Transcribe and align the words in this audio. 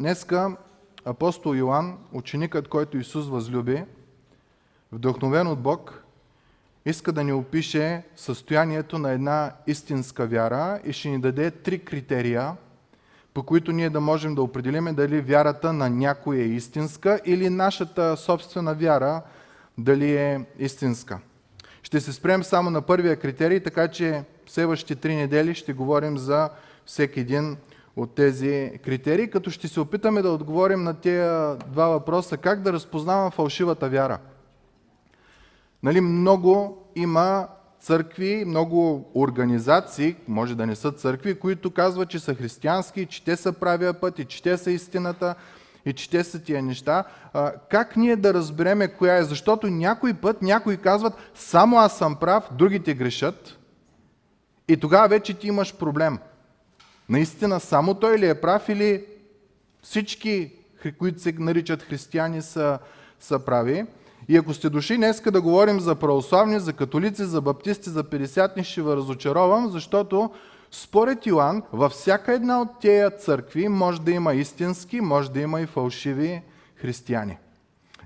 Днеска 0.00 0.56
апостол 1.04 1.54
Йоанн, 1.54 1.98
ученикът, 2.12 2.68
който 2.68 2.98
Исус 2.98 3.28
възлюби, 3.28 3.84
вдъхновен 4.92 5.46
от 5.46 5.60
Бог, 5.60 6.02
иска 6.86 7.12
да 7.12 7.24
ни 7.24 7.32
опише 7.32 8.02
състоянието 8.16 8.98
на 8.98 9.10
една 9.10 9.52
истинска 9.66 10.26
вяра 10.26 10.80
и 10.84 10.92
ще 10.92 11.08
ни 11.08 11.20
даде 11.20 11.50
три 11.50 11.78
критерия, 11.78 12.56
по 13.34 13.42
които 13.42 13.72
ние 13.72 13.90
да 13.90 14.00
можем 14.00 14.34
да 14.34 14.42
определиме 14.42 14.92
дали 14.92 15.20
вярата 15.20 15.72
на 15.72 15.90
някой 15.90 16.36
е 16.36 16.44
истинска 16.44 17.20
или 17.24 17.50
нашата 17.50 18.16
собствена 18.16 18.74
вяра 18.74 19.22
дали 19.78 20.16
е 20.16 20.46
истинска. 20.58 21.18
Ще 21.82 22.00
се 22.00 22.12
спрем 22.12 22.44
само 22.44 22.70
на 22.70 22.82
първия 22.82 23.16
критерий, 23.16 23.60
така 23.60 23.88
че 23.88 24.24
следващите 24.46 24.94
три 24.94 25.14
недели 25.14 25.54
ще 25.54 25.72
говорим 25.72 26.18
за 26.18 26.50
всеки 26.86 27.20
един 27.20 27.56
от 27.96 28.14
тези 28.14 28.70
критерии, 28.84 29.30
като 29.30 29.50
ще 29.50 29.68
се 29.68 29.80
опитаме 29.80 30.22
да 30.22 30.30
отговорим 30.30 30.82
на 30.82 30.94
тези 30.94 31.58
два 31.66 31.88
въпроса. 31.88 32.36
Как 32.36 32.62
да 32.62 32.72
разпознавам 32.72 33.30
фалшивата 33.30 33.88
вяра? 33.88 34.18
Нали, 35.82 36.00
много 36.00 36.84
има 36.96 37.48
църкви, 37.80 38.44
много 38.46 39.10
организации, 39.14 40.16
може 40.28 40.54
да 40.54 40.66
не 40.66 40.76
са 40.76 40.92
църкви, 40.92 41.38
които 41.38 41.70
казват, 41.70 42.08
че 42.08 42.18
са 42.18 42.34
християнски, 42.34 43.06
че 43.06 43.24
те 43.24 43.36
са 43.36 43.52
правия 43.52 44.00
път 44.00 44.18
и 44.18 44.24
че 44.24 44.42
те 44.42 44.58
са 44.58 44.70
истината 44.70 45.34
и 45.84 45.92
че 45.92 46.10
те 46.10 46.24
са 46.24 46.42
тия 46.42 46.62
неща. 46.62 47.04
А, 47.32 47.52
как 47.52 47.96
ние 47.96 48.16
да 48.16 48.34
разбереме 48.34 48.88
коя 48.88 49.16
е? 49.16 49.22
Защото 49.22 49.66
някой 49.66 50.14
път 50.14 50.42
някои 50.42 50.76
казват, 50.76 51.14
само 51.34 51.78
аз 51.78 51.98
съм 51.98 52.16
прав, 52.16 52.48
другите 52.52 52.94
грешат. 52.94 53.58
И 54.68 54.76
тогава 54.76 55.08
вече 55.08 55.34
ти 55.34 55.48
имаш 55.48 55.74
проблем. 55.74 56.18
Наистина 57.08 57.60
само 57.60 57.94
той 57.94 58.18
ли 58.18 58.28
е 58.28 58.40
прав 58.40 58.68
или 58.68 59.04
всички, 59.82 60.52
които 60.98 61.20
се 61.20 61.34
наричат 61.38 61.82
християни, 61.82 62.42
са, 62.42 62.78
са 63.20 63.38
прави? 63.38 63.86
И 64.28 64.36
ако 64.36 64.54
сте 64.54 64.70
дошли 64.70 64.96
днеска 64.96 65.30
да 65.30 65.40
говорим 65.40 65.80
за 65.80 65.94
православни, 65.94 66.60
за 66.60 66.72
католици, 66.72 67.24
за 67.24 67.40
баптисти, 67.40 67.90
за 67.90 68.04
50 68.04 68.62
ще 68.62 68.82
ви 68.82 68.88
разочаровам, 68.88 69.68
защото 69.68 70.30
според 70.70 71.26
Йоан, 71.26 71.62
във 71.72 71.92
всяка 71.92 72.32
една 72.32 72.60
от 72.60 72.68
тези 72.80 73.16
църкви 73.18 73.68
може 73.68 74.00
да 74.00 74.10
има 74.10 74.34
истински, 74.34 75.00
може 75.00 75.30
да 75.30 75.40
има 75.40 75.60
и 75.60 75.66
фалшиви 75.66 76.42
християни. 76.76 77.38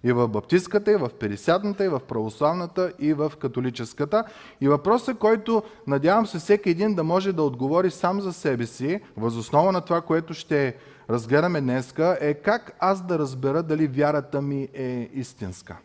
И 0.05 0.13
в 0.13 0.29
баптистката, 0.29 0.93
и 0.93 0.97
в 0.97 1.11
пересядната, 1.21 1.85
и 1.85 1.89
в 1.89 2.01
православната, 2.01 2.93
и 2.99 3.13
в 3.13 3.33
католическата. 3.41 4.25
И 4.61 4.69
въпросът, 4.69 5.19
който 5.19 5.63
надявам 5.87 6.27
се 6.27 6.39
всеки 6.39 6.71
един 6.71 6.95
да 6.95 7.05
може 7.05 7.33
да 7.33 7.43
отговори 7.43 7.91
сам 7.91 8.21
за 8.21 8.33
себе 8.33 8.67
си, 8.67 9.01
възоснова 9.17 9.73
на 9.73 9.81
това, 9.81 10.01
което 10.01 10.35
ще 10.35 10.77
разгледаме 11.11 11.61
днеска, 11.61 12.19
е 12.21 12.35
как 12.35 12.77
аз 12.79 13.07
да 13.07 13.19
разбера 13.19 13.63
дали 13.63 13.87
вярата 13.87 14.43
ми 14.43 14.69
е 14.75 15.11
истинска. 15.15 15.77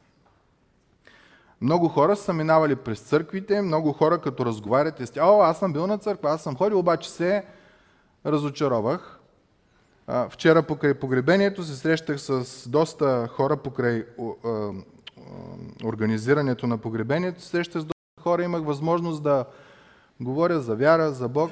Много 1.61 1.87
хора 1.87 2.15
са 2.15 2.33
минавали 2.33 2.75
през 2.75 2.99
църквите, 2.99 3.61
много 3.61 3.93
хора 3.93 4.17
като 4.17 4.45
разговаряте 4.45 5.05
с 5.05 5.11
о, 5.21 5.41
аз 5.41 5.59
съм 5.59 5.73
бил 5.73 5.87
на 5.87 5.97
църква, 5.97 6.29
аз 6.29 6.43
съм 6.43 6.55
ходил, 6.55 6.79
обаче 6.79 7.09
се 7.09 7.43
разочаровах. 8.25 9.14
Вчера 10.29 10.63
покрай 10.63 10.93
погребението 10.93 11.63
се 11.63 11.75
срещах 11.75 12.21
с 12.21 12.69
доста 12.69 13.27
хора 13.27 13.57
покрай 13.57 14.05
организирането 15.83 16.67
на 16.67 16.77
погребението. 16.77 17.41
Срещах 17.41 17.81
с 17.81 17.85
доста 17.85 18.21
хора, 18.21 18.43
имах 18.43 18.63
възможност 18.63 19.23
да 19.23 19.45
говоря 20.19 20.59
за 20.59 20.75
вяра, 20.75 21.11
за 21.11 21.27
Бог. 21.27 21.51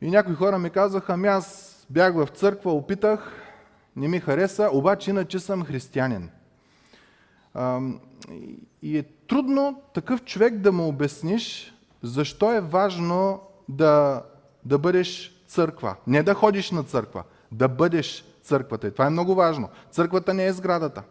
И 0.00 0.10
някои 0.10 0.34
хора 0.34 0.58
ми 0.58 0.70
казаха, 0.70 1.12
ами 1.12 1.28
аз 1.28 1.76
бях 1.90 2.14
в 2.14 2.26
църква, 2.26 2.72
опитах, 2.72 3.32
не 3.96 4.08
ми 4.08 4.20
хареса, 4.20 4.70
обаче 4.72 5.10
иначе 5.10 5.38
съм 5.38 5.64
християнин. 5.64 6.30
И 8.82 8.98
е 8.98 9.02
трудно 9.02 9.82
такъв 9.94 10.24
човек 10.24 10.58
да 10.58 10.72
му 10.72 10.88
обясниш 10.88 11.74
защо 12.02 12.52
е 12.52 12.60
важно 12.60 13.40
да, 13.68 14.22
да 14.64 14.78
бъдеш 14.78 15.39
църква. 15.50 15.96
Не 16.06 16.22
да 16.22 16.34
ходиш 16.34 16.70
на 16.70 16.82
църква, 16.82 17.22
да 17.52 17.68
бъдеш 17.68 18.24
църквата. 18.42 18.86
И 18.86 18.92
това 18.92 19.06
е 19.06 19.10
много 19.10 19.34
важно. 19.34 19.68
Църквата 19.90 20.34
не 20.34 20.46
е 20.46 20.52
сградата. 20.52 21.02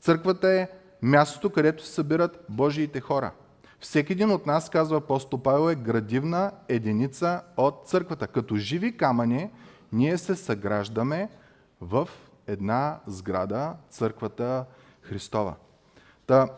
Църквата 0.00 0.48
е 0.48 0.68
мястото, 1.02 1.50
където 1.50 1.84
се 1.84 1.92
събират 1.92 2.44
Божиите 2.48 3.00
хора. 3.00 3.30
Всеки 3.80 4.12
един 4.12 4.30
от 4.30 4.46
нас, 4.46 4.70
казва 4.70 4.96
апостол 4.96 5.42
Павел, 5.42 5.70
е 5.70 5.74
градивна 5.74 6.52
единица 6.68 7.42
от 7.56 7.82
църквата. 7.86 8.26
Като 8.26 8.56
живи 8.56 8.96
камъни, 8.96 9.50
ние 9.92 10.18
се 10.18 10.34
съграждаме 10.34 11.28
в 11.80 12.08
една 12.46 12.98
сграда, 13.06 13.74
църквата 13.90 14.64
Христова. 15.02 15.54
Та, 16.26 16.48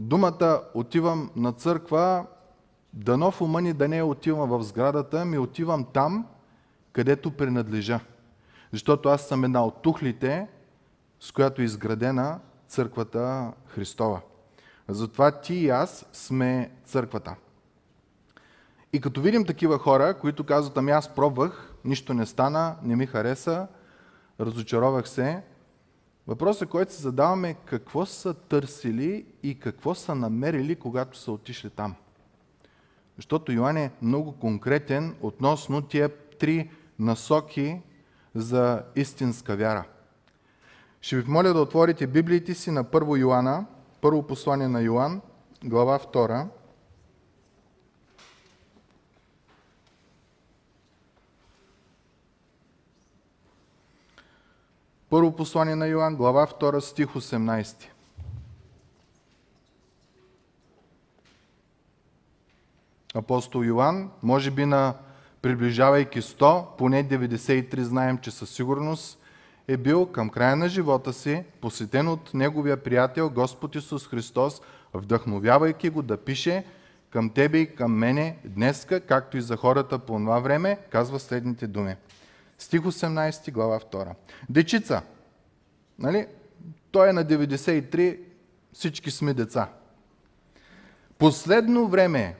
думата 0.00 0.62
отивам 0.74 1.30
на 1.36 1.52
църква, 1.52 2.26
дано 2.92 3.30
в 3.30 3.40
ума 3.40 3.62
ни 3.62 3.72
да 3.72 3.88
не 3.88 4.02
отивам 4.02 4.48
в 4.48 4.62
сградата, 4.62 5.24
ми 5.24 5.38
отивам 5.38 5.84
там, 5.84 6.26
където 6.92 7.30
принадлежа. 7.30 8.00
Защото 8.72 9.08
аз 9.08 9.28
съм 9.28 9.44
една 9.44 9.64
от 9.64 9.82
тухлите, 9.82 10.48
с 11.20 11.32
която 11.32 11.62
е 11.62 11.64
изградена 11.64 12.40
църквата 12.68 13.52
Христова. 13.66 14.20
Затова 14.88 15.30
ти 15.30 15.54
и 15.54 15.70
аз 15.70 16.06
сме 16.12 16.70
църквата. 16.84 17.34
И 18.92 19.00
като 19.00 19.20
видим 19.20 19.44
такива 19.44 19.78
хора, 19.78 20.18
които 20.20 20.44
казват, 20.44 20.76
ами 20.76 20.90
аз 20.90 21.14
пробвах, 21.14 21.74
нищо 21.84 22.14
не 22.14 22.26
стана, 22.26 22.76
не 22.82 22.96
ми 22.96 23.06
хареса, 23.06 23.66
разочаровах 24.40 25.08
се, 25.08 25.42
Въпросът, 26.28 26.68
който 26.68 26.92
се 26.92 27.02
задаваме 27.02 27.50
е 27.50 27.54
какво 27.54 28.06
са 28.06 28.34
търсили 28.34 29.26
и 29.42 29.58
какво 29.58 29.94
са 29.94 30.14
намерили, 30.14 30.76
когато 30.76 31.18
са 31.18 31.32
отишли 31.32 31.70
там. 31.70 31.94
Защото 33.18 33.52
Йоан 33.52 33.76
е 33.76 33.90
много 34.02 34.32
конкретен 34.32 35.16
относно 35.20 35.82
тия 35.82 36.08
три 36.38 36.70
насоки 36.98 37.80
за 38.34 38.82
истинска 38.96 39.56
вяра. 39.56 39.84
Ще 41.00 41.16
ви 41.16 41.30
моля 41.30 41.52
да 41.52 41.60
отворите 41.60 42.06
Библиите 42.06 42.54
си 42.54 42.70
на 42.70 42.84
първо 42.84 43.16
Йоанна, 43.16 43.66
първо 44.00 44.26
послание 44.26 44.68
на 44.68 44.80
Йоан, 44.80 45.20
глава 45.64 45.98
2. 45.98 46.46
Първо 55.10 55.36
послание 55.36 55.76
на 55.76 55.86
Йоан, 55.86 56.16
глава 56.16 56.46
2, 56.46 56.80
стих 56.80 57.06
18. 57.06 57.97
Апостол 63.18 63.64
Йоан, 63.64 64.10
може 64.22 64.50
би 64.50 64.64
на 64.64 64.94
приближавайки 65.42 66.22
100, 66.22 66.64
поне 66.78 67.08
93 67.08 67.80
знаем, 67.80 68.18
че 68.18 68.30
със 68.30 68.50
сигурност 68.50 69.18
е 69.68 69.76
бил 69.76 70.06
към 70.06 70.30
края 70.30 70.56
на 70.56 70.68
живота 70.68 71.12
си, 71.12 71.44
посетен 71.60 72.08
от 72.08 72.34
неговия 72.34 72.76
приятел 72.76 73.30
Господ 73.30 73.74
Исус 73.74 74.08
Христос, 74.08 74.62
вдъхновявайки 74.94 75.90
го 75.90 76.02
да 76.02 76.16
пише 76.16 76.64
към 77.10 77.30
тебе 77.30 77.58
и 77.58 77.74
към 77.74 77.92
мене 77.92 78.36
днеска, 78.44 79.00
както 79.00 79.36
и 79.36 79.42
за 79.42 79.56
хората 79.56 79.98
по 79.98 80.12
това 80.12 80.38
време, 80.38 80.78
казва 80.90 81.18
следните 81.18 81.66
думи– 81.66 81.94
Стих 82.58 82.80
18, 82.80 83.52
глава 83.52 83.80
2. 83.80 84.14
Дечица. 84.48 85.02
Нали? 85.98 86.26
Той 86.90 87.08
е 87.08 87.12
на 87.12 87.24
93, 87.24 88.18
всички 88.72 89.10
сме 89.10 89.34
деца. 89.34 89.68
Последно 91.18 91.88
време 91.88 92.36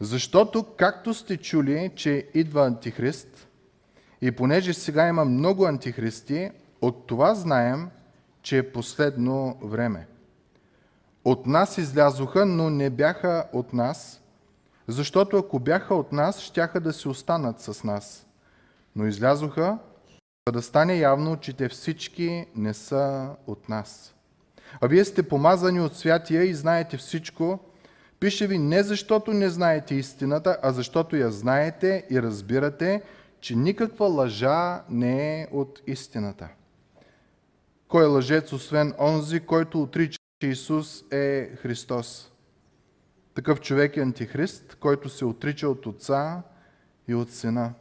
защото 0.00 0.66
както 0.76 1.14
сте 1.14 1.36
чули, 1.36 1.92
че 1.96 2.28
идва 2.34 2.66
антихрист, 2.66 3.48
и 4.20 4.30
понеже 4.30 4.74
сега 4.74 5.08
има 5.08 5.24
много 5.24 5.66
антихристи, 5.66 6.50
от 6.82 7.06
това 7.06 7.34
знаем, 7.34 7.90
че 8.42 8.58
е 8.58 8.72
последно 8.72 9.58
време. 9.62 10.06
От 11.24 11.46
нас 11.46 11.78
излязоха, 11.78 12.46
но 12.46 12.70
не 12.70 12.90
бяха 12.90 13.48
от 13.52 13.72
нас, 13.72 14.22
защото 14.88 15.36
ако 15.38 15.58
бяха 15.58 15.94
от 15.94 16.12
нас, 16.12 16.40
щяха 16.40 16.80
да 16.80 16.92
се 16.92 17.08
останат 17.08 17.60
с 17.60 17.84
нас 17.84 18.26
но 18.96 19.06
излязоха, 19.06 19.78
за 20.48 20.52
да 20.52 20.62
стане 20.62 20.98
явно, 20.98 21.36
че 21.36 21.52
те 21.52 21.68
всички 21.68 22.46
не 22.56 22.74
са 22.74 23.30
от 23.46 23.68
нас. 23.68 24.14
А 24.80 24.86
вие 24.86 25.04
сте 25.04 25.22
помазани 25.22 25.80
от 25.80 25.96
святия 25.96 26.44
и 26.44 26.54
знаете 26.54 26.96
всичко. 26.96 27.58
Пише 28.20 28.46
ви 28.46 28.58
не 28.58 28.82
защото 28.82 29.32
не 29.32 29.48
знаете 29.48 29.94
истината, 29.94 30.58
а 30.62 30.72
защото 30.72 31.16
я 31.16 31.30
знаете 31.30 32.06
и 32.10 32.22
разбирате, 32.22 33.02
че 33.40 33.56
никаква 33.56 34.06
лъжа 34.06 34.84
не 34.90 35.40
е 35.40 35.46
от 35.52 35.82
истината. 35.86 36.48
Кой 37.88 38.04
е 38.04 38.06
лъжец, 38.06 38.52
освен 38.52 38.94
онзи, 38.98 39.40
който 39.40 39.82
отрича, 39.82 40.18
че 40.40 40.46
Исус 40.46 41.04
е 41.10 41.50
Христос? 41.56 42.32
Такъв 43.34 43.60
човек 43.60 43.96
е 43.96 44.00
антихрист, 44.00 44.76
който 44.80 45.08
се 45.08 45.24
отрича 45.24 45.68
от 45.68 45.86
Отца 45.86 46.42
и 47.08 47.14
от 47.14 47.30
Сина. 47.30 47.72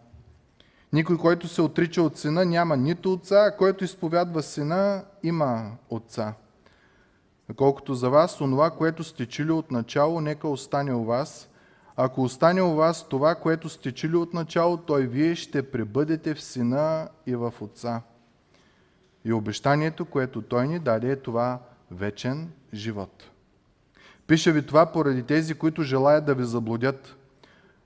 Никой, 0.93 1.17
който 1.17 1.47
се 1.47 1.61
отрича 1.61 2.01
от 2.01 2.17
сина, 2.17 2.45
няма 2.45 2.77
нито 2.77 3.13
отца, 3.13 3.55
който 3.57 3.83
изповядва 3.83 4.43
сина, 4.43 5.03
има 5.23 5.71
отца. 5.89 6.33
Колкото 7.55 7.93
за 7.93 8.09
вас, 8.09 8.41
онова, 8.41 8.69
което 8.69 9.03
сте 9.03 9.25
чили 9.25 9.51
от 9.51 9.71
начало, 9.71 10.21
нека 10.21 10.47
остане 10.47 10.93
у 10.93 11.03
вас. 11.03 11.49
Ако 11.95 12.21
остане 12.21 12.61
у 12.61 12.75
вас 12.75 13.09
това, 13.09 13.35
което 13.35 13.69
сте 13.69 13.91
чили 13.91 14.15
от 14.15 14.33
начало, 14.33 14.77
той 14.77 15.07
вие 15.07 15.35
ще 15.35 15.71
пребъдете 15.71 16.33
в 16.33 16.41
сина 16.41 17.09
и 17.27 17.35
в 17.35 17.53
отца. 17.61 18.01
И 19.25 19.33
обещанието, 19.33 20.05
което 20.05 20.41
той 20.41 20.67
ни 20.67 20.79
даде, 20.79 21.11
е 21.11 21.15
това 21.15 21.59
вечен 21.91 22.51
живот. 22.73 23.23
Пиша 24.27 24.51
ви 24.51 24.65
това 24.65 24.85
поради 24.85 25.23
тези, 25.23 25.53
които 25.53 25.83
желаят 25.83 26.25
да 26.25 26.35
ви 26.35 26.43
заблудят. 26.43 27.15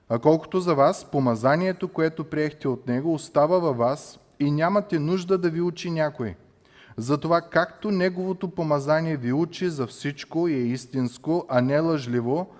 А 0.08 0.18
колкото 0.18 0.60
за 0.60 0.74
вас, 0.74 1.04
помазанието, 1.04 1.88
което 1.88 2.24
приехте 2.24 2.68
от 2.68 2.86
него, 2.86 3.14
остава 3.14 3.58
във 3.58 3.76
вас 3.76 4.18
и 4.40 4.50
нямате 4.50 4.98
нужда 4.98 5.38
да 5.38 5.50
ви 5.50 5.60
учи 5.60 5.90
някой. 5.90 6.34
Затова 6.96 7.40
както 7.40 7.90
неговото 7.90 8.50
помазание 8.50 9.16
ви 9.16 9.32
учи 9.32 9.68
за 9.68 9.86
всичко 9.86 10.48
и 10.48 10.54
е 10.54 10.66
истинско, 10.66 11.46
а 11.48 11.60
не 11.60 11.80
лъжливо, 11.80 12.54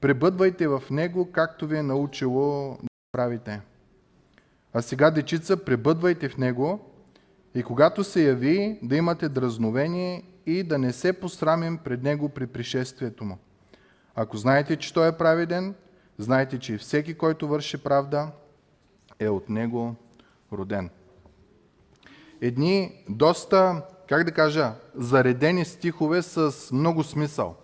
пребъдвайте 0.00 0.68
в 0.68 0.82
него, 0.90 1.32
както 1.32 1.66
ви 1.66 1.76
е 1.76 1.82
научило 1.82 2.78
да 2.82 2.88
правите. 3.12 3.60
А 4.72 4.82
сега, 4.82 5.10
дечица, 5.10 5.64
пребъдвайте 5.64 6.28
в 6.28 6.38
него 6.38 6.80
и 7.54 7.62
когато 7.62 8.04
се 8.04 8.22
яви, 8.22 8.78
да 8.82 8.96
имате 8.96 9.28
дразновение 9.28 10.22
и 10.46 10.62
да 10.62 10.78
не 10.78 10.92
се 10.92 11.12
посрамим 11.12 11.78
пред 11.78 12.02
него 12.02 12.28
при 12.28 12.46
пришествието 12.46 13.24
му. 13.24 13.38
Ако 14.14 14.36
знаете, 14.36 14.76
че 14.76 14.94
той 14.94 15.08
е 15.08 15.12
праведен, 15.12 15.74
Знайте, 16.20 16.58
че 16.58 16.78
всеки, 16.78 17.14
който 17.14 17.48
върши 17.48 17.78
правда, 17.78 18.30
е 19.18 19.28
от 19.28 19.48
него 19.48 19.94
роден. 20.52 20.90
Едни 22.40 22.92
доста, 23.08 23.82
как 24.08 24.24
да 24.24 24.32
кажа, 24.32 24.72
заредени 24.94 25.64
стихове 25.64 26.22
с 26.22 26.54
много 26.72 27.02
смисъл, 27.02 27.54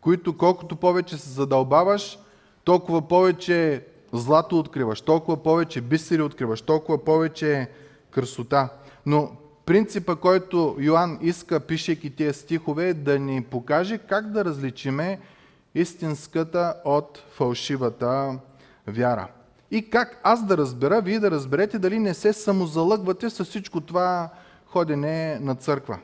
които 0.00 0.36
колкото 0.36 0.76
повече 0.76 1.16
се 1.16 1.28
задълбаваш, 1.28 2.18
толкова 2.64 3.08
повече 3.08 3.84
злато 4.12 4.58
откриваш, 4.58 5.00
толкова 5.00 5.42
повече 5.42 5.80
бисери 5.80 6.22
откриваш, 6.22 6.62
толкова 6.62 7.04
повече 7.04 7.68
красота. 8.10 8.68
Но 9.06 9.32
принципа, 9.66 10.16
който 10.16 10.76
Йоанн 10.78 11.18
иска, 11.22 11.60
пишейки 11.60 12.16
тия 12.16 12.34
стихове, 12.34 12.88
е 12.88 12.94
да 12.94 13.18
ни 13.18 13.42
покаже 13.42 13.98
как 13.98 14.30
да 14.30 14.44
различиме 14.44 15.20
истинската 15.74 16.74
от 16.84 17.24
фалшивата 17.30 18.38
вяра. 18.86 19.28
И 19.70 19.90
как 19.90 20.20
аз 20.22 20.46
да 20.46 20.56
разбера, 20.56 21.00
вие 21.00 21.20
да 21.20 21.30
разберете 21.30 21.78
дали 21.78 21.98
не 21.98 22.14
се 22.14 22.32
самозалъгвате 22.32 23.30
с 23.30 23.44
всичко 23.44 23.80
това 23.80 24.28
ходене 24.66 25.38
на 25.40 25.54
църква. 25.54 25.98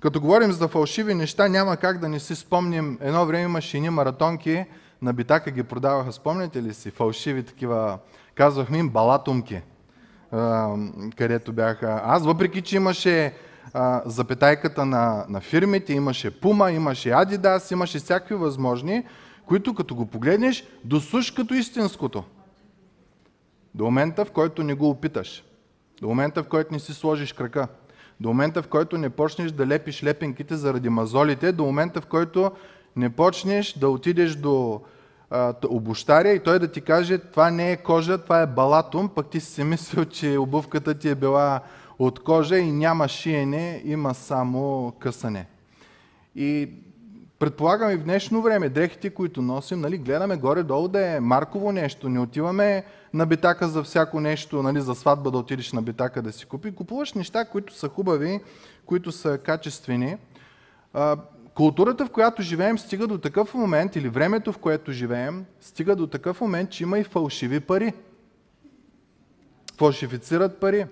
Като 0.00 0.20
говорим 0.20 0.52
за 0.52 0.68
фалшиви 0.68 1.14
неща, 1.14 1.48
няма 1.48 1.76
как 1.76 1.98
да 1.98 2.08
не 2.08 2.20
си 2.20 2.34
спомним. 2.34 2.98
Едно 3.00 3.26
време 3.26 3.44
имаше 3.44 3.76
едни 3.76 3.90
маратонки, 3.90 4.64
на 5.02 5.12
битака 5.12 5.50
ги 5.50 5.62
продаваха, 5.62 6.12
спомняте 6.12 6.62
ли 6.62 6.74
си? 6.74 6.90
Фалшиви 6.90 7.42
такива, 7.42 7.98
казвахме 8.34 8.78
им 8.78 8.88
балатумки, 8.88 9.62
където 11.16 11.52
бяха. 11.52 12.00
Аз, 12.04 12.24
въпреки 12.24 12.62
че 12.62 12.76
имаше 12.76 13.34
а, 13.74 14.02
запетайката 14.06 14.86
на, 14.86 15.24
на 15.28 15.40
фирмите, 15.40 15.92
имаше 15.92 16.40
Puma, 16.40 16.70
имаше 16.70 17.08
Adidas, 17.08 17.72
имаше 17.72 17.98
всякакви 17.98 18.34
възможни, 18.34 19.04
които 19.48 19.74
като 19.74 19.94
го 19.94 20.06
погледнеш, 20.06 20.64
досуш 20.84 21.30
като 21.30 21.54
истинското. 21.54 22.24
До 23.74 23.84
момента, 23.84 24.24
в 24.24 24.30
който 24.30 24.62
не 24.62 24.74
го 24.74 24.90
опиташ. 24.90 25.44
До 26.00 26.08
момента, 26.08 26.42
в 26.42 26.48
който 26.48 26.72
не 26.72 26.78
си 26.78 26.94
сложиш 26.94 27.32
крака. 27.32 27.68
До 28.20 28.28
момента, 28.28 28.62
в 28.62 28.68
който 28.68 28.98
не 28.98 29.10
почнеш 29.10 29.52
да 29.52 29.66
лепиш 29.66 30.04
лепенките 30.04 30.56
заради 30.56 30.88
мазолите. 30.88 31.52
До 31.52 31.64
момента, 31.64 32.00
в 32.00 32.06
който 32.06 32.52
не 32.96 33.10
почнеш 33.10 33.72
да 33.72 33.88
отидеш 33.88 34.34
до 34.34 34.80
а, 35.30 35.54
обощаря 35.68 36.28
и 36.28 36.42
той 36.42 36.58
да 36.58 36.72
ти 36.72 36.80
каже, 36.80 37.18
това 37.18 37.50
не 37.50 37.72
е 37.72 37.76
кожа, 37.76 38.18
това 38.18 38.40
е 38.40 38.46
балатум, 38.46 39.08
пък 39.08 39.30
ти 39.30 39.40
си 39.40 39.64
мислил, 39.64 40.04
че 40.04 40.38
обувката 40.38 40.94
ти 40.94 41.08
е 41.08 41.14
била 41.14 41.60
от 41.98 42.18
кожа 42.18 42.58
и 42.58 42.72
няма 42.72 43.08
шиене, 43.08 43.82
има 43.84 44.14
само 44.14 44.92
късане. 44.98 45.46
И 46.36 46.68
предполагам 47.38 47.90
и 47.90 47.96
в 47.96 48.04
днешно 48.04 48.42
време, 48.42 48.68
дрехите, 48.68 49.10
които 49.10 49.42
носим, 49.42 49.80
нали, 49.80 49.98
гледаме 49.98 50.36
горе-долу 50.36 50.88
да 50.88 51.06
е 51.06 51.20
марково 51.20 51.72
нещо. 51.72 52.08
Не 52.08 52.20
отиваме 52.20 52.84
на 53.14 53.26
битака 53.26 53.68
за 53.68 53.82
всяко 53.82 54.20
нещо, 54.20 54.62
нали, 54.62 54.80
за 54.80 54.94
сватба 54.94 55.30
да 55.30 55.38
отидеш 55.38 55.72
на 55.72 55.82
битака 55.82 56.22
да 56.22 56.32
си 56.32 56.46
купи. 56.46 56.74
Купуваш 56.74 57.12
неща, 57.12 57.44
които 57.44 57.74
са 57.74 57.88
хубави, 57.88 58.40
които 58.86 59.12
са 59.12 59.38
качествени. 59.38 60.16
А, 60.92 61.16
културата, 61.54 62.06
в 62.06 62.10
която 62.10 62.42
живеем, 62.42 62.78
стига 62.78 63.06
до 63.06 63.18
такъв 63.18 63.54
момент, 63.54 63.96
или 63.96 64.08
времето, 64.08 64.52
в 64.52 64.58
което 64.58 64.92
живеем, 64.92 65.44
стига 65.60 65.96
до 65.96 66.06
такъв 66.06 66.40
момент, 66.40 66.70
че 66.70 66.82
има 66.82 66.98
и 66.98 67.04
фалшиви 67.04 67.60
пари. 67.60 67.92
Фалшифицират 69.78 70.60
пари. 70.60 70.86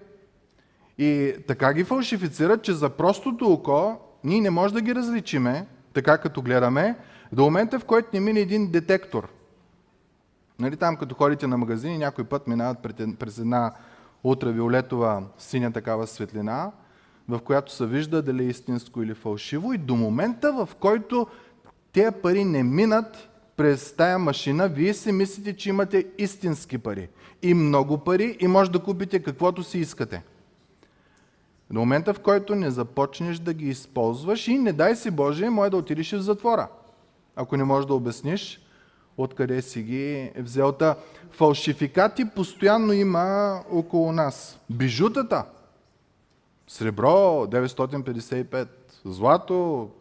И 0.99 1.35
така 1.47 1.73
ги 1.73 1.85
фалшифицират, 1.85 2.63
че 2.63 2.73
за 2.73 2.91
простото 2.91 3.53
око 3.53 3.97
ние 4.25 4.41
не 4.41 4.51
можем 4.51 4.75
да 4.75 4.81
ги 4.81 4.95
различиме, 4.95 5.67
така 5.97 6.19
като 6.19 6.43
гледаме, 6.43 6.97
до 7.33 7.43
момента 7.43 7.79
в 7.79 7.85
който 7.85 8.09
не 8.13 8.21
мине 8.21 8.41
един 8.41 8.71
детектор. 8.71 9.29
Нали, 10.59 10.77
там 10.77 10.97
като 10.97 11.15
ходите 11.15 11.47
на 11.47 11.59
магазини, 11.59 11.99
някой 11.99 12.25
път 12.25 12.47
минават 12.47 12.79
през 13.19 13.39
една 13.39 13.73
ултравиолетова 14.25 15.23
синя 15.39 15.73
такава 15.73 16.07
светлина, 16.07 16.73
в 17.29 17.39
която 17.39 17.73
се 17.73 17.87
вижда 17.87 18.23
дали 18.23 18.45
е 18.45 18.49
истинско 18.49 19.03
или 19.03 19.15
фалшиво 19.15 19.73
и 19.73 19.79
до 19.79 19.97
момента, 19.97 20.53
в 20.53 20.69
който 20.81 21.27
тези 21.93 22.17
пари 22.23 22.45
не 22.45 22.63
минат 22.63 23.29
през 23.57 23.93
тая 23.93 24.19
машина, 24.19 24.69
вие 24.69 24.95
си 24.95 25.13
мислите, 25.13 25.57
че 25.57 25.69
имате 25.69 26.07
истински 26.19 26.79
пари. 26.79 27.09
И 27.43 27.55
много 27.55 27.99
пари 27.99 28.37
и 28.41 28.47
може 28.47 28.71
да 28.71 28.79
купите 28.79 29.23
каквото 29.23 29.63
си 29.63 29.79
искате. 29.79 30.23
До 31.71 31.81
момента, 31.81 32.15
в 32.15 32.21
който 32.21 32.55
не 32.55 32.71
започнеш 32.71 33.39
да 33.39 33.55
ги 33.55 33.69
използваш 33.69 34.49
и 34.49 34.59
не 34.59 34.73
дай 34.73 34.97
си 34.97 35.11
Боже, 35.11 35.51
може 35.51 35.71
да 35.71 35.77
отидеш 35.77 36.13
в 36.13 36.21
затвора. 36.21 36.69
Ако 37.37 37.57
не 37.57 37.65
можеш 37.65 37.87
да 37.87 37.95
обясниш 37.95 38.61
откъде 39.17 39.63
си 39.63 39.83
ги 39.83 40.33
взел. 40.37 40.73
Та, 40.73 40.97
фалшификати 41.31 42.25
постоянно 42.35 42.93
има 42.93 43.59
около 43.71 44.13
нас. 44.13 44.61
Бижутата. 44.71 45.45
Сребро 46.69 47.47
955, 47.47 48.69
злато 49.05 49.55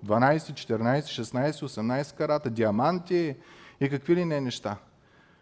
12, 0.06 0.38
14, 0.38 1.02
16, 1.02 1.52
18 1.52 2.18
карата, 2.18 2.50
диаманти 2.50 3.36
и 3.82 3.90
какви 3.90 4.16
ли 4.16 4.26
не 4.26 4.42
неща. 4.42 4.78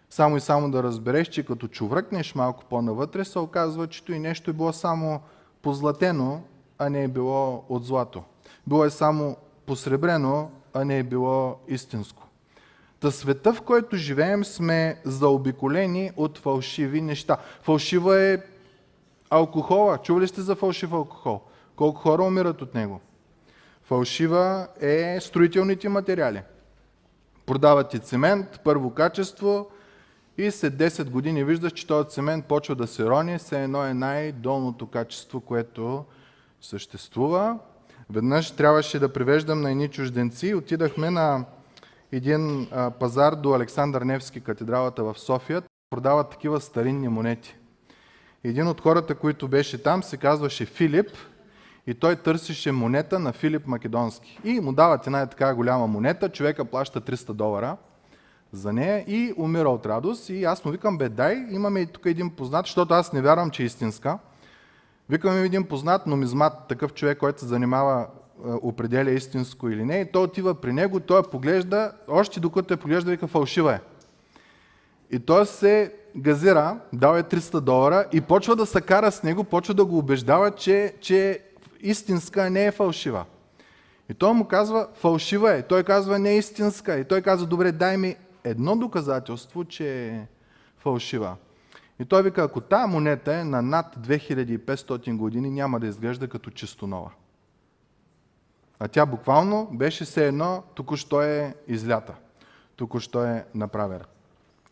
Само 0.09 0.38
и 0.38 0.39
само 0.41 0.71
да 0.71 0.83
разбереш, 0.83 1.27
че 1.27 1.45
като 1.45 1.67
чувръкнеш 1.67 2.36
малко 2.36 2.63
по-навътре, 2.69 3.25
се 3.25 3.39
оказва, 3.39 3.88
че 3.88 4.03
и 4.09 4.19
нещо 4.19 4.50
е 4.50 4.53
било 4.53 4.74
само 4.74 5.21
позлатено, 5.63 6.41
а 6.77 6.89
не 6.89 7.03
е 7.03 7.08
било 7.08 7.63
от 7.70 7.86
злато. 7.86 8.24
Било 8.67 8.86
е 8.86 8.89
само 8.89 9.38
посребрено, 9.65 10.51
а 10.74 10.86
не 10.86 11.00
е 11.00 11.03
било 11.03 11.60
истинско. 11.67 12.27
Та 13.00 13.12
света, 13.12 13.53
в 13.53 13.62
който 13.62 13.98
живеем, 13.98 14.46
сме 14.46 15.01
заобиколени 15.05 16.12
от 16.17 16.38
фалшиви 16.38 17.01
неща. 17.01 17.38
Фалшива 17.62 18.22
е 18.22 18.38
алкохола. 19.29 19.98
Чували 19.98 20.27
сте 20.27 20.41
за 20.41 20.55
фалшив 20.55 20.93
алкохол? 20.93 21.41
Колко 21.75 22.01
хора 22.01 22.24
умират 22.24 22.62
от 22.62 22.74
него? 22.74 23.01
Фалшива 23.84 24.67
е 24.82 25.20
строителните 25.22 25.89
материали. 25.89 26.41
Продават 27.46 27.89
ти 27.89 28.00
цемент, 28.00 28.60
първо 28.63 28.89
качество, 28.89 29.67
и 30.37 30.51
след 30.51 30.73
10 30.73 31.09
години 31.09 31.43
виждаш, 31.43 31.71
че 31.71 31.87
този 31.87 32.09
цемент 32.09 32.45
почва 32.45 32.75
да 32.75 32.87
се 32.87 33.05
рони, 33.05 33.37
все 33.37 33.63
едно 33.63 33.85
е 33.85 33.93
най-долното 33.93 34.87
качество, 34.87 35.41
което 35.41 36.05
съществува. 36.61 37.59
Веднъж 38.09 38.51
трябваше 38.51 38.99
да 38.99 39.13
привеждам 39.13 39.61
на 39.61 39.71
едни 39.71 39.87
чужденци. 39.87 40.53
Отидахме 40.53 41.09
на 41.09 41.45
един 42.11 42.67
пазар 42.99 43.35
до 43.35 43.53
Александър 43.53 44.01
Невски, 44.01 44.41
катедралата 44.41 45.03
в 45.03 45.19
София. 45.19 45.63
Продават 45.89 46.29
такива 46.29 46.61
старинни 46.61 47.07
монети. 47.07 47.55
Един 48.43 48.67
от 48.67 48.81
хората, 48.81 49.15
които 49.15 49.47
беше 49.47 49.83
там, 49.83 50.03
се 50.03 50.17
казваше 50.17 50.65
Филип 50.65 51.09
и 51.87 51.93
той 51.93 52.15
търсеше 52.15 52.71
монета 52.71 53.19
на 53.19 53.33
Филип 53.33 53.67
Македонски. 53.67 54.39
И 54.43 54.59
му 54.59 54.73
дават 54.73 55.07
една 55.07 55.25
така 55.25 55.55
голяма 55.55 55.87
монета, 55.87 56.29
човека 56.29 56.65
плаща 56.65 57.01
300 57.01 57.33
долара– 57.33 57.77
за 58.53 58.74
нея 58.74 59.03
и 59.07 59.33
умира 59.38 59.69
от 59.69 59.86
радост. 59.86 60.29
И 60.29 60.43
аз 60.43 60.65
му 60.65 60.72
викам, 60.72 60.98
бе, 60.98 61.10
дай, 61.10 61.48
имаме 61.51 61.79
и 61.79 61.86
тук 61.86 62.05
един 62.05 62.29
познат, 62.29 62.65
защото 62.65 62.93
аз 62.93 63.13
не 63.13 63.22
вярвам, 63.22 63.50
че 63.50 63.63
е 63.63 63.65
истинска. 63.65 64.17
Викаме 65.10 65.41
един 65.41 65.63
познат 65.63 66.07
номизмат, 66.07 66.53
такъв 66.69 66.93
човек, 66.93 67.17
който 67.17 67.39
се 67.39 67.45
занимава, 67.45 68.01
е, 68.01 68.50
определя 68.62 69.12
истинско 69.12 69.69
или 69.69 69.86
не. 69.86 69.98
И 69.98 70.12
той 70.12 70.24
отива 70.24 70.55
при 70.55 70.74
него, 70.74 71.00
той 71.00 71.24
поглежда, 71.24 71.91
още 72.07 72.39
докато 72.39 72.74
е 72.74 72.77
поглежда, 72.77 73.12
вика, 73.12 73.27
фалшива 73.27 73.74
е. 73.74 73.79
И 75.12 75.19
той 75.19 75.45
се 75.45 75.93
газира, 76.15 76.79
дал 76.93 77.17
е 77.17 77.24
300 77.24 77.60
долара 77.60 78.05
и 78.12 78.22
почва 78.22 78.55
да 78.55 78.65
се 78.65 78.81
кара 78.81 79.12
с 79.12 79.24
него, 79.24 79.43
почва 79.43 79.74
да 79.74 79.86
го 79.86 79.98
убеждава, 79.98 80.51
че, 80.51 80.93
че 81.01 81.39
истинска 81.81 82.50
не 82.50 82.65
е 82.65 82.72
фалшива. 82.72 83.25
И 84.10 84.13
той 84.13 84.33
му 84.33 84.45
казва, 84.45 84.88
фалшива 84.93 85.53
е. 85.53 85.62
Той 85.62 85.83
казва, 85.83 86.19
не 86.19 86.31
е 86.31 86.38
истинска. 86.38 87.00
И 87.00 87.03
той 87.03 87.22
казва, 87.22 87.48
добре, 87.48 87.72
дай 87.72 87.98
ми 87.98 88.15
едно 88.43 88.75
доказателство, 88.75 89.65
че 89.65 90.07
е 90.07 90.27
фалшива. 90.77 91.35
И 92.00 92.05
той 92.05 92.23
вика, 92.23 92.43
ако 92.43 92.62
тая 92.62 92.88
монета 92.88 93.35
е 93.35 93.43
на 93.43 93.62
над 93.62 93.95
2500 93.95 95.17
години, 95.17 95.51
няма 95.51 95.79
да 95.79 95.88
изглежда 95.88 96.27
като 96.27 96.50
чисто 96.50 96.88
нова. 96.88 97.12
А 98.79 98.88
тя 98.88 99.05
буквално 99.05 99.69
беше 99.71 100.05
все 100.05 100.27
едно, 100.27 100.63
току-що 100.75 101.21
е 101.21 101.55
излята. 101.67 102.15
Току-що 102.75 103.23
е 103.23 103.45
направена. 103.55 104.05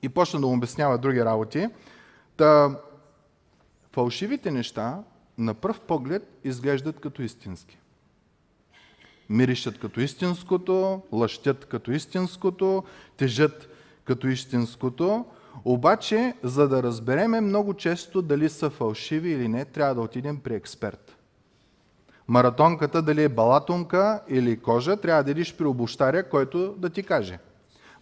И 0.02 0.10
почна 0.10 0.40
да 0.40 0.48
му 0.48 0.54
обяснява 0.54 0.98
други 0.98 1.26
работи. 1.26 1.68
Та, 2.38 2.80
фалшивите 3.92 4.52
неща 4.52 5.04
на 5.38 5.54
пръв 5.54 5.80
поглед 5.80 6.40
изглеждат 6.44 7.00
като 7.00 7.22
истински. 7.22 7.81
Миришат 9.32 9.80
като 9.80 10.00
истинското, 10.02 11.02
лъщят 11.12 11.66
като 11.66 11.92
истинското, 11.92 12.84
тежат 13.18 13.70
като 14.04 14.28
истинското, 14.28 15.26
обаче, 15.66 16.34
за 16.44 16.68
да 16.68 16.84
разбереме 16.84 17.42
много 17.42 17.74
често 17.74 18.22
дали 18.22 18.50
са 18.50 18.70
фалшиви 18.70 19.30
или 19.30 19.48
не, 19.48 19.66
трябва 19.66 19.96
да 19.96 20.02
отидем 20.02 20.38
при 20.38 20.56
експерт. 20.56 21.16
Маратонката 22.28 23.02
дали 23.02 23.24
е 23.24 23.30
балатонка 23.30 24.22
или 24.30 24.60
кожа, 24.60 24.98
трябва 24.98 25.24
да 25.24 25.32
идиш 25.32 25.56
при 25.56 25.66
обощаря, 25.66 26.30
който 26.30 26.76
да 26.78 26.90
ти 26.90 27.04
каже. 27.04 27.40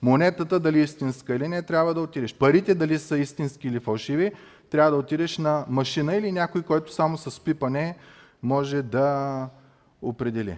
Монетата 0.02 0.60
дали 0.60 0.80
е 0.80 0.84
истинска 0.84 1.36
или 1.36 1.48
не, 1.48 1.62
трябва 1.62 1.94
да 1.94 2.02
отидеш. 2.02 2.34
Парите 2.34 2.76
дали 2.76 3.00
са 3.00 3.18
истински 3.18 3.68
или 3.68 3.80
фалшиви, 3.80 4.32
трябва 4.70 4.92
да 4.92 4.98
отидеш 4.98 5.38
на 5.38 5.66
машина 5.70 6.16
или 6.16 6.32
някой, 6.32 6.62
който 6.62 6.94
само 6.94 7.18
с 7.18 7.40
пипане 7.40 7.98
може 8.44 8.82
да 8.82 9.50
определи. 10.02 10.58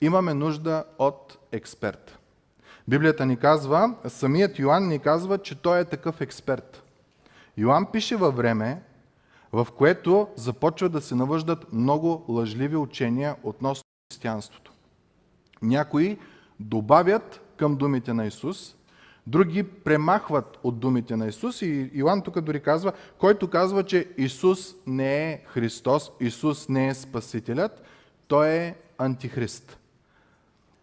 Имаме 0.00 0.34
нужда 0.34 0.84
от 0.98 1.38
експерт. 1.52 2.18
Библията 2.88 3.26
ни 3.26 3.36
казва, 3.36 3.94
самият 4.08 4.58
Йоанн 4.58 4.88
ни 4.88 4.98
казва, 4.98 5.38
че 5.38 5.54
той 5.54 5.80
е 5.80 5.84
такъв 5.84 6.20
експерт. 6.20 6.82
Йоанн 7.56 7.86
пише 7.92 8.16
във 8.16 8.36
време, 8.36 8.82
в 9.52 9.68
което 9.78 10.28
започва 10.36 10.88
да 10.88 11.00
се 11.00 11.14
навъждат 11.14 11.72
много 11.72 12.24
лъжливи 12.28 12.76
учения 12.76 13.36
относно 13.42 13.84
християнството. 14.12 14.72
Някои 15.62 16.18
добавят 16.60 17.40
към 17.56 17.76
думите 17.76 18.12
на 18.12 18.26
Исус, 18.26 18.76
други 19.26 19.62
премахват 19.62 20.58
от 20.62 20.78
думите 20.78 21.16
на 21.16 21.26
Исус 21.26 21.62
и 21.62 21.90
Йоанн 21.94 22.22
тук 22.22 22.40
дори 22.40 22.60
казва, 22.60 22.92
който 23.18 23.50
казва, 23.50 23.82
че 23.84 24.08
Исус 24.16 24.74
не 24.86 25.30
е 25.32 25.42
Христос, 25.46 26.10
Исус 26.20 26.68
не 26.68 26.88
е 26.88 26.94
Спасителят, 26.94 27.82
той 28.28 28.48
е 28.48 28.74
антихрист. 28.98 29.78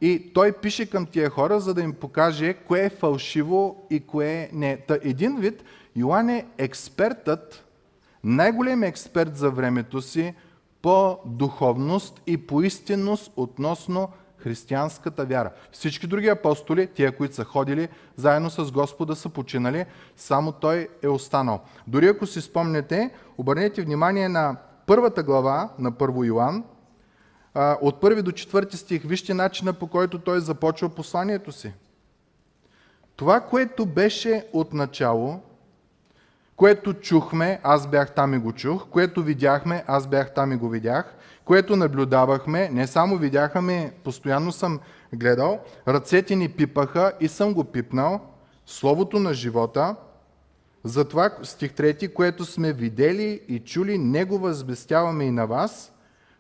И 0.03 0.33
той 0.33 0.51
пише 0.51 0.89
към 0.89 1.05
тия 1.05 1.29
хора, 1.29 1.59
за 1.59 1.73
да 1.73 1.81
им 1.81 1.93
покаже 1.93 2.53
кое 2.53 2.85
е 2.85 2.89
фалшиво 2.89 3.87
и 3.89 3.99
кое 3.99 4.49
не. 4.53 4.77
Та 4.77 4.97
един 5.03 5.37
вид, 5.39 5.63
Йоан 5.95 6.29
е 6.29 6.45
експертът, 6.57 7.65
най-големият 8.23 8.89
експерт 8.89 9.37
за 9.37 9.51
времето 9.51 10.01
си 10.01 10.33
по 10.81 11.19
духовност 11.25 12.21
и 12.27 12.37
по 12.37 12.61
истинност 12.61 13.31
относно 13.35 14.09
християнската 14.37 15.25
вяра. 15.25 15.51
Всички 15.71 16.07
други 16.07 16.27
апостоли, 16.27 16.87
тия, 16.87 17.17
които 17.17 17.35
са 17.35 17.43
ходили 17.43 17.87
заедно 18.15 18.49
с 18.49 18.71
Господа, 18.71 19.15
са 19.15 19.29
починали, 19.29 19.85
само 20.17 20.51
той 20.51 20.87
е 21.03 21.07
останал. 21.07 21.61
Дори 21.87 22.07
ако 22.07 22.25
си 22.25 22.41
спомнете, 22.41 23.09
обърнете 23.37 23.81
внимание 23.81 24.29
на 24.29 24.57
първата 24.87 25.23
глава 25.23 25.69
на 25.79 25.91
Първо 25.91 26.23
Йоан, 26.23 26.63
от 27.55 28.01
първи 28.01 28.21
до 28.21 28.31
четвърти 28.31 28.77
стих, 28.77 29.03
вижте 29.03 29.33
начина 29.33 29.73
по 29.73 29.87
който 29.87 30.19
той 30.19 30.39
започва 30.39 30.89
посланието 30.89 31.51
си. 31.51 31.73
Това, 33.15 33.41
което 33.41 33.85
беше 33.85 34.47
от 34.53 34.73
начало, 34.73 35.41
което 36.55 36.93
чухме, 36.93 37.59
аз 37.63 37.87
бях 37.87 38.15
там 38.15 38.33
и 38.33 38.37
го 38.37 38.53
чух, 38.53 38.87
което 38.89 39.23
видяхме, 39.23 39.83
аз 39.87 40.07
бях 40.07 40.33
там 40.33 40.51
и 40.51 40.55
го 40.55 40.69
видях, 40.69 41.15
което 41.45 41.75
наблюдавахме, 41.75 42.69
не 42.69 42.87
само 42.87 43.17
видяхме, 43.17 43.93
постоянно 44.03 44.51
съм 44.51 44.79
гледал, 45.13 45.59
ръцете 45.87 46.35
ни 46.35 46.49
пипаха 46.49 47.13
и 47.19 47.27
съм 47.27 47.53
го 47.53 47.63
пипнал, 47.63 48.21
Словото 48.65 49.19
на 49.19 49.33
живота, 49.33 49.95
затова 50.83 51.29
стих 51.43 51.71
3, 51.73 52.13
което 52.13 52.45
сме 52.45 52.73
видели 52.73 53.41
и 53.47 53.59
чули, 53.59 53.97
него 53.97 54.37
възвестяваме 54.37 55.23
и 55.23 55.31
на 55.31 55.47
вас– 55.47 55.89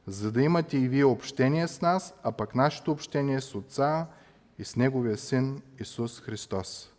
за 0.07 0.31
да 0.31 0.41
имате 0.41 0.77
и 0.77 0.87
вие 0.87 1.05
общение 1.05 1.67
с 1.67 1.81
нас, 1.81 2.13
а 2.23 2.31
пък 2.31 2.55
нашето 2.55 2.91
общение 2.91 3.41
с 3.41 3.55
Отца 3.55 4.07
и 4.59 4.65
с 4.65 4.75
Неговия 4.75 5.17
Син 5.17 5.61
Исус 5.79 6.21
Христос. 6.21 6.89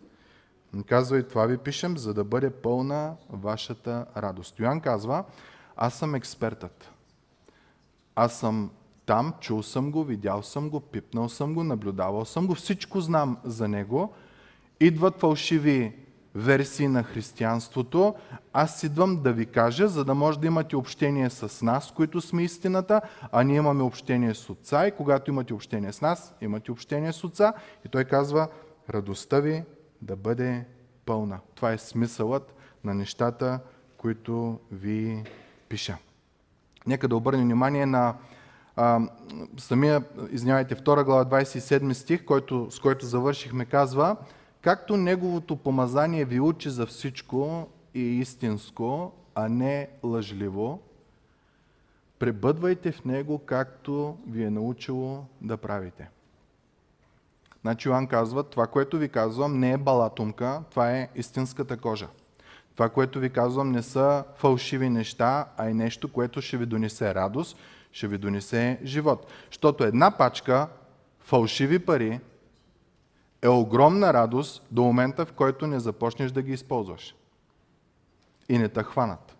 Казва 0.86 1.18
и 1.18 1.28
това 1.28 1.46
ви 1.46 1.58
пишем, 1.58 1.98
за 1.98 2.14
да 2.14 2.24
бъде 2.24 2.50
пълна 2.50 3.16
вашата 3.30 4.06
радост. 4.16 4.58
Йоан 4.58 4.80
казва, 4.80 5.24
аз 5.76 5.94
съм 5.94 6.14
експертът. 6.14 6.90
Аз 8.14 8.38
съм 8.38 8.70
там, 9.06 9.34
чул 9.40 9.62
съм 9.62 9.90
го, 9.90 10.04
видял 10.04 10.42
съм 10.42 10.70
го, 10.70 10.80
пипнал 10.80 11.28
съм 11.28 11.54
го, 11.54 11.64
наблюдавал 11.64 12.24
съм 12.24 12.46
го, 12.46 12.54
всичко 12.54 13.00
знам 13.00 13.38
за 13.44 13.68
него. 13.68 14.12
Идват 14.80 15.20
фалшиви 15.20 16.03
версии 16.34 16.88
на 16.88 17.02
християнството, 17.02 18.14
аз 18.52 18.82
идвам 18.82 19.22
да 19.22 19.32
ви 19.32 19.46
кажа, 19.46 19.88
за 19.88 20.04
да 20.04 20.14
може 20.14 20.38
да 20.38 20.46
имате 20.46 20.76
общение 20.76 21.30
с 21.30 21.64
нас, 21.64 21.92
които 21.96 22.20
сме 22.20 22.42
истината, 22.42 23.00
а 23.32 23.42
ние 23.42 23.56
имаме 23.56 23.82
общение 23.82 24.34
с 24.34 24.50
Отца 24.50 24.86
и 24.86 24.92
когато 24.92 25.30
имате 25.30 25.54
общение 25.54 25.92
с 25.92 26.00
нас, 26.00 26.34
имате 26.40 26.72
общение 26.72 27.12
с 27.12 27.24
Отца 27.24 27.52
и 27.86 27.88
той 27.88 28.04
казва, 28.04 28.48
радостта 28.90 29.40
ви 29.40 29.64
да 30.02 30.16
бъде 30.16 30.64
пълна. 31.06 31.38
Това 31.54 31.72
е 31.72 31.78
смисълът 31.78 32.54
на 32.84 32.94
нещата, 32.94 33.60
които 33.96 34.58
ви 34.72 35.24
пиша. 35.68 35.96
Нека 36.86 37.08
да 37.08 37.16
обърнем 37.16 37.44
внимание 37.44 37.86
на 37.86 38.14
а, 38.76 39.00
самия, 39.56 40.04
извинявайте, 40.30 40.76
2 40.76 41.04
глава 41.04 41.24
27 41.24 41.92
стих, 41.92 42.24
който, 42.24 42.70
с 42.70 42.78
който 42.78 43.06
завършихме, 43.06 43.64
казва, 43.64 44.16
Както 44.64 44.96
Неговото 44.96 45.56
помазание 45.56 46.24
ви 46.24 46.40
учи 46.40 46.70
за 46.70 46.86
всичко 46.86 47.68
и 47.94 48.00
истинско, 48.00 49.12
а 49.34 49.48
не 49.48 49.88
лъжливо, 50.02 50.82
пребъдвайте 52.18 52.92
в 52.92 53.04
Него, 53.04 53.38
както 53.38 54.16
ви 54.28 54.44
е 54.44 54.50
научило 54.50 55.24
да 55.40 55.56
правите. 55.56 56.10
Значи 57.60 57.88
Йоан 57.88 58.06
казва, 58.06 58.42
това, 58.42 58.66
което 58.66 58.98
ви 58.98 59.08
казвам, 59.08 59.58
не 59.58 59.72
е 59.72 59.78
балатумка, 59.78 60.62
това 60.70 60.92
е 60.92 61.08
истинската 61.14 61.76
кожа. 61.76 62.08
Това, 62.74 62.88
което 62.88 63.18
ви 63.20 63.30
казвам, 63.30 63.72
не 63.72 63.82
са 63.82 64.24
фалшиви 64.36 64.88
неща, 64.88 65.46
а 65.56 65.68
е 65.68 65.74
нещо, 65.74 66.12
което 66.12 66.42
ще 66.42 66.56
ви 66.56 66.66
донесе 66.66 67.14
радост, 67.14 67.56
ще 67.92 68.08
ви 68.08 68.18
донесе 68.18 68.80
живот. 68.84 69.26
Защото 69.50 69.84
една 69.84 70.10
пачка 70.10 70.68
фалшиви 71.20 71.78
пари 71.78 72.20
е 73.44 73.48
огромна 73.48 74.12
радост 74.12 74.66
до 74.70 74.82
момента, 74.82 75.26
в 75.26 75.32
който 75.32 75.66
не 75.66 75.80
започнеш 75.80 76.30
да 76.30 76.42
ги 76.42 76.52
използваш. 76.52 77.14
И 78.48 78.58
не 78.58 78.68
те 78.68 78.82
хванат. 78.82 79.36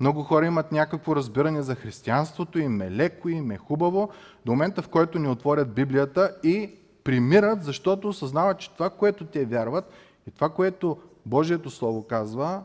Много 0.00 0.22
хора 0.22 0.46
имат 0.46 0.72
някакво 0.72 1.16
разбиране 1.16 1.62
за 1.62 1.74
християнството, 1.74 2.58
им 2.58 2.82
е 2.82 2.90
леко, 2.90 3.28
им 3.28 3.50
е 3.50 3.56
хубаво, 3.56 4.08
до 4.46 4.52
момента, 4.52 4.82
в 4.82 4.88
който 4.88 5.18
ни 5.18 5.28
отворят 5.28 5.74
Библията 5.74 6.36
и 6.42 6.70
примират, 7.04 7.64
защото 7.64 8.08
осъзнават, 8.08 8.58
че 8.58 8.70
това, 8.70 8.90
което 8.90 9.24
те 9.24 9.44
вярват 9.44 9.92
и 10.26 10.30
това, 10.30 10.48
което 10.48 10.98
Божието 11.26 11.70
Слово 11.70 12.02
казва, 12.02 12.62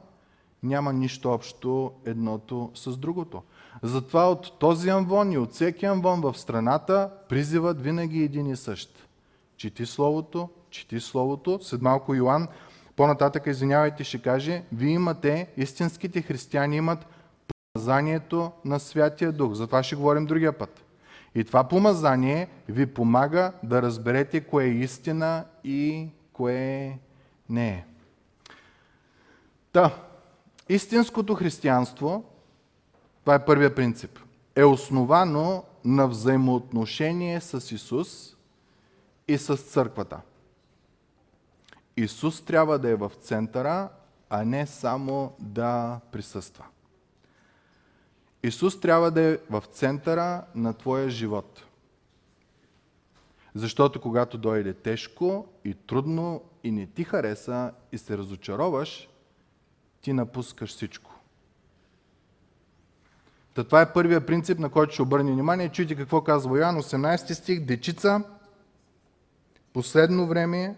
няма 0.64 0.94
нищо 0.94 1.32
общо 1.32 1.92
едното 2.06 2.72
с 2.76 2.98
другото. 2.98 3.44
Затова 3.84 4.30
от 4.30 4.60
този 4.60 4.90
амвон 4.90 5.32
и 5.32 5.38
от 5.38 5.52
всеки 5.52 5.86
амвон 5.86 6.22
в 6.22 6.38
страната 6.38 7.10
призиват 7.30 7.82
винаги 7.82 8.24
един 8.24 8.48
и 8.48 8.56
същ 8.56 9.08
Чети 9.58 9.86
Словото, 9.86 10.50
чети 10.70 11.00
Словото. 11.00 11.60
След 11.62 11.82
малко 11.82 12.16
Йоанн, 12.16 12.48
по-нататък, 12.96 13.44
извинявайте, 13.48 14.04
ще 14.04 14.22
каже, 14.22 14.64
вие 14.74 14.92
имате, 14.92 15.48
истинските 15.58 16.22
християни 16.22 16.78
имат 16.78 17.08
помазанието 17.76 18.52
на 18.66 18.80
Святия 18.80 19.32
Дух. 19.32 19.54
Затова 19.54 19.84
ще 19.84 19.96
говорим 19.96 20.26
другия 20.26 20.58
път. 20.58 20.84
И 21.36 21.44
това 21.44 21.64
помазание 21.64 22.48
ви 22.68 22.86
помага 22.86 23.54
да 23.64 23.82
разберете 23.82 24.42
кое 24.42 24.64
е 24.64 24.68
истина 24.68 25.46
и 25.64 26.08
кое 26.34 27.00
не 27.50 27.70
е. 27.70 27.86
Та, 29.72 29.96
истинското 30.70 31.36
християнство, 31.36 32.24
това 33.22 33.36
е 33.36 33.46
първия 33.46 33.76
принцип, 33.76 34.20
е 34.56 34.64
основано 34.64 35.64
на 35.86 36.08
взаимоотношение 36.08 37.42
с 37.42 37.72
Исус– 37.72 38.30
и 39.28 39.38
с 39.38 39.58
църквата. 39.58 40.22
Исус 41.98 42.42
трябва 42.42 42.80
да 42.80 42.90
е 42.90 42.96
в 42.96 43.12
центъра, 43.22 43.90
а 44.30 44.46
не 44.46 44.68
само 44.68 45.36
да 45.40 46.00
присъства. 46.12 46.66
Исус 48.44 48.80
трябва 48.80 49.12
да 49.12 49.22
е 49.22 49.38
в 49.50 49.64
центъра 49.72 50.44
на 50.56 50.74
твоя 50.74 51.10
живот. 51.10 51.64
Защото 53.56 54.02
когато 54.02 54.38
дойде 54.38 54.74
тежко 54.74 55.48
и 55.66 55.74
трудно 55.74 56.42
и 56.64 56.72
не 56.72 56.88
ти 56.88 57.04
хареса 57.04 57.72
и 57.92 57.98
се 57.98 58.18
разочароваш, 58.18 59.10
ти 60.02 60.14
напускаш 60.14 60.70
всичко. 60.70 61.12
Та 63.54 63.64
това 63.64 63.82
е 63.82 63.94
първия 63.94 64.26
принцип, 64.26 64.60
на 64.60 64.70
който 64.70 64.94
ще 64.94 65.02
обърне 65.02 65.32
внимание. 65.32 65.70
Чуйте 65.70 65.96
какво 65.96 66.22
казва 66.22 66.60
Йоан, 66.60 66.76
18 66.76 67.34
стих. 67.34 67.60
Дечица, 67.60 68.24
последно 69.74 70.28
време, 70.28 70.76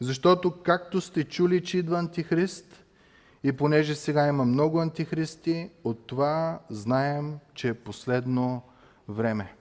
защото 0.00 0.50
както 0.62 1.00
сте 1.00 1.24
чули, 1.24 1.64
че 1.64 1.78
идва 1.78 1.98
антихрист, 1.98 2.84
и 3.44 3.52
понеже 3.52 3.94
сега 3.94 4.26
има 4.26 4.44
много 4.44 4.80
антихристи, 4.80 5.70
от 5.84 6.06
това 6.06 6.58
знаем, 6.70 7.38
че 7.54 7.68
е 7.68 7.74
последно 7.74 8.62
време. 9.08 9.54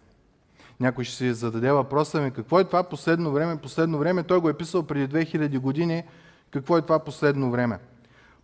Някой 0.79 1.03
ще 1.03 1.15
си 1.15 1.33
зададе 1.33 1.71
въпроса 1.71 2.21
ми, 2.21 2.31
какво 2.31 2.59
е 2.59 2.63
това 2.63 2.83
последно 2.83 3.31
време? 3.31 3.57
Последно 3.57 3.97
време, 3.97 4.23
той 4.23 4.39
го 4.39 4.49
е 4.49 4.57
писал 4.57 4.83
преди 4.83 5.25
2000 5.25 5.59
години. 5.59 6.03
Какво 6.51 6.77
е 6.77 6.81
това 6.81 6.99
последно 6.99 7.51
време? 7.51 7.79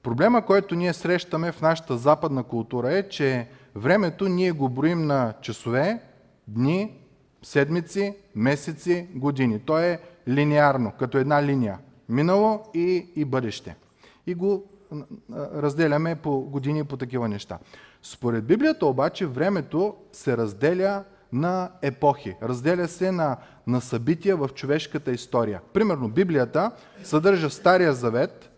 Проблема, 0.04 0.46
който 0.46 0.76
ние 0.76 0.94
срещаме 0.94 1.52
в 1.52 1.62
нашата 1.62 1.98
западна 1.98 2.44
култура 2.44 2.94
е, 2.94 3.10
че 3.10 3.48
времето 3.76 4.28
ние 4.28 4.52
го 4.52 4.70
броим 4.70 5.06
на 5.08 5.34
часове, 5.42 6.02
дни, 6.48 6.94
седмици, 7.42 8.16
месеци, 8.36 9.08
години. 9.16 9.60
То 9.60 9.80
е 9.80 10.00
линеарно, 10.28 10.92
като 11.00 11.18
една 11.18 11.44
линия. 11.44 11.80
Минало 12.10 12.64
и, 12.74 13.12
и 13.16 13.26
бъдеще. 13.26 13.76
И 14.28 14.36
го 14.36 14.66
разделяме 15.32 16.16
по 16.16 16.42
години 16.42 16.84
по 16.84 16.98
такива 16.98 17.28
неща. 17.28 17.58
Според 18.04 18.46
Библията 18.46 18.86
обаче 18.86 19.26
времето 19.26 19.96
се 20.12 20.38
разделя 20.38 21.04
на 21.34 21.72
епохи. 21.82 22.36
Разделя 22.44 22.88
се 22.88 23.12
на, 23.12 23.38
на 23.68 23.82
събития 23.82 24.38
в 24.38 24.50
човешката 24.56 25.12
история. 25.12 25.62
Примерно 25.74 26.10
Библията 26.10 26.72
съдържа 27.04 27.50
Стария 27.50 27.94
завет, 27.94 28.50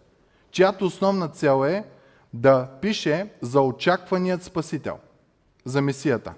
чиято 0.51 0.85
основна 0.85 1.27
цел 1.27 1.65
е 1.65 1.83
да 2.33 2.69
пише 2.81 3.29
за 3.41 3.61
очакваният 3.61 4.43
Спасител, 4.43 4.97
за 5.65 5.81
Месията. 5.81 6.33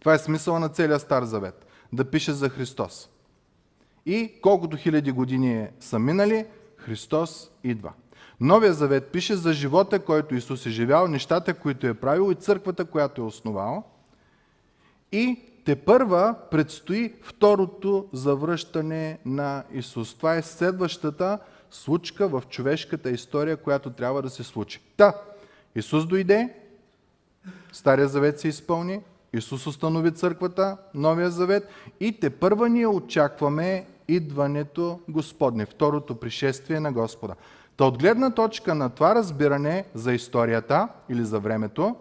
Това 0.00 0.14
е 0.14 0.18
смисъла 0.18 0.60
на 0.60 0.68
целия 0.68 0.98
Стар 0.98 1.22
завет. 1.22 1.66
Да 1.92 2.04
пише 2.04 2.32
за 2.32 2.48
Христос. 2.48 3.08
И 4.06 4.32
колкото 4.42 4.76
хиляди 4.76 5.12
години 5.12 5.68
са 5.80 5.98
минали, 5.98 6.46
Христос 6.76 7.50
идва. 7.64 7.92
Новия 8.40 8.72
завет 8.72 9.06
пише 9.06 9.36
за 9.36 9.52
живота, 9.52 9.98
който 9.98 10.34
Исус 10.34 10.66
е 10.66 10.70
живял, 10.70 11.08
нещата, 11.08 11.54
които 11.54 11.86
е 11.86 11.94
правил 11.94 12.32
и 12.32 12.34
църквата, 12.34 12.84
която 12.84 13.22
е 13.22 13.24
основал. 13.24 13.84
И 15.12 15.38
те 15.64 15.76
първа 15.76 16.34
предстои 16.50 17.14
второто 17.22 18.08
завръщане 18.12 19.18
на 19.24 19.64
Исус. 19.72 20.14
Това 20.14 20.34
е 20.36 20.42
следващата 20.42 21.38
случка 21.70 22.28
в 22.28 22.42
човешката 22.48 23.10
история, 23.10 23.56
която 23.56 23.90
трябва 23.90 24.22
да 24.22 24.30
се 24.30 24.42
случи. 24.42 24.80
Та, 24.96 25.14
Исус 25.74 26.06
дойде, 26.06 26.54
Стария 27.72 28.08
завет 28.08 28.40
се 28.40 28.48
изпълни, 28.48 29.00
Исус 29.32 29.66
установи 29.66 30.12
църквата, 30.12 30.76
Новия 30.94 31.30
завет 31.30 31.68
и 32.00 32.20
те 32.20 32.30
първа 32.30 32.68
ние 32.68 32.86
очакваме 32.86 33.86
идването 34.08 35.00
Господне, 35.08 35.66
второто 35.66 36.14
пришествие 36.14 36.80
на 36.80 36.92
Господа. 36.92 37.34
Та 37.76 37.84
от 37.84 37.98
гледна 37.98 38.30
точка 38.30 38.74
на 38.74 38.90
това 38.90 39.14
разбиране 39.14 39.84
за 39.94 40.12
историята 40.12 40.88
или 41.08 41.24
за 41.24 41.40
времето, 41.40 41.96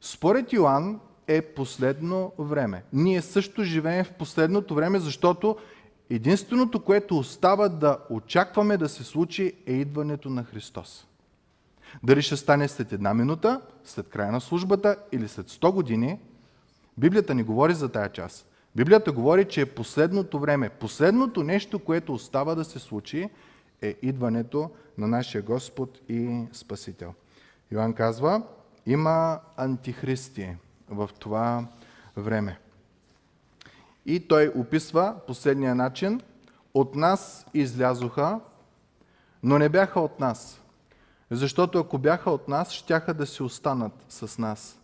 според 0.00 0.52
Йоанн 0.52 1.00
е 1.26 1.42
последно 1.42 2.32
време. 2.38 2.82
Ние 2.92 3.22
също 3.22 3.64
живеем 3.64 4.04
в 4.04 4.12
последното 4.12 4.74
време, 4.74 4.98
защото 4.98 5.56
единственото, 6.10 6.84
което 6.84 7.18
остава 7.18 7.68
да 7.68 7.98
очакваме 8.10 8.76
да 8.76 8.88
се 8.88 9.04
случи 9.04 9.52
е 9.66 9.72
идването 9.72 10.30
на 10.30 10.44
Христос. 10.44 11.06
Дали 12.02 12.22
ще 12.22 12.36
стане 12.36 12.68
след 12.68 12.92
една 12.92 13.14
минута, 13.14 13.60
след 13.84 14.08
края 14.08 14.32
на 14.32 14.40
службата 14.40 14.96
или 15.12 15.28
след 15.28 15.50
100 15.50 15.72
години, 15.72 16.18
Библията 16.98 17.34
ни 17.34 17.42
говори 17.42 17.74
за 17.74 17.88
тая 17.88 18.12
част. 18.12 18.46
Библията 18.76 19.12
говори, 19.12 19.44
че 19.44 19.66
последното 19.66 20.38
време. 20.38 20.68
Последното 20.68 21.42
нещо, 21.42 21.78
което 21.78 22.14
остава 22.14 22.54
да 22.54 22.64
се 22.64 22.78
случи, 22.78 23.30
е 23.82 23.96
идването 24.02 24.70
на 24.98 25.08
нашия 25.08 25.42
Господ 25.42 26.00
и 26.08 26.44
Спасител. 26.52 27.14
Йоанн 27.72 27.92
казва, 27.92 28.42
има 28.86 29.40
антихристи 29.56 30.56
в 30.88 31.10
това 31.18 31.66
време. 32.16 32.58
И 34.06 34.28
той 34.28 34.52
описва 34.56 35.14
последния 35.26 35.74
начин. 35.74 36.20
От 36.74 36.94
нас 36.94 37.46
излязоха, 37.54 38.40
но 39.42 39.58
не 39.58 39.68
бяха 39.68 40.00
от 40.00 40.20
нас. 40.20 40.62
Защото 41.30 41.78
ако 41.78 41.98
бяха 41.98 42.30
от 42.30 42.48
нас, 42.48 42.70
щяха 42.70 43.14
да 43.14 43.26
се 43.26 43.42
останат 43.42 44.04
с 44.08 44.38
нас. 44.38 44.78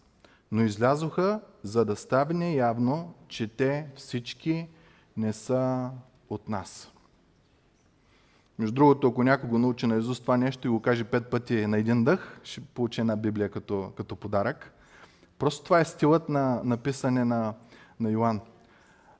Но 0.52 0.62
излязоха, 0.62 1.40
за 1.62 1.84
да 1.84 1.96
стане 1.96 2.54
явно, 2.54 3.14
че 3.28 3.48
те 3.48 3.86
всички 3.96 4.68
не 5.16 5.32
са 5.32 5.90
от 6.30 6.48
нас. 6.48 6.92
Между 8.58 8.74
другото, 8.74 9.08
ако 9.08 9.22
някой 9.22 9.48
го 9.48 9.58
научи 9.58 9.86
на 9.86 9.96
Изус 9.96 10.20
това 10.20 10.36
нещо 10.36 10.68
и 10.68 10.70
го 10.70 10.82
каже 10.82 11.04
пет 11.04 11.30
пъти 11.30 11.66
на 11.66 11.78
един 11.78 12.04
дъх, 12.04 12.40
ще 12.44 12.60
получи 12.60 13.00
една 13.00 13.16
Библия 13.16 13.48
като, 13.48 13.92
като 13.96 14.16
подарък. 14.16 14.72
Просто 15.38 15.64
това 15.64 15.80
е 15.80 15.84
стилът 15.84 16.28
на 16.28 16.60
написане 16.64 17.24
на, 17.24 17.54
на 18.00 18.10
Йоан. 18.10 18.40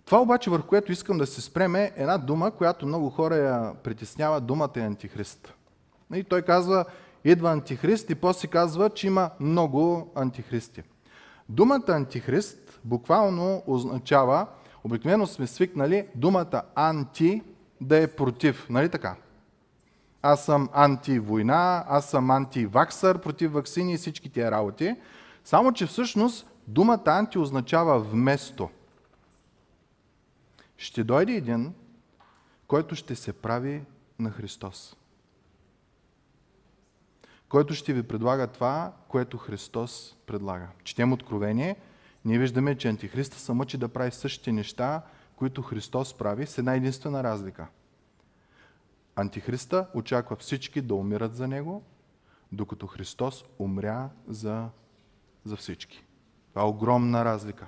Това 0.05 0.21
обаче, 0.21 0.51
върху 0.51 0.67
което 0.67 0.93
искам 0.93 1.19
да 1.19 1.27
се 1.27 1.41
спреме, 1.41 1.83
е 1.83 1.93
една 1.97 2.19
дума, 2.19 2.51
която 2.51 2.87
много 2.87 3.11
хора 3.11 3.37
я 3.37 3.75
притеснява, 3.83 4.41
думата 4.41 4.73
е 4.77 4.81
антихрист. 4.81 5.55
И 6.15 6.25
той 6.25 6.43
казва, 6.43 6.85
идва 7.25 7.53
антихрист 7.53 8.11
и 8.11 8.15
после 8.15 8.49
казва, 8.49 8.91
че 8.91 9.07
има 9.07 9.31
много 9.41 10.13
антихристи. 10.15 10.83
Думата 11.49 11.85
антихрист 11.89 12.81
буквално 12.85 13.63
означава, 13.67 14.47
обикновено 14.85 15.27
сме 15.27 15.47
свикнали 15.47 16.07
думата 16.15 16.63
анти 16.75 17.43
да 17.81 18.03
е 18.03 18.07
против. 18.07 18.67
Нали 18.71 18.89
така? 18.89 19.17
Аз 20.23 20.45
съм 20.45 20.69
антивойна, 20.73 21.85
аз 21.89 22.11
съм 22.11 22.31
антиваксър, 22.31 23.19
против 23.19 23.53
вакцини 23.53 23.93
и 23.95 23.97
всички 23.97 24.31
тия 24.31 24.51
работи. 24.51 24.97
Само, 25.45 25.73
че 25.73 25.87
всъщност 25.87 26.47
думата 26.67 27.03
анти 27.07 27.39
означава 27.39 27.99
вместо. 27.99 28.71
Ще 30.77 31.05
дойде 31.05 31.33
един, 31.33 31.75
който 32.67 32.95
ще 32.95 33.15
се 33.15 33.33
прави 33.33 33.83
на 34.19 34.31
Христос. 34.31 34.97
Който 37.53 37.75
ще 37.75 37.93
ви 37.93 38.03
предлага 38.03 38.47
това, 38.47 38.93
което 39.09 39.39
Христос 39.39 40.17
предлага. 40.27 40.69
Четем 40.85 41.13
Откровение, 41.13 41.77
ние 42.25 42.39
виждаме, 42.39 42.79
че 42.79 42.89
Антихриста 42.89 43.39
се 43.39 43.53
мъчи 43.53 43.79
да 43.79 43.89
прави 43.89 44.11
същите 44.11 44.53
неща, 44.53 45.03
които 45.37 45.63
Христос 45.63 46.15
прави, 46.15 46.47
с 46.47 46.59
една 46.59 46.75
единствена 46.75 47.23
разлика. 47.23 47.67
Антихриста 49.17 49.87
очаква 49.95 50.37
всички 50.37 50.81
да 50.81 50.95
умират 50.95 51.35
за 51.35 51.49
него, 51.49 51.83
докато 52.53 52.87
Христос 52.87 53.45
умря 53.59 54.11
за, 54.29 54.69
за 55.45 55.57
всички. 55.57 56.05
Това 56.51 56.63
е 56.63 56.69
огромна 56.69 57.25
разлика. 57.25 57.67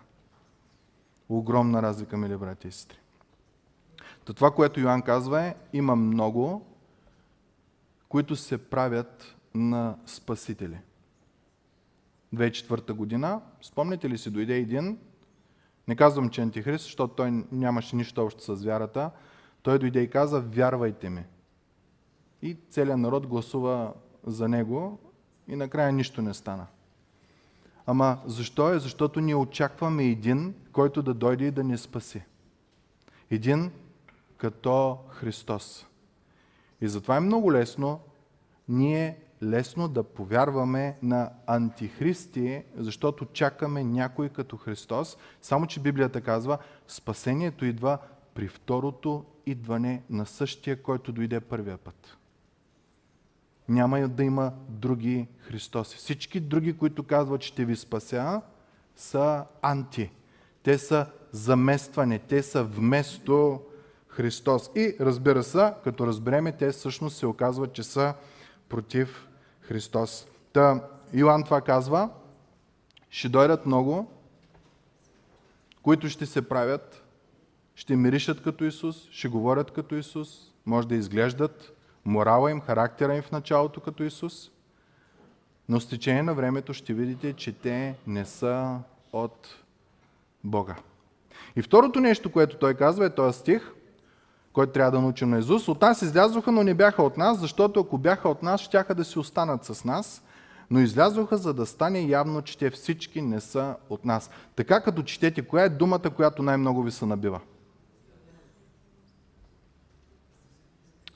Огромна 1.29 1.83
разлика, 1.83 2.17
мили 2.17 2.37
брати 2.37 2.69
и 2.69 2.73
сестри. 2.73 2.99
То 4.25 4.35
това, 4.35 4.51
което 4.51 4.81
Йоанн 4.81 5.03
казва 5.03 5.43
е, 5.43 5.55
има 5.73 5.97
много, 5.97 6.67
които 8.09 8.37
се 8.37 8.59
правят 8.59 9.37
на 9.55 9.97
спасители. 10.07 10.79
2004 12.35 12.93
година, 12.93 13.41
спомните 13.63 14.11
ли 14.11 14.19
си, 14.19 14.31
дойде 14.31 14.57
един 14.57 14.99
не 15.89 15.97
казвам, 15.97 16.31
че 16.31 16.41
антихрист, 16.41 16.85
защото 16.85 17.15
той 17.15 17.45
нямаше 17.53 17.97
нищо 17.97 18.25
общо 18.25 18.57
с 18.57 18.65
вярата. 18.65 19.11
Той 19.63 19.79
дойде 19.79 20.01
и 20.01 20.11
каза, 20.11 20.41
вярвайте 20.41 21.11
ми. 21.11 21.25
И 22.43 22.57
целият 22.71 22.99
народ 22.99 23.27
гласува 23.27 23.93
за 24.27 24.49
него 24.49 24.99
и 25.49 25.57
накрая 25.57 25.93
нищо 25.93 26.23
не 26.23 26.35
стана. 26.35 26.67
Ама 27.87 28.19
защо 28.27 28.73
е? 28.73 28.79
Защото 28.79 29.21
ние 29.21 29.35
очакваме 29.35 30.05
един, 30.05 30.55
който 30.73 31.03
да 31.03 31.15
дойде 31.15 31.47
и 31.47 31.51
да 31.51 31.65
ни 31.65 31.79
спаси. 31.79 32.23
Един 33.31 33.71
като 34.37 34.99
Христос. 35.09 35.87
И 36.81 36.89
затова 36.89 37.17
е 37.17 37.21
много 37.21 37.53
лесно 37.53 38.01
ние 38.69 39.19
лесно 39.43 39.89
да 39.89 40.03
повярваме 40.03 40.99
на 41.03 41.31
антихристи, 41.47 42.65
защото 42.77 43.25
чакаме 43.25 43.85
някой 43.85 44.29
като 44.29 44.57
Христос. 44.57 45.17
Само, 45.43 45.67
че 45.67 45.81
Библията 45.81 46.21
казва, 46.21 46.59
спасението 46.89 47.65
идва 47.65 47.99
при 48.35 48.49
второто 48.49 49.25
идване 49.47 50.03
на 50.11 50.27
същия, 50.27 50.83
който 50.83 51.13
дойде 51.13 51.41
първия 51.41 51.79
път. 51.79 52.17
Няма 53.69 54.09
да 54.09 54.25
има 54.25 54.53
други 54.69 55.29
Христоси. 55.39 55.97
Всички 55.97 56.41
други, 56.41 56.79
които 56.79 57.03
казват, 57.03 57.41
че 57.41 57.49
ще 57.49 57.65
ви 57.65 57.77
спася, 57.77 58.43
са 58.97 59.45
анти. 59.63 60.11
Те 60.63 60.79
са 60.79 61.07
заместване, 61.33 62.19
те 62.19 62.43
са 62.43 62.65
вместо 62.65 63.61
Христос. 64.09 64.71
И 64.75 64.97
разбира 65.01 65.43
се, 65.43 65.73
като 65.85 66.07
разбереме, 66.07 66.53
те 66.53 66.71
всъщност 66.71 67.17
се 67.17 67.27
оказват, 67.27 67.73
че 67.73 67.83
са 67.83 68.15
против 68.75 69.29
Христос. 69.61 70.27
Та, 70.53 70.81
Йоан 71.13 71.45
това 71.45 71.61
казва, 71.61 72.11
ще 73.11 73.29
дойдат 73.29 73.67
много, 73.67 74.11
които 75.83 76.09
ще 76.09 76.27
се 76.27 76.49
правят, 76.49 77.05
ще 77.75 77.97
миришат 77.97 78.43
като 78.43 78.65
Исус, 78.65 79.09
ще 79.11 79.29
говорят 79.29 79.71
като 79.71 79.95
Исус, 79.95 80.53
може 80.67 80.89
да 80.89 80.95
изглеждат 80.95 81.73
морала 82.05 82.51
им, 82.51 82.61
характера 82.61 83.17
им 83.17 83.23
в 83.23 83.33
началото 83.33 83.81
като 83.81 84.03
Исус, 84.03 84.51
но 85.69 85.81
с 85.81 85.89
течение 85.89 86.23
на 86.23 86.35
времето 86.35 86.75
ще 86.75 86.95
видите, 86.95 87.33
че 87.33 87.53
те 87.53 87.95
не 88.07 88.25
са 88.25 88.79
от 89.13 89.49
Бога. 90.45 90.77
И 91.57 91.63
второто 91.63 92.01
нещо, 92.01 92.33
което 92.33 92.57
той 92.57 92.75
казва 92.75 93.07
е 93.07 93.15
този 93.15 93.39
стих, 93.39 93.73
който 94.55 94.73
трябва 94.73 94.91
да 94.91 95.01
научим 95.01 95.31
на 95.31 95.39
Исус. 95.39 95.69
От 95.69 95.83
нас 95.83 96.03
излязоха, 96.03 96.53
но 96.53 96.63
не 96.63 96.75
бяха 96.75 97.03
от 97.03 97.17
нас, 97.17 97.39
защото 97.39 97.81
ако 97.81 97.99
бяха 97.99 98.29
от 98.29 98.43
нас, 98.43 98.61
щяха 98.61 98.95
да 98.95 99.05
си 99.05 99.19
останат 99.19 99.65
с 99.65 99.85
нас, 99.85 100.23
но 100.71 100.81
излязоха, 100.81 101.37
за 101.37 101.55
да 101.55 101.67
стане 101.67 102.01
явно, 102.01 102.43
че 102.43 102.59
те 102.59 102.71
всички 102.71 103.23
не 103.23 103.41
са 103.41 103.77
от 103.91 104.05
нас. 104.05 104.31
Така 104.57 104.81
като 104.81 105.03
четете, 105.03 105.43
коя 105.43 105.65
е 105.65 105.69
думата, 105.69 106.11
която 106.17 106.43
най-много 106.43 106.83
ви 106.83 106.91
се 106.91 107.07
набива? 107.07 107.41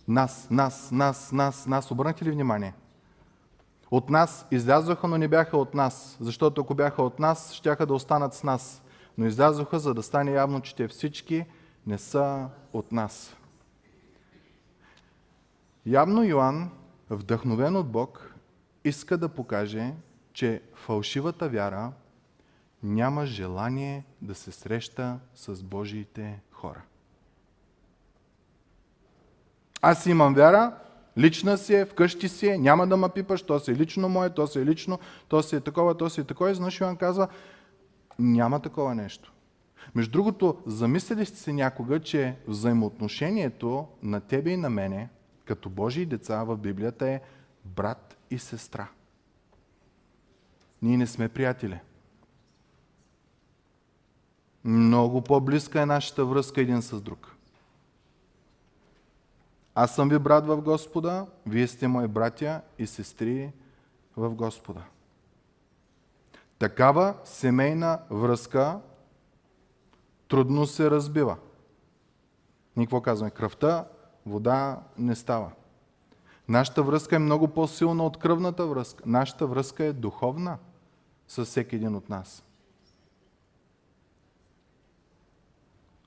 Нас, 0.09 0.48
нас, 0.51 0.90
нас, 0.92 1.33
нас, 1.33 1.66
нас. 1.66 1.90
Обърнахте 1.90 2.24
ли 2.24 2.31
внимание? 2.31 2.74
От 3.90 4.11
нас 4.11 4.46
излязоха, 4.51 5.09
но 5.09 5.18
не 5.18 5.29
бяха 5.29 5.57
от 5.57 5.74
нас, 5.74 6.16
защото 6.20 6.61
ако 6.61 6.74
бяха 6.74 7.03
от 7.03 7.18
нас, 7.18 7.53
щяха 7.53 7.87
да 7.87 7.94
останат 7.94 8.35
с 8.35 8.42
нас. 8.42 8.83
Но 9.18 9.27
излязоха, 9.27 9.79
за 9.79 9.94
да 9.94 10.03
стане 10.03 10.31
явно, 10.33 10.61
че 10.61 10.74
те 10.74 10.88
всички 10.88 11.44
не 11.88 11.98
са 11.98 12.48
от 12.72 12.92
нас. 12.92 13.37
Явно 15.87 16.24
Йоанн, 16.24 16.70
вдъхновен 17.11 17.77
от 17.77 17.88
Бог, 17.88 18.35
иска 18.85 19.18
да 19.18 19.29
покаже, 19.29 19.94
че 20.33 20.62
фалшивата 20.74 21.48
вяра 21.48 21.92
няма 22.83 23.27
желание 23.27 24.05
да 24.22 24.35
се 24.35 24.53
среща 24.53 25.18
с 25.35 25.62
Божиите 25.62 26.40
хора. 26.53 26.83
Аз 29.83 30.07
имам 30.07 30.35
вяра, 30.35 30.77
лична 31.18 31.59
си 31.59 31.74
е, 31.74 31.85
вкъщи 31.85 32.29
си 32.29 32.48
е, 32.48 32.59
няма 32.59 32.87
да 32.87 32.96
ме 32.96 33.09
пипаш, 33.09 33.42
то 33.42 33.61
си 33.61 33.70
е 33.70 33.77
лично 33.77 34.09
мое, 34.09 34.31
то 34.31 34.46
си 34.46 34.59
е 34.59 34.66
лично, 34.66 34.98
то 35.29 35.42
си 35.42 35.57
е 35.57 35.61
такова, 35.61 35.96
то 35.96 36.11
си 36.11 36.20
е 36.20 36.24
такова. 36.24 36.51
И 36.51 36.55
знаеш, 36.55 36.81
Йоан 36.81 36.96
казва, 36.96 37.29
няма 38.18 38.61
такова 38.61 38.94
нещо. 38.94 39.33
Между 39.94 40.12
другото, 40.12 40.62
замислили 40.66 41.27
сте 41.27 41.38
се 41.38 41.53
някога, 41.53 42.01
че 42.01 42.37
взаимоотношението 42.46 43.88
на 44.03 44.20
тебе 44.20 44.51
и 44.51 44.57
на 44.57 44.70
мене, 44.70 45.09
като 45.44 45.70
Божии 45.70 46.07
деца 46.07 46.44
в 46.44 46.57
Библията 46.57 47.09
е 47.09 47.20
брат 47.64 48.18
и 48.31 48.38
сестра. 48.38 48.88
Ние 50.83 50.96
не 50.96 51.07
сме 51.07 51.29
приятели. 51.29 51.81
Много 54.64 55.22
по-близка 55.22 55.83
е 55.83 55.87
нашата 55.87 56.24
връзка 56.24 56.61
един 56.61 56.83
с 56.83 57.01
друг. 57.01 57.37
Аз 59.74 59.94
съм 59.94 60.09
ви 60.09 60.18
брат 60.18 60.46
в 60.46 60.62
Господа, 60.62 61.27
вие 61.46 61.66
сте 61.66 61.88
мои 61.88 62.09
братя 62.09 62.61
и 62.79 62.87
сестри 62.87 63.53
в 64.16 64.31
Господа. 64.31 64.83
Такава 66.59 67.14
семейна 67.24 67.98
връзка 68.11 68.81
трудно 70.29 70.67
се 70.67 70.91
разбива. 70.91 71.37
Ние 72.77 72.88
казваме? 73.03 73.31
Кръвта, 73.31 73.85
вода 74.27 74.81
не 74.99 75.14
става. 75.14 75.51
Нашата 76.49 76.83
връзка 76.83 77.17
е 77.17 77.19
много 77.19 77.49
по-силна 77.49 78.05
от 78.05 78.17
кръвната 78.17 78.67
връзка. 78.67 79.05
Нашата 79.07 79.47
връзка 79.47 79.85
е 79.85 79.93
духовна 79.93 80.59
с 81.29 81.45
всеки 81.45 81.77
един 81.77 81.95
от 81.95 82.09
нас. 82.09 82.45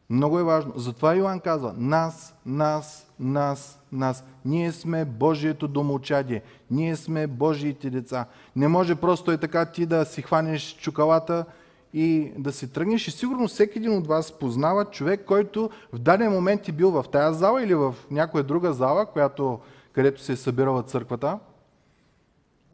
Много 0.09 0.39
е 0.39 0.43
важно. 0.43 0.73
Затова 0.75 1.13
Йоан 1.13 1.39
казва, 1.39 1.73
нас, 1.77 2.35
нас, 2.45 3.11
нас, 3.19 3.79
нас. 3.91 4.23
Ние 4.45 4.71
сме 4.71 5.05
Божието 5.05 5.67
домочадие. 5.67 6.43
Ние 6.71 6.95
сме 6.95 7.27
Божиите 7.27 7.89
деца. 7.89 8.25
Не 8.55 8.67
може 8.67 8.95
просто 8.95 9.31
е 9.31 9.37
така 9.37 9.65
ти 9.65 9.85
да 9.85 10.05
си 10.05 10.21
хванеш 10.21 10.77
чукалата 10.77 11.45
и 11.93 12.31
да 12.37 12.51
си 12.51 12.73
тръгнеш. 12.73 13.07
И 13.07 13.11
сигурно 13.11 13.47
всеки 13.47 13.77
един 13.77 13.97
от 13.97 14.07
вас 14.07 14.31
познава 14.31 14.85
човек, 14.85 15.25
който 15.25 15.69
в 15.93 15.99
даден 15.99 16.31
момент 16.31 16.67
е 16.67 16.71
бил 16.71 16.91
в 16.91 17.05
тая 17.11 17.33
зала 17.33 17.63
или 17.63 17.75
в 17.75 17.95
някоя 18.11 18.43
друга 18.43 18.73
зала, 18.73 19.05
която, 19.05 19.59
където 19.93 20.21
се 20.21 20.31
е 20.31 20.35
събирала 20.35 20.83
църквата. 20.83 21.39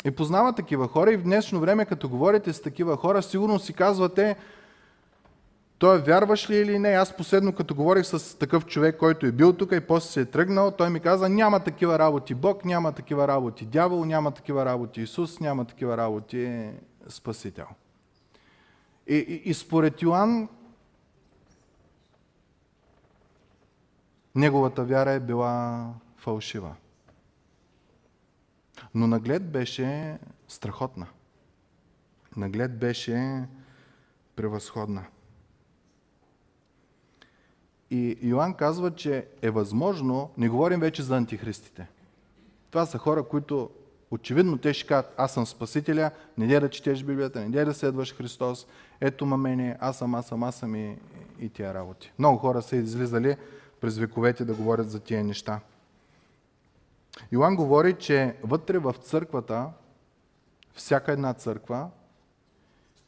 И 0.05 0.11
познава 0.11 0.53
такива 0.53 0.87
хора 0.87 1.11
и 1.13 1.17
в 1.17 1.23
днешно 1.23 1.59
време, 1.59 1.85
като 1.85 2.09
говорите 2.09 2.53
с 2.53 2.61
такива 2.61 2.97
хора, 2.97 3.21
сигурно 3.21 3.59
си 3.59 3.73
казвате, 3.73 4.35
той 5.79 6.01
вярваш 6.01 6.49
ли 6.49 6.55
или 6.55 6.79
не? 6.79 6.89
Аз 6.89 7.17
последно, 7.17 7.53
като 7.53 7.75
говорих 7.75 8.05
с 8.05 8.39
такъв 8.39 8.65
човек, 8.65 8.97
който 8.97 9.25
е 9.25 9.31
бил 9.31 9.53
тук 9.53 9.71
и 9.71 9.79
после 9.79 10.09
се 10.09 10.21
е 10.21 10.25
тръгнал, 10.25 10.71
той 10.71 10.89
ми 10.89 10.99
каза, 10.99 11.29
няма 11.29 11.59
такива 11.59 11.99
работи 11.99 12.33
Бог, 12.33 12.65
няма 12.65 12.91
такива 12.91 13.27
работи 13.27 13.65
дявол, 13.65 14.05
няма 14.05 14.31
такива 14.31 14.65
работи 14.65 15.01
Исус, 15.01 15.39
няма 15.39 15.65
такива 15.65 15.97
работи 15.97 16.69
Спасител. 17.07 17.65
И, 19.07 19.15
и, 19.15 19.49
и 19.49 19.53
според 19.53 20.01
Йоан, 20.01 20.49
неговата 24.35 24.83
вяра 24.83 25.11
е 25.11 25.19
била 25.19 25.93
фалшива. 26.17 26.75
Но 28.95 29.07
наглед 29.07 29.51
беше 29.51 30.19
страхотна. 30.47 31.07
Наглед 32.37 32.79
беше 32.79 33.47
превъзходна. 34.35 35.05
И 37.91 38.17
Йоанн 38.21 38.53
казва, 38.53 38.95
че 38.95 39.27
е 39.41 39.49
възможно, 39.49 40.31
не 40.37 40.49
говорим 40.49 40.79
вече 40.79 41.03
за 41.03 41.17
антихристите. 41.17 41.87
Това 42.69 42.85
са 42.85 42.97
хора, 42.97 43.23
които 43.23 43.69
очевидно 44.11 44.57
те 44.57 44.73
ще 44.73 44.87
кажат, 44.87 45.13
аз 45.17 45.33
съм 45.33 45.45
Спасителя, 45.45 46.11
не 46.37 46.47
дей 46.47 46.59
да 46.59 46.69
четеш 46.69 47.03
Библията, 47.03 47.39
не 47.39 47.49
дей 47.49 47.65
да 47.65 47.73
следваш 47.73 48.15
Христос, 48.15 48.67
ето 49.01 49.25
ма 49.25 49.37
мене, 49.37 49.77
аз 49.79 49.97
съм, 49.97 50.15
аз 50.15 50.27
съм, 50.27 50.43
аз 50.43 50.55
съм 50.55 50.75
и, 50.75 50.97
и 51.39 51.49
тия 51.49 51.73
работи. 51.73 52.11
Много 52.19 52.37
хора 52.37 52.61
са 52.61 52.75
излизали 52.75 53.35
през 53.81 53.97
вековете 53.97 54.45
да 54.45 54.53
говорят 54.53 54.89
за 54.89 54.99
тия 54.99 55.23
неща. 55.23 55.59
Йоан 57.31 57.55
говори, 57.55 57.93
че 57.93 58.35
вътре 58.43 58.77
в 58.77 58.93
църквата, 58.93 59.69
всяка 60.73 61.11
една 61.11 61.33
църква, 61.33 61.89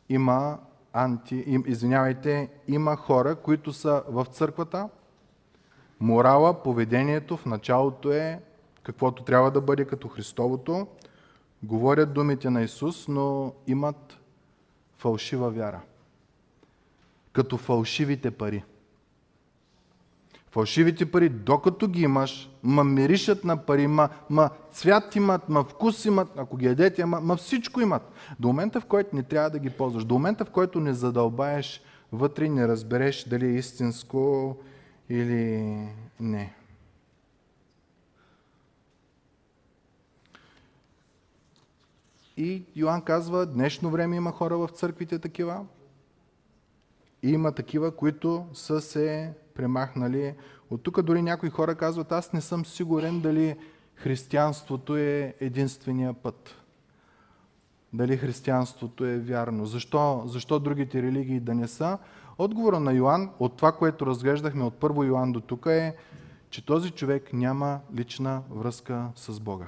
има 0.10 0.60
анти, 0.94 1.62
извинявайте, 1.66 2.50
има 2.68 2.96
хора, 2.96 3.36
които 3.36 3.74
са 3.74 4.04
в 4.08 4.26
църквата. 4.26 4.90
Морала, 6.00 6.64
поведението 6.64 7.38
в 7.38 7.46
началото 7.46 8.12
е 8.12 8.42
каквото 8.84 9.24
трябва 9.24 9.52
да 9.52 9.62
бъде 9.62 9.86
като 9.86 10.08
Христовото. 10.08 10.88
Говорят 11.64 12.14
думите 12.14 12.50
на 12.50 12.62
Исус, 12.62 13.08
но 13.08 13.54
имат 13.68 14.19
фалшива 15.00 15.50
вяра. 15.50 15.82
Като 17.34 17.58
фалшивите 17.58 18.32
пари. 18.32 18.64
Фалшивите 20.52 21.12
пари, 21.12 21.30
докато 21.30 21.88
ги 21.88 22.02
имаш, 22.02 22.50
ма 22.64 22.84
миришат 22.84 23.44
на 23.44 23.58
пари, 23.58 23.88
ма, 23.88 24.10
ма 24.30 24.50
цвят 24.72 25.16
имат, 25.16 25.50
ма 25.50 25.64
вкус 25.64 26.06
имат, 26.06 26.28
ако 26.38 26.58
ги 26.58 26.66
ядете, 26.66 27.06
ма, 27.06 27.22
ма 27.22 27.36
всичко 27.38 27.82
имат. 27.82 28.12
До 28.40 28.48
момента, 28.48 28.82
в 28.82 28.86
който 28.86 29.16
не 29.16 29.24
трябва 29.24 29.50
да 29.50 29.60
ги 29.60 29.70
ползваш, 29.70 30.06
до 30.06 30.14
момента, 30.14 30.46
в 30.46 30.50
който 30.50 30.80
не 30.80 30.94
задълбаеш 30.94 31.82
вътре 32.12 32.50
не 32.50 32.68
разбереш 32.68 33.24
дали 33.24 33.46
е 33.46 33.56
истинско 33.56 34.56
или 35.10 35.58
не. 36.20 36.54
И 42.40 42.64
Йоанн 42.76 43.02
казва, 43.02 43.46
днешно 43.46 43.90
време 43.90 44.16
има 44.16 44.32
хора 44.32 44.58
в 44.58 44.68
църквите 44.68 45.20
такива. 45.20 45.66
И 47.24 47.30
има 47.30 47.52
такива, 47.52 47.96
които 47.96 48.46
са 48.54 48.82
се 48.82 49.34
премахнали. 49.54 50.36
От 50.70 50.84
тук 50.84 51.02
дори 51.02 51.22
някои 51.22 51.50
хора 51.50 51.76
казват, 51.76 52.12
аз 52.12 52.34
не 52.34 52.42
съм 52.42 52.66
сигурен 52.66 53.20
дали 53.22 53.56
християнството 53.96 54.98
е 54.98 55.36
единствения 55.40 56.14
път. 56.14 56.56
дали 57.94 58.18
християнството 58.18 59.06
е 59.06 59.18
вярно. 59.18 59.66
Защо, 59.66 60.24
защо 60.26 60.60
другите 60.60 61.02
религии 61.02 61.40
да 61.40 61.56
не 61.56 61.68
са? 61.68 61.98
Отговора 62.38 62.80
на 62.80 62.94
Йоанн, 62.94 63.30
от 63.40 63.58
това, 63.58 63.72
което 63.72 64.06
разглеждахме 64.06 64.64
от 64.64 64.74
първо 64.74 65.04
Йоанн 65.04 65.32
до 65.32 65.42
тук 65.42 65.66
е, 65.66 65.96
че 66.50 66.66
този 66.66 66.92
човек 66.92 67.34
няма 67.34 67.80
лична 67.96 68.42
връзка 68.50 69.08
с 69.16 69.40
Бога. 69.40 69.68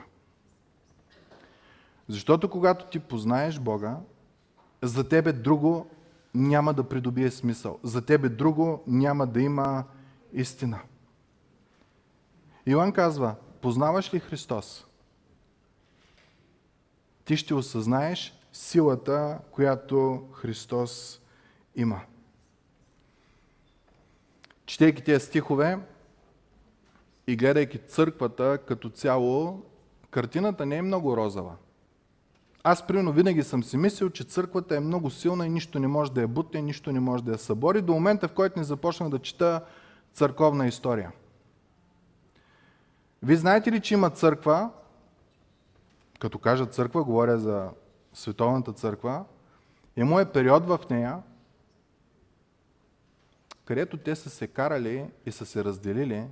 Защото 2.12 2.50
когато 2.50 2.86
ти 2.86 3.00
познаеш 3.00 3.60
Бога, 3.60 3.98
за 4.82 5.10
тебе 5.10 5.34
друго 5.34 5.90
няма 6.34 6.74
да 6.74 6.84
придобие 6.84 7.32
смисъл. 7.32 7.80
За 7.84 8.06
тебе 8.06 8.30
друго 8.30 8.84
няма 8.88 9.28
да 9.28 9.42
има 9.42 9.84
истина. 10.34 10.80
Иоанн 12.66 12.92
казва, 12.92 13.36
познаваш 13.62 14.14
ли 14.14 14.20
Христос? 14.20 14.86
Ти 17.26 17.38
ще 17.38 17.54
осъзнаеш 17.54 18.40
силата, 18.54 19.40
която 19.52 20.28
Христос 20.34 21.22
има. 21.76 22.02
Четейки 24.66 25.04
тези 25.04 25.26
стихове 25.26 25.80
и 27.28 27.36
гледайки 27.36 27.78
църквата 27.78 28.60
като 28.68 28.90
цяло, 28.90 29.66
картината 30.10 30.66
не 30.66 30.78
е 30.78 30.82
много 30.82 31.18
розова. 31.18 31.56
Аз, 32.64 32.88
примерно, 32.88 33.12
винаги 33.12 33.44
съм 33.44 33.64
си 33.64 33.78
мислил, 33.78 34.10
че 34.10 34.24
църквата 34.24 34.76
е 34.76 34.80
много 34.80 35.10
силна 35.10 35.46
и 35.46 35.50
нищо 35.50 35.80
не 35.80 35.88
може 35.88 36.12
да 36.12 36.22
я 36.22 36.28
бутне, 36.28 36.62
нищо 36.62 36.92
не 36.92 37.00
може 37.00 37.24
да 37.24 37.32
я 37.32 37.38
събори, 37.38 37.82
до 37.82 37.94
момента, 37.94 38.28
в 38.28 38.34
който 38.34 38.60
не 38.60 38.66
започнах 38.66 39.10
да 39.10 39.20
чета 39.20 39.62
църковна 40.14 40.68
история. 40.68 41.12
Вие 43.24 43.36
знаете 43.36 43.72
ли, 43.72 43.82
че 43.82 43.94
има 43.94 44.10
църква, 44.10 44.70
като 46.20 46.40
кажа 46.40 46.66
църква, 46.66 47.04
говоря 47.04 47.38
за 47.38 47.70
световната 48.14 48.74
църква, 48.74 49.26
има 49.98 50.22
е 50.22 50.32
период 50.32 50.68
в 50.68 50.80
нея, 50.90 51.18
където 53.66 53.98
те 53.98 54.16
са 54.16 54.30
се 54.30 54.48
карали 54.48 55.06
и 55.26 55.32
са 55.32 55.46
се 55.46 55.64
разделили 55.64 56.28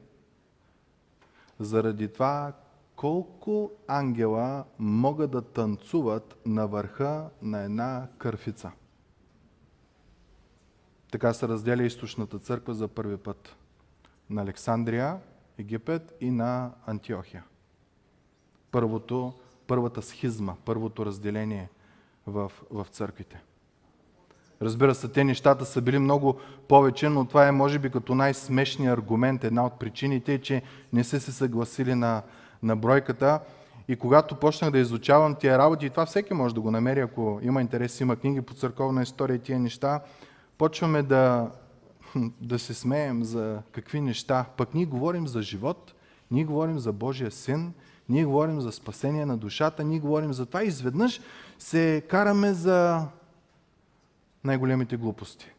заради 1.60 2.08
това 2.08 2.54
колко 3.00 3.72
ангела 3.88 4.64
могат 4.80 5.32
да 5.32 5.42
танцуват 5.42 6.38
на 6.46 6.68
върха 6.68 7.30
на 7.42 7.62
една 7.62 8.08
кърфица. 8.18 8.72
Така 11.12 11.34
се 11.34 11.48
разделя 11.48 11.84
източната 11.84 12.40
църква 12.40 12.74
за 12.74 12.88
първи 12.88 13.18
път. 13.18 13.56
На 14.30 14.42
Александрия, 14.42 15.18
Египет 15.58 16.14
и 16.22 16.32
на 16.32 16.72
Антиохия. 16.86 17.44
Първото, 18.72 19.34
първата 19.68 20.02
схизма, 20.02 20.54
първото 20.66 21.06
разделение 21.06 21.70
в, 22.28 22.52
в 22.72 22.88
църквите. 22.92 23.42
Разбира 24.62 24.96
се, 24.96 25.08
те 25.08 25.24
нещата 25.24 25.66
са 25.66 25.82
били 25.82 26.00
много 26.00 26.40
повече, 26.68 27.10
но 27.10 27.26
това 27.26 27.48
е 27.48 27.52
може 27.52 27.80
би 27.80 27.90
като 27.90 28.16
най-смешният 28.16 28.98
аргумент, 28.98 29.44
една 29.44 29.66
от 29.66 29.80
причините, 29.80 30.42
че 30.42 30.62
не 30.94 31.04
са 31.04 31.20
се 31.20 31.32
съгласили 31.32 31.96
на, 31.96 32.24
на 32.64 32.76
бройката. 32.76 33.40
И 33.88 33.96
когато 33.96 34.36
почнах 34.36 34.72
да 34.72 34.80
изучавам 34.80 35.36
тия 35.36 35.58
работи, 35.58 35.86
и 35.86 35.90
това 35.90 36.06
всеки 36.06 36.34
може 36.34 36.56
да 36.56 36.62
го 36.62 36.72
намери, 36.72 37.00
ако 37.00 37.40
има 37.44 37.62
интерес, 37.62 38.00
има 38.00 38.16
книги 38.16 38.42
по 38.42 38.54
църковна 38.54 39.02
история 39.02 39.36
и 39.36 39.40
тия 39.40 39.60
неща, 39.60 40.02
почваме 40.58 41.04
да, 41.04 41.52
да 42.42 42.60
се 42.60 42.74
смеем 42.74 43.24
за 43.24 43.62
какви 43.72 44.02
неща. 44.02 44.46
Пък 44.58 44.74
ние 44.74 44.86
говорим 44.86 45.28
за 45.28 45.42
живот, 45.42 45.94
ние 46.32 46.46
говорим 46.46 46.80
за 46.80 46.94
Божия 46.94 47.32
син, 47.32 47.74
ние 48.10 48.26
говорим 48.26 48.62
за 48.62 48.72
спасение 48.72 49.26
на 49.26 49.38
душата, 49.38 49.84
ние 49.84 50.00
говорим 50.00 50.34
за 50.34 50.46
това 50.46 50.64
изведнъж 50.64 51.22
се 51.60 52.04
караме 52.10 52.54
за 52.54 53.08
най-големите 54.44 54.98
глупости. 54.98 55.52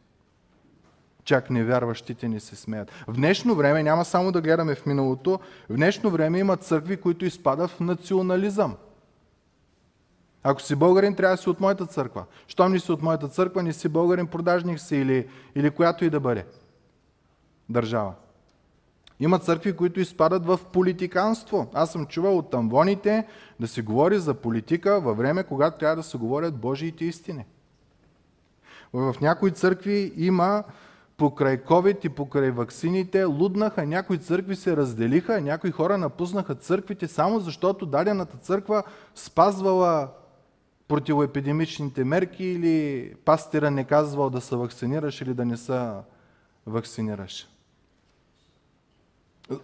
Чак 1.23 1.49
невярващите 1.49 2.27
ни 2.27 2.39
се 2.39 2.55
смеят. 2.55 2.91
В 3.07 3.13
днешно 3.13 3.55
време, 3.55 3.83
няма 3.83 4.05
само 4.05 4.31
да 4.31 4.41
гледаме 4.41 4.75
в 4.75 4.85
миналото, 4.85 5.39
в 5.69 5.75
днешно 5.75 6.09
време 6.09 6.39
има 6.39 6.57
църкви, 6.57 6.97
които 6.97 7.25
изпадат 7.25 7.71
в 7.71 7.79
национализъм. 7.79 8.75
Ако 10.43 10.61
си 10.61 10.75
българин, 10.75 11.15
трябва 11.15 11.35
да 11.35 11.41
си 11.41 11.49
от 11.49 11.59
моята 11.59 11.85
църква. 11.85 12.25
Щом 12.47 12.71
не 12.71 12.79
си 12.79 12.91
от 12.91 13.01
моята 13.01 13.27
църква, 13.27 13.63
не 13.63 13.73
си 13.73 13.89
българин, 13.89 14.27
продажник 14.27 14.79
си 14.79 14.95
или, 14.95 15.27
или 15.55 15.69
която 15.69 16.05
и 16.05 16.09
да 16.09 16.19
бъде 16.19 16.45
държава. 17.69 18.13
Има 19.19 19.39
църкви, 19.39 19.75
които 19.75 19.99
изпадат 19.99 20.45
в 20.45 20.59
политиканство. 20.73 21.67
Аз 21.73 21.91
съм 21.91 22.05
чувал 22.05 22.37
от 22.37 22.51
тамвоните 22.51 23.27
да 23.59 23.67
се 23.67 23.81
говори 23.81 24.19
за 24.19 24.33
политика 24.33 25.01
във 25.01 25.17
време, 25.17 25.43
когато 25.43 25.77
трябва 25.77 25.95
да 25.95 26.03
се 26.03 26.17
говорят 26.17 26.57
Божиите 26.57 27.05
истини. 27.05 27.45
В 28.93 29.15
някои 29.21 29.51
църкви 29.51 30.13
има 30.17 30.63
покрай 31.21 31.57
COVID 31.63 32.05
и 32.05 32.09
покрай 32.09 32.51
ваксините 32.51 33.23
луднаха, 33.23 33.85
някои 33.85 34.17
църкви 34.17 34.55
се 34.55 34.77
разделиха, 34.77 35.41
някои 35.41 35.71
хора 35.71 35.97
напуснаха 35.97 36.55
църквите 36.55 37.07
само 37.07 37.39
защото 37.39 37.85
дадената 37.85 38.37
църква 38.37 38.83
спазвала 39.15 40.09
противоепидемичните 40.87 42.03
мерки 42.03 42.45
или 42.45 43.15
пастира 43.25 43.71
не 43.71 43.83
казвал 43.83 44.29
да 44.29 44.41
се 44.41 44.55
вакцинираш 44.55 45.21
или 45.21 45.33
да 45.33 45.45
не 45.45 45.57
се 45.57 45.91
вакцинираш. 46.65 47.47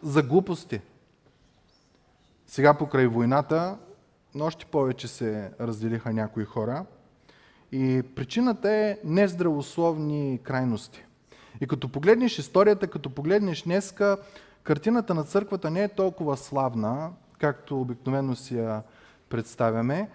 За 0.04 0.24
глупости. 0.24 0.82
Сега 2.48 2.74
покрай 2.74 3.08
войната, 3.08 3.78
но 4.36 4.46
още 4.46 4.66
повече 4.66 5.08
се 5.08 5.52
разделиха 5.60 6.14
някои 6.14 6.46
хора– 6.46 6.86
и 7.72 8.04
причината 8.16 8.72
е 8.72 8.98
нездравословни 9.04 10.40
крайности. 10.44 11.07
И 11.62 11.68
като 11.68 11.90
погледнеш 11.90 12.40
историята, 12.40 12.88
като 12.88 13.10
погледнеш 13.10 13.62
днеска, 13.64 14.18
картината 14.64 15.14
на 15.14 15.24
църквата 15.24 15.72
не 15.72 15.84
е 15.84 15.88
толкова 15.88 16.38
славна, 16.38 17.10
както 17.40 17.82
обикновено 17.82 18.36
си 18.36 18.58
я 18.58 18.84
представяме, 19.30 20.10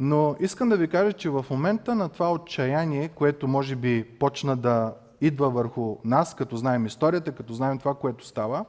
но 0.00 0.36
искам 0.40 0.68
да 0.68 0.76
ви 0.76 0.88
кажа, 0.88 1.12
че 1.12 1.30
в 1.30 1.46
момента 1.50 1.94
на 1.94 2.08
това 2.08 2.32
отчаяние, 2.32 3.08
което 3.08 3.48
може 3.48 3.76
би 3.76 4.04
почна 4.04 4.56
да 4.56 4.94
идва 5.20 5.50
върху 5.50 5.96
нас, 6.04 6.34
като 6.34 6.56
знаем 6.56 6.86
историята, 6.86 7.32
като 7.32 7.52
знаем 7.52 7.78
това, 7.78 7.94
което 7.94 8.26
става, 8.26 8.64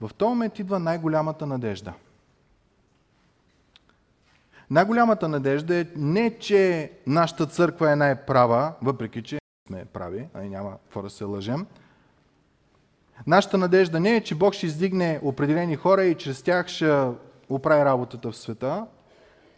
в 0.00 0.10
този 0.14 0.28
момент 0.28 0.58
идва 0.58 0.78
най-голямата 0.78 1.46
надежда– 1.46 1.92
най-голямата 4.70 5.28
надежда 5.28 5.76
е 5.76 5.86
не, 5.96 6.38
че 6.38 6.92
нашата 7.06 7.46
църква 7.46 7.92
е 7.92 7.96
най-права, 7.96 8.72
въпреки 8.82 9.22
че 9.22 9.39
сме 9.70 9.84
прави, 9.84 10.28
а 10.34 10.42
няма 10.42 10.78
какво 10.78 11.02
да 11.02 11.10
се 11.10 11.24
лъжем. 11.24 11.66
Нашата 13.26 13.58
надежда 13.58 14.00
не 14.00 14.16
е, 14.16 14.20
че 14.20 14.34
Бог 14.34 14.54
ще 14.54 14.66
издигне 14.66 15.20
определени 15.22 15.76
хора 15.76 16.04
и 16.04 16.14
чрез 16.14 16.42
тях 16.42 16.66
ще 16.66 17.08
оправи 17.48 17.84
работата 17.84 18.30
в 18.30 18.36
света. 18.36 18.86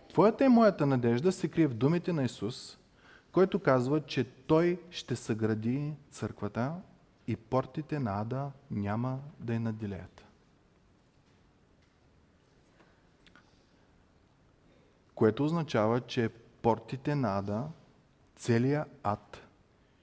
Твоята 0.08 0.44
и 0.44 0.48
моята 0.48 0.86
надежда 0.86 1.32
се 1.32 1.48
крие 1.48 1.66
в 1.66 1.74
думите 1.74 2.12
на 2.12 2.24
Исус, 2.24 2.78
който 3.32 3.58
казва, 3.58 4.00
че 4.00 4.24
Той 4.24 4.80
ще 4.90 5.16
съгради 5.16 5.92
църквата 6.10 6.72
и 7.26 7.36
портите 7.36 7.98
на 7.98 8.20
ада 8.20 8.50
няма 8.70 9.18
да 9.40 9.54
я 9.54 9.60
наделеят. 9.60 10.24
което 15.14 15.44
означава, 15.44 16.00
че 16.00 16.28
портите 16.62 17.14
на 17.14 17.38
ада, 17.38 17.64
целият 18.36 18.88
ад, 19.02 19.42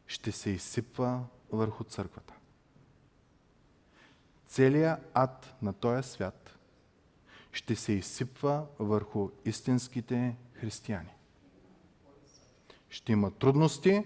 ще 0.09 0.31
се 0.31 0.49
изсипва 0.49 1.19
върху 1.51 1.83
църквата. 1.83 2.33
Целият 4.45 4.99
ад 5.13 5.53
на 5.61 5.73
този 5.73 6.09
свят 6.09 6.57
ще 7.51 7.75
се 7.75 7.91
изсипва 7.91 8.65
върху 8.79 9.29
истинските 9.45 10.35
християни. 10.53 11.15
Ще 12.89 13.11
има 13.11 13.31
трудности, 13.31 14.03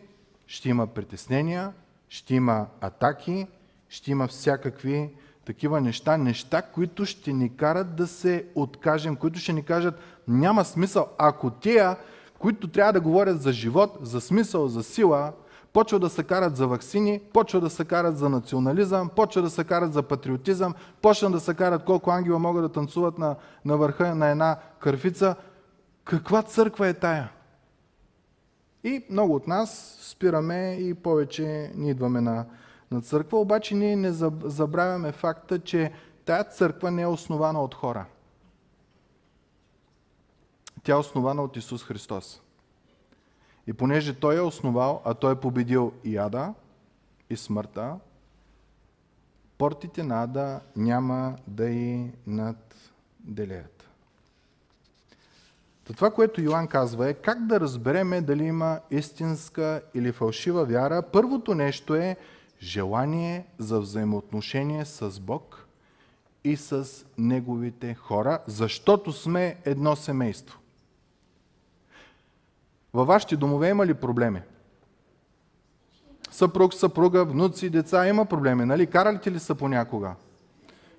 ще 0.48 0.70
има 0.70 0.88
притеснения, 0.88 1.74
ще 2.10 2.36
има 2.36 2.68
атаки, 2.82 3.48
ще 3.90 4.12
има 4.12 4.28
всякакви 4.28 5.16
такива 5.46 5.82
неща, 5.82 6.18
неща, 6.18 6.62
които 6.62 7.06
ще 7.06 7.34
ни 7.34 7.56
карат 7.56 7.96
да 7.96 8.08
се 8.08 8.48
откажем, 8.56 9.16
които 9.16 9.40
ще 9.40 9.54
ни 9.54 9.64
кажат, 9.64 10.00
няма 10.28 10.66
смисъл, 10.66 11.10
ако 11.18 11.52
тия, 11.52 11.98
които 12.40 12.68
трябва 12.68 12.94
да 12.94 13.02
говорят 13.02 13.42
за 13.42 13.52
живот, 13.52 13.98
за 14.02 14.22
смисъл, 14.22 14.68
за 14.68 14.84
сила, 14.84 15.34
почва 15.74 16.00
да 16.00 16.10
се 16.10 16.24
карат 16.24 16.58
за 16.58 16.68
вакцини, 16.68 17.22
почва 17.34 17.62
да 17.62 17.70
се 17.70 17.86
карат 17.86 18.18
за 18.18 18.30
национализъм, 18.30 19.10
почва 19.10 19.42
да 19.42 19.50
се 19.50 19.64
карат 19.64 19.94
за 19.94 20.04
патриотизъм, 20.04 20.76
почва 21.02 21.30
да 21.30 21.40
се 21.40 21.54
карат 21.54 21.86
колко 21.86 22.12
ангела 22.12 22.40
могат 22.40 22.64
да 22.64 22.72
танцуват 22.72 23.18
на, 23.18 23.36
на 23.66 23.78
върха 23.78 24.16
на 24.16 24.30
една 24.30 24.58
кърфица. 24.80 25.36
Каква 26.04 26.42
църква 26.42 26.88
е 26.88 26.94
тая? 26.94 27.32
И 28.84 29.06
много 29.10 29.36
от 29.36 29.48
нас 29.48 29.98
спираме 30.02 30.78
и 30.80 30.94
повече 30.94 31.72
ни 31.76 31.90
идваме 31.90 32.22
на, 32.22 32.46
на 32.92 33.02
църква, 33.02 33.40
обаче 33.40 33.76
ние 33.76 33.96
не 33.96 34.12
забравяме 34.44 35.12
факта, 35.12 35.60
че 35.60 35.92
тая 36.26 36.44
църква 36.44 36.92
не 36.92 37.02
е 37.02 37.08
основана 37.08 37.64
от 37.64 37.76
хора. 37.76 38.06
Тя 40.84 40.92
е 40.92 40.96
основана 40.96 41.44
от 41.44 41.58
Исус 41.58 41.84
Христос. 41.84 42.43
И 43.68 43.74
понеже 43.74 44.14
той 44.14 44.38
е 44.38 44.42
основал, 44.42 45.02
а 45.06 45.14
той 45.14 45.34
е 45.34 45.40
победил 45.40 45.94
и 46.04 46.18
ада, 46.18 46.54
и 47.30 47.38
смъртта, 47.38 47.96
портите 49.58 50.04
на 50.04 50.24
ада 50.24 50.60
няма 50.76 51.36
да 51.48 51.70
и 51.70 52.12
надделеят. 52.28 53.90
То 55.86 55.94
това, 55.94 56.12
което 56.12 56.42
Йоан 56.42 56.68
казва 56.68 57.10
е 57.10 57.14
как 57.14 57.46
да 57.46 57.60
разбереме 57.60 58.22
дали 58.22 58.44
има 58.44 58.80
истинска 58.92 59.82
или 59.94 60.12
фалшива 60.12 60.66
вяра. 60.66 61.02
Първото 61.02 61.56
нещо 61.56 61.96
е 61.96 62.18
желание 62.62 63.46
за 63.58 63.80
взаимоотношение 63.80 64.86
с 64.86 65.20
Бог 65.20 65.68
и 66.44 66.56
с 66.56 67.06
Неговите 67.18 67.94
хора, 67.94 68.40
защото 68.48 69.12
сме 69.12 69.56
едно 69.66 69.96
семейство. 69.96 70.60
Във 72.94 73.08
вашите 73.08 73.38
домове 73.38 73.70
има 73.70 73.86
ли 73.86 73.94
проблеми? 73.94 74.42
Съпруг, 76.32 76.74
съпруга, 76.74 77.26
внуци, 77.26 77.70
деца, 77.70 78.08
има 78.08 78.26
проблеми, 78.26 78.66
нали? 78.66 78.88
Каралите 78.88 79.32
ли 79.32 79.40
са 79.40 79.56
понякога? 79.56 80.16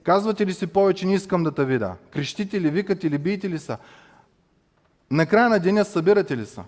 Казвате 0.02 0.46
ли 0.46 0.54
си 0.54 0.66
повече, 0.66 1.06
не 1.06 1.14
искам 1.14 1.44
да 1.44 1.52
те 1.52 1.64
вида? 1.64 1.94
Крещите 2.10 2.60
ли, 2.60 2.70
викате 2.70 3.10
ли, 3.10 3.18
биете 3.18 3.50
ли 3.50 3.58
са? 3.58 3.76
Накрая 5.10 5.48
на 5.48 5.60
деня 5.60 5.84
събирате 5.84 6.36
ли 6.36 6.46
са? 6.46 6.64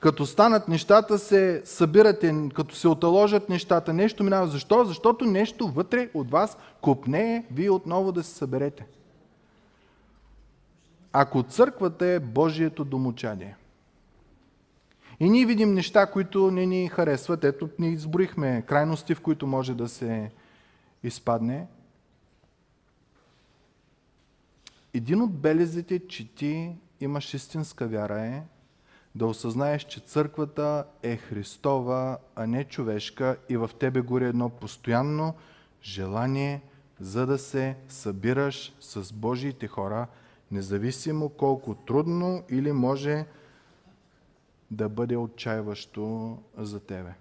Като 0.00 0.26
станат 0.26 0.68
нещата, 0.68 1.18
се 1.18 1.62
събирате, 1.64 2.48
като 2.54 2.74
се 2.74 2.88
оталожат 2.88 3.48
нещата, 3.48 3.92
нещо 3.92 4.24
минава. 4.24 4.46
Защо? 4.46 4.84
Защото 4.84 5.24
нещо 5.24 5.68
вътре 5.68 6.08
от 6.14 6.30
вас 6.30 6.56
купне 6.80 7.46
вие 7.50 7.70
отново 7.70 8.12
да 8.12 8.22
се 8.22 8.34
съберете. 8.34 8.86
Ако 11.18 11.42
църквата 11.42 12.06
е 12.06 12.20
Божието 12.20 12.84
домочадие, 12.84 13.56
и 15.20 15.30
ние 15.30 15.46
видим 15.46 15.74
неща, 15.74 16.06
които 16.06 16.50
не 16.50 16.66
ни 16.66 16.88
харесват, 16.88 17.44
ето 17.44 17.68
ни 17.78 17.92
изброихме 17.92 18.64
крайности, 18.66 19.14
в 19.14 19.20
които 19.20 19.46
може 19.46 19.74
да 19.74 19.88
се 19.88 20.30
изпадне, 21.02 21.66
един 24.94 25.22
от 25.22 25.32
белезите, 25.32 26.08
че 26.08 26.34
ти 26.34 26.76
имаш 27.00 27.34
истинска 27.34 27.86
вяра 27.86 28.20
е 28.20 28.42
да 29.14 29.26
осъзнаеш, 29.26 29.84
че 29.84 30.00
църквата 30.00 30.84
е 31.02 31.16
Христова, 31.16 32.18
а 32.34 32.46
не 32.46 32.64
човешка 32.64 33.36
и 33.48 33.56
в 33.56 33.70
тебе 33.80 34.00
гори 34.00 34.24
едно 34.24 34.48
постоянно 34.48 35.34
желание, 35.82 36.62
за 37.00 37.26
да 37.26 37.38
се 37.38 37.76
събираш 37.88 38.74
с 38.80 39.12
Божиите 39.12 39.66
хора, 39.66 40.06
независимо 40.50 41.28
колко 41.28 41.74
трудно 41.74 42.44
или 42.48 42.72
може 42.72 43.26
да 44.70 44.88
бъде 44.88 45.16
отчаиващо 45.16 46.38
за 46.56 46.80
тебе. 46.80 47.14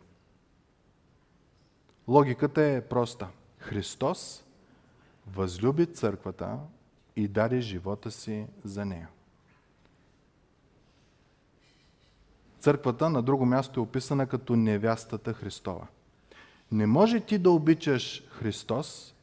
Логиката 2.07 2.61
е 2.61 2.81
проста. 2.81 3.27
Христос 3.57 4.43
възлюби 5.27 5.85
църквата 5.85 6.59
и 7.15 7.27
даде 7.27 7.61
живота 7.61 8.11
си 8.11 8.47
за 8.63 8.85
нея. 8.85 9.09
Църквата 12.59 13.09
на 13.09 13.21
друго 13.21 13.45
място 13.45 13.79
е 13.79 13.83
описана 13.83 14.27
като 14.27 14.55
невястата 14.55 15.33
Христова. 15.33 15.87
Не 16.71 16.87
може 16.87 17.19
ти 17.19 17.37
да 17.37 17.51
обичаш 17.51 18.27
Христос, 18.29 19.15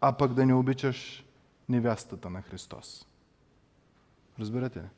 а 0.00 0.12
пък 0.12 0.34
да 0.34 0.46
не 0.46 0.54
обичаш 0.54 1.24
невястата 1.68 2.30
на 2.30 2.42
Христос. 2.42 3.06
Разбирате 4.40 4.78
ли? 4.78 4.88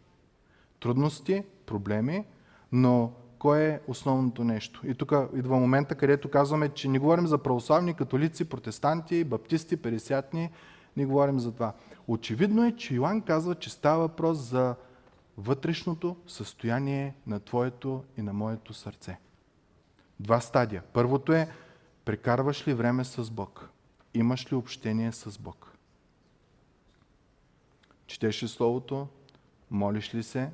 Трудности, 0.80 1.44
проблеми, 1.66 2.24
но 2.72 3.12
кое 3.38 3.68
е 3.68 3.80
основното 3.88 4.44
нещо? 4.44 4.80
И 4.86 4.94
тук 4.94 5.12
идва 5.36 5.56
момента, 5.56 5.94
където 5.94 6.30
казваме, 6.30 6.68
че 6.68 6.88
не 6.88 6.98
говорим 6.98 7.26
за 7.26 7.38
православни, 7.38 7.94
католици, 7.94 8.48
протестанти, 8.48 9.24
баптисти, 9.24 9.76
пересятни, 9.76 10.50
не 10.96 11.06
говорим 11.06 11.40
за 11.40 11.52
това. 11.52 11.72
Очевидно 12.08 12.64
е, 12.64 12.76
че 12.76 12.94
Йоанн 12.94 13.22
казва, 13.22 13.54
че 13.54 13.70
става 13.70 13.98
въпрос 13.98 14.38
за 14.38 14.74
вътрешното 15.38 16.16
състояние 16.26 17.14
на 17.26 17.40
твоето 17.40 18.04
и 18.16 18.22
на 18.22 18.32
моето 18.32 18.74
сърце. 18.74 19.18
Два 20.20 20.40
стадия. 20.40 20.82
Първото 20.92 21.32
е, 21.32 21.48
прекарваш 22.04 22.68
ли 22.68 22.74
време 22.74 23.04
с 23.04 23.30
Бог? 23.30 23.68
Имаш 24.14 24.52
ли 24.52 24.56
общение 24.56 25.12
с 25.12 25.38
Бог? 25.38 25.72
Четеш 28.06 28.42
ли 28.42 28.48
Словото? 28.48 29.08
Молиш 29.70 30.14
ли 30.14 30.22
се? 30.22 30.50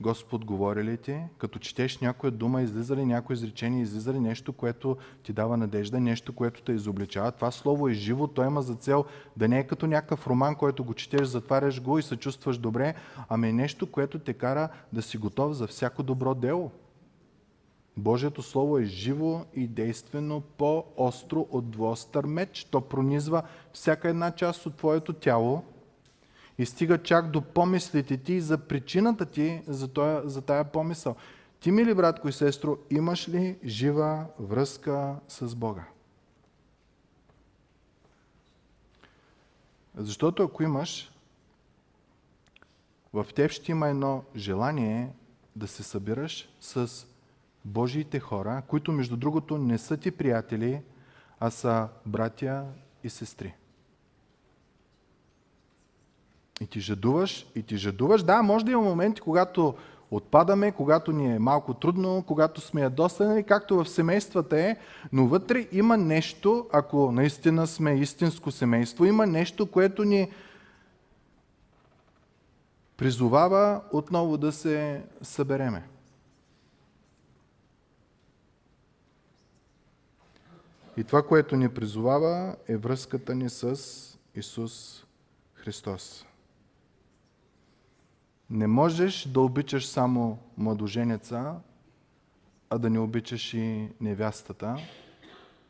Господ 0.00 0.44
говори 0.44 0.84
ли 0.84 0.96
ти? 0.96 1.20
Като 1.38 1.58
четеш 1.58 1.98
някоя 1.98 2.30
дума, 2.30 2.62
излиза 2.62 2.96
ли 2.96 3.04
някое 3.06 3.34
изречение, 3.34 3.82
излиза 3.82 4.12
ли 4.12 4.20
нещо, 4.20 4.52
което 4.52 4.96
ти 5.22 5.32
дава 5.32 5.56
надежда, 5.56 6.00
нещо, 6.00 6.34
което 6.34 6.62
те 6.62 6.72
изобличава. 6.72 7.32
Това 7.32 7.50
слово 7.50 7.88
е 7.88 7.92
живо, 7.92 8.26
то 8.26 8.44
има 8.44 8.62
за 8.62 8.74
цел 8.74 9.04
да 9.36 9.48
не 9.48 9.58
е 9.58 9.66
като 9.66 9.86
някакъв 9.86 10.26
роман, 10.26 10.54
който 10.54 10.84
го 10.84 10.94
четеш, 10.94 11.26
затваряш 11.26 11.82
го 11.82 11.98
и 11.98 12.02
се 12.02 12.16
чувстваш 12.16 12.58
добре, 12.58 12.94
ами 13.28 13.48
е 13.48 13.52
нещо, 13.52 13.90
което 13.90 14.18
те 14.18 14.32
кара 14.32 14.68
да 14.92 15.02
си 15.02 15.18
готов 15.18 15.52
за 15.52 15.66
всяко 15.66 16.02
добро 16.02 16.34
дело. 16.34 16.70
Божието 17.96 18.42
Слово 18.42 18.78
е 18.78 18.84
живо 18.84 19.44
и 19.54 19.66
действено 19.68 20.40
по-остро 20.40 21.46
от 21.50 21.70
двостър 21.70 22.24
меч. 22.24 22.64
То 22.64 22.80
пронизва 22.80 23.42
всяка 23.72 24.08
една 24.08 24.30
част 24.30 24.66
от 24.66 24.76
твоето 24.76 25.12
тяло 25.12 25.62
и 26.58 26.66
стига 26.66 27.02
чак 27.02 27.30
до 27.30 27.40
помислите 27.40 28.16
ти 28.16 28.40
за 28.40 28.58
причината 28.58 29.26
ти 29.26 29.62
за, 29.66 29.88
тоя, 29.88 30.22
за 30.24 30.42
тая 30.42 30.64
помисъл. 30.64 31.16
Ти, 31.60 31.70
мили 31.70 31.94
братко 31.94 32.28
и 32.28 32.32
сестро, 32.32 32.78
имаш 32.90 33.28
ли 33.28 33.58
жива 33.64 34.26
връзка 34.38 35.16
с 35.28 35.54
Бога? 35.54 35.84
Защото 39.96 40.42
ако 40.42 40.62
имаш, 40.62 41.12
в 43.12 43.26
теб 43.34 43.50
ще 43.50 43.72
има 43.72 43.88
едно 43.88 44.24
желание 44.36 45.12
да 45.56 45.68
се 45.68 45.82
събираш 45.82 46.48
с 46.60 47.06
Божиите 47.64 48.20
хора, 48.20 48.62
които 48.68 48.92
между 48.92 49.16
другото 49.16 49.58
не 49.58 49.78
са 49.78 49.96
ти 49.96 50.10
приятели, 50.10 50.82
а 51.40 51.50
са 51.50 51.88
братя 52.06 52.66
и 53.04 53.10
сестри. 53.10 53.54
И 56.62 56.66
ти 56.66 56.80
жадуваш, 56.80 57.46
и 57.54 57.62
ти 57.62 57.76
жадуваш. 57.76 58.22
Да, 58.22 58.42
може 58.42 58.64
да 58.64 58.70
има 58.70 58.82
моменти, 58.82 59.20
когато 59.20 59.74
отпадаме, 60.10 60.72
когато 60.72 61.12
ни 61.12 61.34
е 61.34 61.38
малко 61.38 61.74
трудно, 61.74 62.24
когато 62.26 62.60
сме 62.60 62.80
ядосани, 62.80 63.44
както 63.44 63.76
в 63.76 63.88
семействата 63.88 64.60
е, 64.60 64.76
но 65.12 65.26
вътре 65.26 65.68
има 65.72 65.96
нещо, 65.96 66.68
ако 66.72 67.12
наистина 67.12 67.66
сме 67.66 67.94
истинско 67.94 68.50
семейство, 68.50 69.04
има 69.04 69.26
нещо, 69.26 69.66
което 69.66 70.04
ни 70.04 70.30
призовава 72.96 73.80
отново 73.92 74.36
да 74.36 74.52
се 74.52 75.02
събереме. 75.22 75.84
И 80.96 81.04
това, 81.04 81.22
което 81.22 81.56
ни 81.56 81.68
призовава, 81.68 82.56
е 82.68 82.76
връзката 82.76 83.34
ни 83.34 83.50
с 83.50 83.78
Исус 84.34 85.04
Христос. 85.54 86.26
Не 88.52 88.66
можеш 88.66 89.28
да 89.28 89.40
обичаш 89.40 89.86
само 89.86 90.38
младоженеца, 90.56 91.54
а 92.70 92.78
да 92.78 92.90
не 92.90 92.98
обичаш 92.98 93.54
и 93.54 93.88
невястата, 94.00 94.76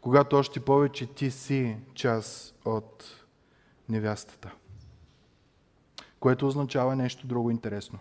когато 0.01 0.37
още 0.37 0.61
повече 0.61 1.07
ти 1.07 1.31
си 1.31 1.77
част 1.95 2.55
от 2.65 3.05
невястата. 3.89 4.53
Което 6.21 6.47
означава 6.47 6.97
нещо 6.97 7.27
друго 7.27 7.51
интересно. 7.51 7.99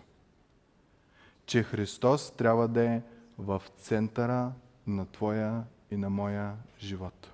Че 1.46 1.62
Христос 1.62 2.30
трябва 2.30 2.68
да 2.68 2.82
е 2.82 3.02
в 3.38 3.62
центъра 3.78 4.52
на 4.86 5.06
твоя 5.06 5.64
и 5.90 5.96
на 5.96 6.10
моя 6.10 6.54
живот. 6.80 7.30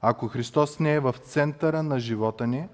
Ако 0.00 0.28
Христос 0.28 0.78
не 0.78 0.94
е 0.94 1.00
в 1.00 1.14
центъра 1.22 1.82
на 1.82 2.00
живота 2.00 2.46
ни, 2.46 2.68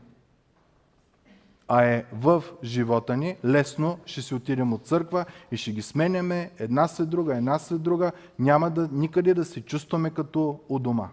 а 1.69 1.85
е 1.85 2.05
в 2.13 2.45
живота 2.65 3.17
ни, 3.17 3.37
лесно 3.45 3.99
ще 4.07 4.23
си 4.23 4.35
отидем 4.35 4.73
от 4.73 4.87
църква 4.87 5.25
и 5.51 5.57
ще 5.57 5.73
ги 5.73 5.83
сменяме 5.83 6.51
една 6.59 6.89
след 6.89 7.09
друга, 7.09 7.37
една 7.37 7.59
след 7.59 7.83
друга. 7.83 8.13
Няма 8.39 8.71
да, 8.71 8.89
никъде 8.93 9.35
да 9.35 9.45
се 9.45 9.61
чувстваме 9.61 10.11
като 10.11 10.61
у 10.69 10.79
дома. 10.79 11.09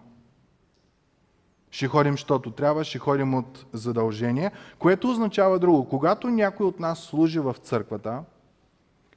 Ще 1.70 1.88
ходим, 1.88 2.12
защото 2.12 2.50
трябва, 2.50 2.84
ще 2.84 2.98
ходим 2.98 3.34
от 3.34 3.66
задължение, 3.72 4.50
което 4.78 5.10
означава 5.10 5.58
друго. 5.58 5.88
Когато 5.88 6.28
някой 6.28 6.66
от 6.66 6.80
нас 6.80 6.98
служи 6.98 7.38
в 7.38 7.56
църквата, 7.62 8.22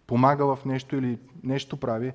помага 0.07 0.55
в 0.55 0.65
нещо 0.65 0.95
или 0.95 1.19
нещо 1.43 1.77
прави, 1.77 2.13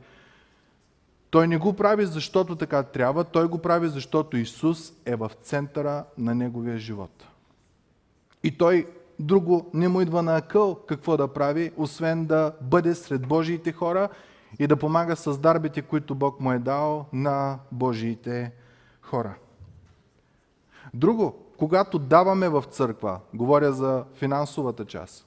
той 1.31 1.49
не 1.49 1.59
го 1.59 1.73
прави 1.73 2.07
защото 2.07 2.57
така 2.57 2.83
трябва, 2.83 3.25
той 3.25 3.49
го 3.49 3.59
прави 3.59 3.89
защото 3.89 4.37
Исус 4.37 4.93
е 5.07 5.17
в 5.17 5.31
центъра 5.43 6.05
на 6.19 6.35
неговия 6.35 6.79
живот. 6.79 7.25
И 8.43 8.59
той 8.59 8.87
друго 9.21 9.71
не 9.75 9.89
му 9.89 10.01
идва 10.01 10.23
на 10.23 10.37
акъл 10.37 10.75
какво 10.75 11.17
да 11.17 11.29
прави, 11.29 11.73
освен 11.77 12.27
да 12.27 12.53
бъде 12.61 12.95
сред 12.95 13.29
Божиите 13.29 13.73
хора 13.73 14.09
и 14.59 14.67
да 14.67 14.77
помага 14.77 15.17
с 15.17 15.39
дарбите, 15.39 15.83
които 15.83 16.15
Бог 16.15 16.41
му 16.41 16.53
е 16.53 16.59
дал 16.59 17.07
на 17.13 17.59
Божиите 17.73 18.53
хора. 19.03 19.35
Друго, 20.95 21.35
когато 21.59 21.99
даваме 21.99 22.49
в 22.49 22.65
църква, 22.71 23.21
говоря 23.35 23.73
за 23.73 24.05
финансовата 24.15 24.85
част, 24.85 25.27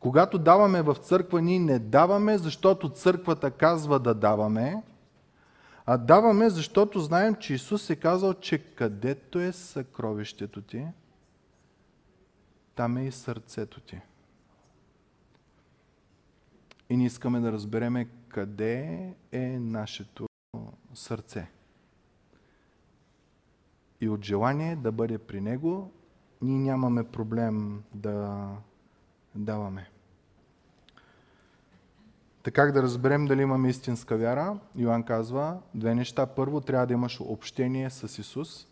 когато 0.00 0.38
даваме 0.38 0.82
в 0.82 0.94
църква, 0.94 1.42
ние 1.42 1.58
не 1.58 1.78
даваме, 1.78 2.38
защото 2.38 2.88
църквата 2.88 3.50
казва 3.50 3.98
да 3.98 4.14
даваме, 4.14 4.82
а 5.86 5.96
даваме, 5.96 6.50
защото 6.50 7.00
знаем, 7.00 7.34
че 7.34 7.54
Исус 7.54 7.90
е 7.90 7.96
казал, 7.96 8.34
че 8.34 8.58
където 8.58 9.40
е 9.40 9.52
съкровището 9.52 10.62
ти, 10.62 10.86
там 12.78 12.96
е 12.96 13.04
и 13.04 13.12
сърцето 13.12 13.80
ти. 13.80 14.00
И 16.90 16.96
ние 16.96 17.06
искаме 17.06 17.40
да 17.40 17.52
разбереме 17.52 18.08
къде 18.28 19.14
е 19.32 19.58
нашето 19.58 20.26
сърце. 20.94 21.50
И 24.00 24.08
от 24.08 24.24
желание 24.24 24.76
да 24.76 24.92
бъде 24.92 25.18
при 25.18 25.40
Него, 25.40 25.90
ние 26.42 26.58
нямаме 26.58 27.04
проблем 27.04 27.82
да 27.94 28.48
даваме. 29.34 29.90
Така 32.42 32.64
да 32.64 32.82
разберем 32.82 33.26
дали 33.26 33.42
имаме 33.42 33.68
истинска 33.68 34.16
вяра? 34.16 34.58
Йоан 34.76 35.02
казва 35.02 35.60
две 35.74 35.94
неща. 35.94 36.26
Първо, 36.26 36.60
трябва 36.60 36.86
да 36.86 36.92
имаш 36.92 37.20
общение 37.20 37.90
с 37.90 38.18
Исус 38.18 38.68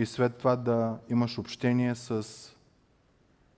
и 0.00 0.06
след 0.06 0.36
това 0.36 0.56
да 0.56 0.98
имаш 1.10 1.38
общение 1.38 1.94
с 1.94 2.26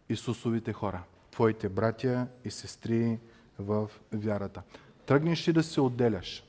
Исусовите 0.08 0.72
хора, 0.72 1.02
твоите 1.30 1.68
братя 1.68 2.26
и 2.44 2.50
сестри 2.50 3.18
в 3.58 3.90
вярата. 4.12 4.62
Тръгнеш 5.06 5.48
ли 5.48 5.52
да 5.52 5.62
се 5.62 5.80
отделяш? 5.80 6.44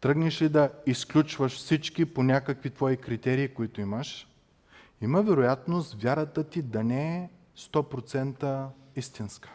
Тръгнеш 0.00 0.42
ли 0.42 0.48
да 0.48 0.70
изключваш 0.86 1.56
всички 1.56 2.04
по 2.04 2.22
някакви 2.22 2.70
твои 2.70 2.96
критерии, 2.96 3.48
които 3.48 3.80
имаш? 3.80 4.28
Има 5.00 5.22
вероятност 5.22 6.02
вярата 6.02 6.44
ти 6.44 6.62
да 6.62 6.84
не 6.84 7.16
е 7.16 7.30
100% 7.58 8.66
истинска. 8.96 9.50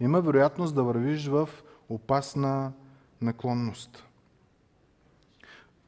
Има 0.00 0.20
вероятност 0.20 0.74
да 0.74 0.82
вървиш 0.82 1.26
в 1.26 1.48
опасна 1.88 2.72
наклонност. 3.20 4.04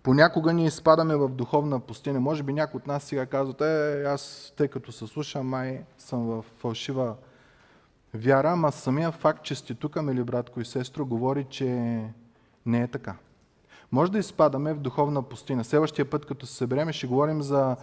Понякога 0.06 0.52
ние 0.52 0.66
изпадаме 0.66 1.16
в 1.16 1.28
духовна 1.28 1.80
пустиня. 1.80 2.20
Може 2.20 2.42
би 2.42 2.52
някои 2.52 2.78
от 2.78 2.86
нас 2.86 3.02
сега 3.02 3.26
казват, 3.26 3.60
е, 3.60 4.02
аз 4.02 4.52
тъй 4.56 4.68
като 4.68 4.92
се 4.92 5.06
слушам, 5.06 5.48
май 5.48 5.84
съм 5.98 6.26
в 6.26 6.44
фалшива 6.58 7.14
вяра, 8.14 8.50
ама 8.50 8.72
самия 8.72 9.12
факт, 9.12 9.42
че 9.42 9.54
сте 9.54 9.74
тук, 9.74 10.02
мили 10.02 10.24
братко 10.24 10.60
и 10.60 10.64
сестро, 10.64 11.06
говори, 11.06 11.46
че 11.50 11.66
не 12.66 12.82
е 12.82 12.88
така. 12.88 13.14
Може 13.92 14.12
да 14.12 14.18
изпадаме 14.18 14.74
в 14.74 14.80
духовна 14.80 15.22
пустина. 15.22 15.64
Следващия 15.64 16.10
път, 16.10 16.26
като 16.26 16.46
се 16.46 16.54
събереме, 16.54 16.92
ще 16.92 17.06
говорим 17.06 17.42
за 17.42 17.76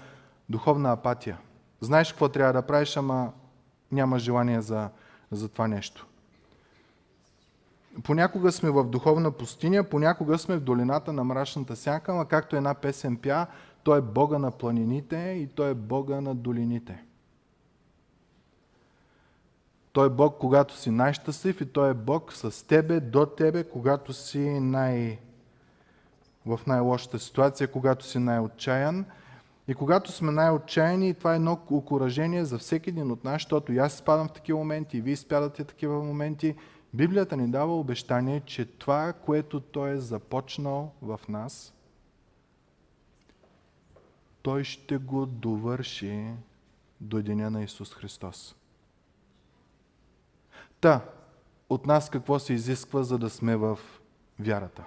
духовна 0.50 0.92
апатия. 0.92 1.38
Знаеш 1.82 2.12
какво 2.12 2.30
трябва 2.30 2.54
да 2.54 2.62
правиш, 2.62 2.98
ама 2.98 3.32
няма 3.92 4.20
желание 4.20 4.62
за, 4.62 4.90
за 5.32 5.50
това 5.50 5.68
нещо. 5.68 6.08
Понякога 8.04 8.52
сме 8.52 8.70
в 8.70 8.84
духовна 8.84 9.32
пустиня, 9.32 9.84
понякога 9.84 10.38
сме 10.38 10.58
в 10.58 10.62
долината 10.62 11.14
на 11.14 11.24
мрачната 11.24 11.76
сянка, 11.76 12.12
ама 12.12 12.28
както 12.28 12.56
една 12.56 12.74
песен 12.74 13.18
пя, 13.18 13.48
той 13.84 13.98
е 13.98 14.02
Бога 14.02 14.38
на 14.38 14.52
планините 14.52 15.18
и 15.18 15.48
той 15.48 15.70
е 15.70 15.74
Бога 15.74 16.22
на 16.22 16.36
долините. 16.36 17.04
Той 19.94 20.08
е 20.08 20.10
Бог, 20.10 20.38
когато 20.40 20.78
си 20.78 20.92
най-щастлив 20.92 21.62
и 21.62 21.66
Той 21.66 21.90
е 21.90 21.94
Бог 21.94 22.34
с 22.34 22.68
тебе, 22.68 23.00
до 23.00 23.26
тебе, 23.26 23.64
когато 23.64 24.14
си 24.14 24.40
най... 24.60 25.20
в 26.46 26.60
най-лошата 26.68 27.20
ситуация, 27.20 27.72
когато 27.72 28.06
си 28.06 28.20
най-отчаян. 28.20 29.06
И 29.68 29.76
когато 29.76 30.12
сме 30.12 30.32
най-отчаяни, 30.32 31.14
това 31.14 31.34
е 31.34 31.36
едно 31.36 31.60
окоръжение 31.70 32.46
за 32.46 32.58
всеки 32.58 32.90
един 32.90 33.12
от 33.12 33.24
нас, 33.24 33.34
защото 33.34 33.74
и 33.74 33.78
аз 33.78 33.94
спадам 33.94 34.28
в 34.28 34.34
такива 34.34 34.60
моменти, 34.60 34.98
и 34.98 35.02
вие 35.02 35.16
спадате 35.16 35.64
в 35.64 35.68
такива 35.68 36.04
моменти, 36.04 36.56
Библията 36.94 37.38
ни 37.38 37.52
дава 37.52 37.80
обещание, 37.80 38.42
че 38.46 38.66
това, 38.66 39.14
което 39.14 39.60
Той 39.60 39.92
е 39.92 40.00
започнал 40.00 40.92
в 41.02 41.20
нас, 41.30 41.74
Той 44.42 44.64
ще 44.64 44.98
го 44.98 45.26
довърши 45.26 46.34
до 47.02 47.22
деня 47.22 47.50
на 47.50 47.64
Исус 47.64 47.94
Христос. 47.94 48.56
Та, 50.82 51.02
от 51.70 51.86
нас 51.86 52.10
какво 52.10 52.40
се 52.40 52.54
изисква, 52.54 53.04
за 53.04 53.18
да 53.18 53.30
сме 53.30 53.56
в 53.56 53.80
вярата? 54.40 54.84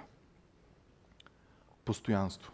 Постоянство. 1.85 2.53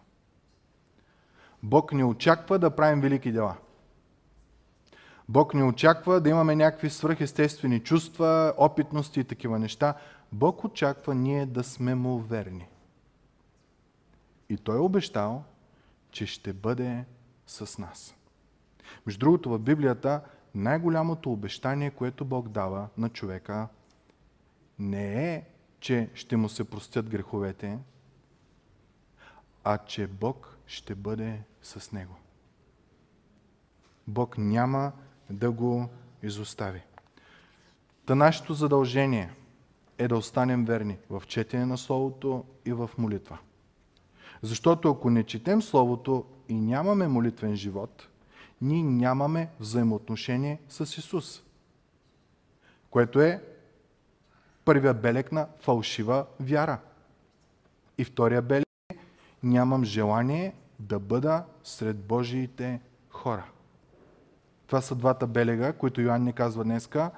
Бог 1.64 1.94
не 1.94 2.04
очаква 2.04 2.60
да 2.60 2.76
правим 2.76 3.02
велики 3.02 3.32
дела– 3.32 3.58
Бог 5.30 5.54
не 5.54 5.64
очаква 5.64 6.22
да 6.22 6.30
имаме 6.30 6.56
някакви 6.56 6.90
свръхестествени 6.90 7.80
чувства, 7.80 8.54
опитности 8.58 9.20
и 9.20 9.24
такива 9.24 9.60
неща. 9.60 9.94
Бог 10.32 10.64
очаква 10.64 11.16
ние 11.16 11.46
да 11.46 11.64
сме 11.64 11.96
му 11.96 12.20
верни. 12.20 12.68
И 14.50 14.58
Той 14.58 14.76
е 14.78 14.80
обещал, 14.80 15.44
че 16.12 16.26
ще 16.26 16.54
бъде 16.54 17.06
с 17.48 17.78
нас. 17.78 18.16
Между 19.06 19.20
другото, 19.20 19.50
в 19.50 19.60
Библията 19.60 20.22
най-голямото 20.56 21.32
обещание, 21.32 21.92
което 21.92 22.26
Бог 22.26 22.50
дава 22.50 22.88
на 22.98 23.10
човека, 23.10 23.68
не 24.80 25.34
е, 25.34 25.46
че 25.80 26.10
ще 26.14 26.38
му 26.38 26.50
се 26.50 26.64
простят 26.64 27.10
греховете, 27.10 27.80
а 29.64 29.78
че 29.78 30.08
Бог 30.08 30.58
ще 30.68 30.96
бъде 30.96 31.42
с 31.62 31.92
него. 31.92 32.16
Бог 34.08 34.38
няма 34.38 34.92
да 35.30 35.52
го 35.52 35.90
изостави. 36.24 36.82
Та 38.06 38.16
нашето 38.16 38.54
задължение 38.54 39.34
е 39.98 40.08
да 40.08 40.18
останем 40.18 40.66
верни 40.66 40.98
в 41.10 41.24
четене 41.28 41.66
на 41.66 41.78
Словото 41.78 42.44
и 42.66 42.74
в 42.74 42.90
молитва. 42.98 43.38
Защото 44.42 44.90
ако 44.90 45.10
не 45.10 45.24
четем 45.24 45.62
Словото 45.62 46.26
и 46.50 46.54
нямаме 46.54 47.08
молитвен 47.08 47.56
живот, 47.56 48.08
ние 48.62 48.84
нямаме 48.84 49.50
взаимоотношение 49.60 50.62
с 50.70 50.98
Исус. 50.98 51.44
Което 52.90 53.22
е 53.22 53.44
първия 54.66 54.94
белег 54.94 55.32
на 55.32 55.48
фалшива 55.60 56.26
вяра. 56.40 56.80
И 57.98 58.04
втория 58.04 58.42
белег 58.42 58.68
е 58.92 58.98
нямам 59.44 59.84
желание 59.84 60.54
да 60.80 61.00
бъда 61.00 61.44
сред 61.64 61.98
Божиите 61.98 62.82
хора. 63.10 63.53
Това 64.74 64.82
са 64.82 64.96
двата 64.96 65.28
белега, 65.28 65.74
които 65.74 66.02
Йоанн 66.02 66.24
ни 66.24 66.34
казва 66.34 66.64
днеска, 66.64 67.12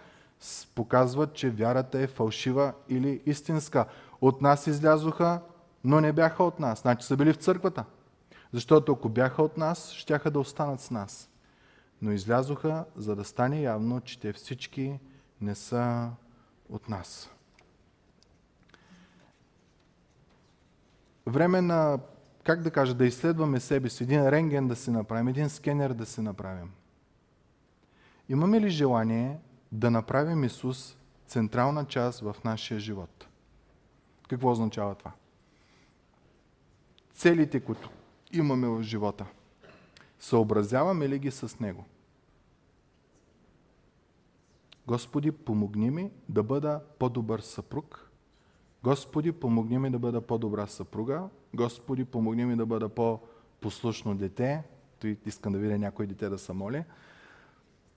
показват, 0.75 1.33
че 1.33 1.49
вярата 1.49 1.99
е 1.99 2.07
фалшива 2.07 2.73
или 2.89 3.21
истинска. 3.25 3.85
От 4.21 4.41
нас 4.41 4.67
излязоха, 4.67 5.41
но 5.83 6.01
не 6.01 6.13
бяха 6.13 6.43
от 6.43 6.59
нас. 6.59 6.81
Значи 6.81 7.07
са 7.07 7.17
били 7.17 7.33
в 7.33 7.35
църквата. 7.35 7.85
Защото 8.53 8.91
ако 8.91 9.09
бяха 9.09 9.43
от 9.43 9.57
нас, 9.57 9.91
щяха 9.91 10.31
да 10.31 10.39
останат 10.39 10.79
с 10.79 10.91
нас. 10.91 11.29
Но 12.01 12.11
излязоха, 12.11 12.85
за 12.95 13.15
да 13.15 13.23
стане 13.23 13.61
явно, 13.61 14.01
че 14.01 14.19
те 14.19 14.33
всички 14.33 14.99
не 15.41 15.55
са 15.55 16.09
от 16.69 16.89
нас. 16.89 17.29
Време 21.25 21.61
на, 21.61 21.99
как 22.43 22.61
да 22.61 22.71
кажа, 22.71 22.93
да 22.93 23.05
изследваме 23.05 23.59
себе 23.59 23.89
си, 23.89 24.03
един 24.03 24.29
рентген 24.29 24.67
да 24.67 24.75
си 24.75 24.91
направим, 24.91 25.27
един 25.27 25.49
скенер 25.49 25.93
да 25.93 26.05
си 26.05 26.21
направим– 26.21 26.71
Имаме 28.29 28.61
ли 28.61 28.69
желание 28.69 29.39
да 29.71 29.91
направим 29.91 30.43
Исус 30.43 30.97
централна 31.27 31.85
част 31.85 32.19
в 32.19 32.35
нашия 32.43 32.79
живот? 32.79 33.27
Какво 34.29 34.51
означава 34.51 34.95
това? 34.95 35.11
Целите, 37.13 37.59
които 37.59 37.89
имаме 38.33 38.67
в 38.67 38.83
живота, 38.83 39.25
съобразяваме 40.19 41.09
ли 41.09 41.19
ги 41.19 41.31
с 41.31 41.59
Него? 41.59 41.85
Господи, 44.87 45.31
помогни 45.31 45.91
ми 45.91 46.11
да 46.29 46.43
бъда 46.43 46.81
по-добър 46.99 47.39
съпруг. 47.39 48.11
Господи, 48.83 49.31
помогни 49.31 49.77
ми 49.77 49.89
да 49.89 49.99
бъда 49.99 50.21
по-добра 50.21 50.67
съпруга. 50.67 51.29
Господи, 51.53 52.05
помогни 52.05 52.45
ми 52.45 52.55
да 52.55 52.65
бъда 52.65 52.89
по-послушно 52.89 54.15
дете. 54.15 54.63
Той 54.99 55.17
искам 55.25 55.53
да 55.53 55.59
видя 55.59 55.77
някой 55.77 56.07
дете 56.07 56.29
да 56.29 56.37
се 56.37 56.53
моли. 56.53 56.83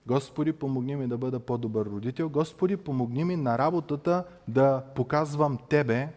Господи, 0.09 0.53
помогни 0.53 0.97
ми 0.97 1.07
да 1.07 1.19
бъда 1.19 1.41
по-добър 1.41 1.87
родител. 1.87 2.29
Господи, 2.29 2.77
помогни 2.77 3.25
ми 3.25 3.37
на 3.37 3.59
работата 3.59 4.25
да 4.49 4.85
показвам 4.95 5.59
Тебе, 5.69 6.09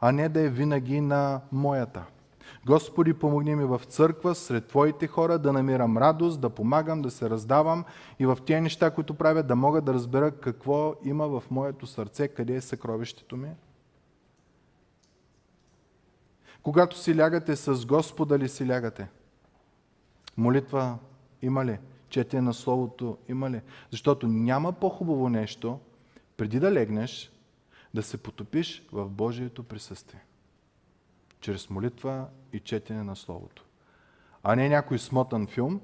а 0.00 0.12
не 0.12 0.28
да 0.28 0.40
е 0.40 0.48
винаги 0.48 1.00
на 1.00 1.40
моята. 1.52 2.04
Господи, 2.66 3.14
помогни 3.14 3.54
ми 3.54 3.64
в 3.64 3.80
църква, 3.86 4.34
сред 4.34 4.66
Твоите 4.66 5.06
хора, 5.06 5.38
да 5.38 5.52
намирам 5.52 5.98
радост, 5.98 6.40
да 6.40 6.50
помагам, 6.50 7.02
да 7.02 7.10
се 7.10 7.30
раздавам 7.30 7.84
и 8.18 8.26
в 8.26 8.38
тези 8.46 8.60
неща, 8.60 8.90
които 8.90 9.14
правя, 9.14 9.42
да 9.42 9.56
мога 9.56 9.80
да 9.80 9.94
разбера 9.94 10.30
какво 10.30 10.94
има 11.04 11.28
в 11.28 11.50
моето 11.50 11.86
сърце, 11.86 12.28
къде 12.28 12.54
е 12.54 12.60
съкровището 12.60 13.36
ми. 13.36 13.50
Когато 16.62 16.98
си 16.98 17.18
лягате 17.18 17.56
с 17.56 17.86
Господа 17.86 18.38
ли 18.38 18.48
си 18.48 18.68
лягате? 18.68 19.08
Молитва 20.36 20.98
има 21.42 21.64
ли? 21.64 21.78
Четене 22.08 22.42
на 22.42 22.54
Словото 22.54 23.18
има 23.28 23.50
ли? 23.50 23.60
Защото 23.90 24.26
няма 24.26 24.72
по-хубаво 24.72 25.28
нещо, 25.28 25.78
преди 26.36 26.60
да 26.60 26.72
легнеш, 26.72 27.32
да 27.94 28.02
се 28.02 28.16
потопиш 28.16 28.86
в 28.92 29.08
Божието 29.08 29.62
присъствие. 29.62 30.24
Чрез 31.40 31.70
молитва 31.70 32.26
и 32.52 32.60
четене 32.60 33.02
на 33.02 33.16
Словото. 33.16 33.64
А 34.42 34.56
не 34.56 34.68
някой 34.68 34.98
смотан 34.98 35.46
филм 35.46 35.80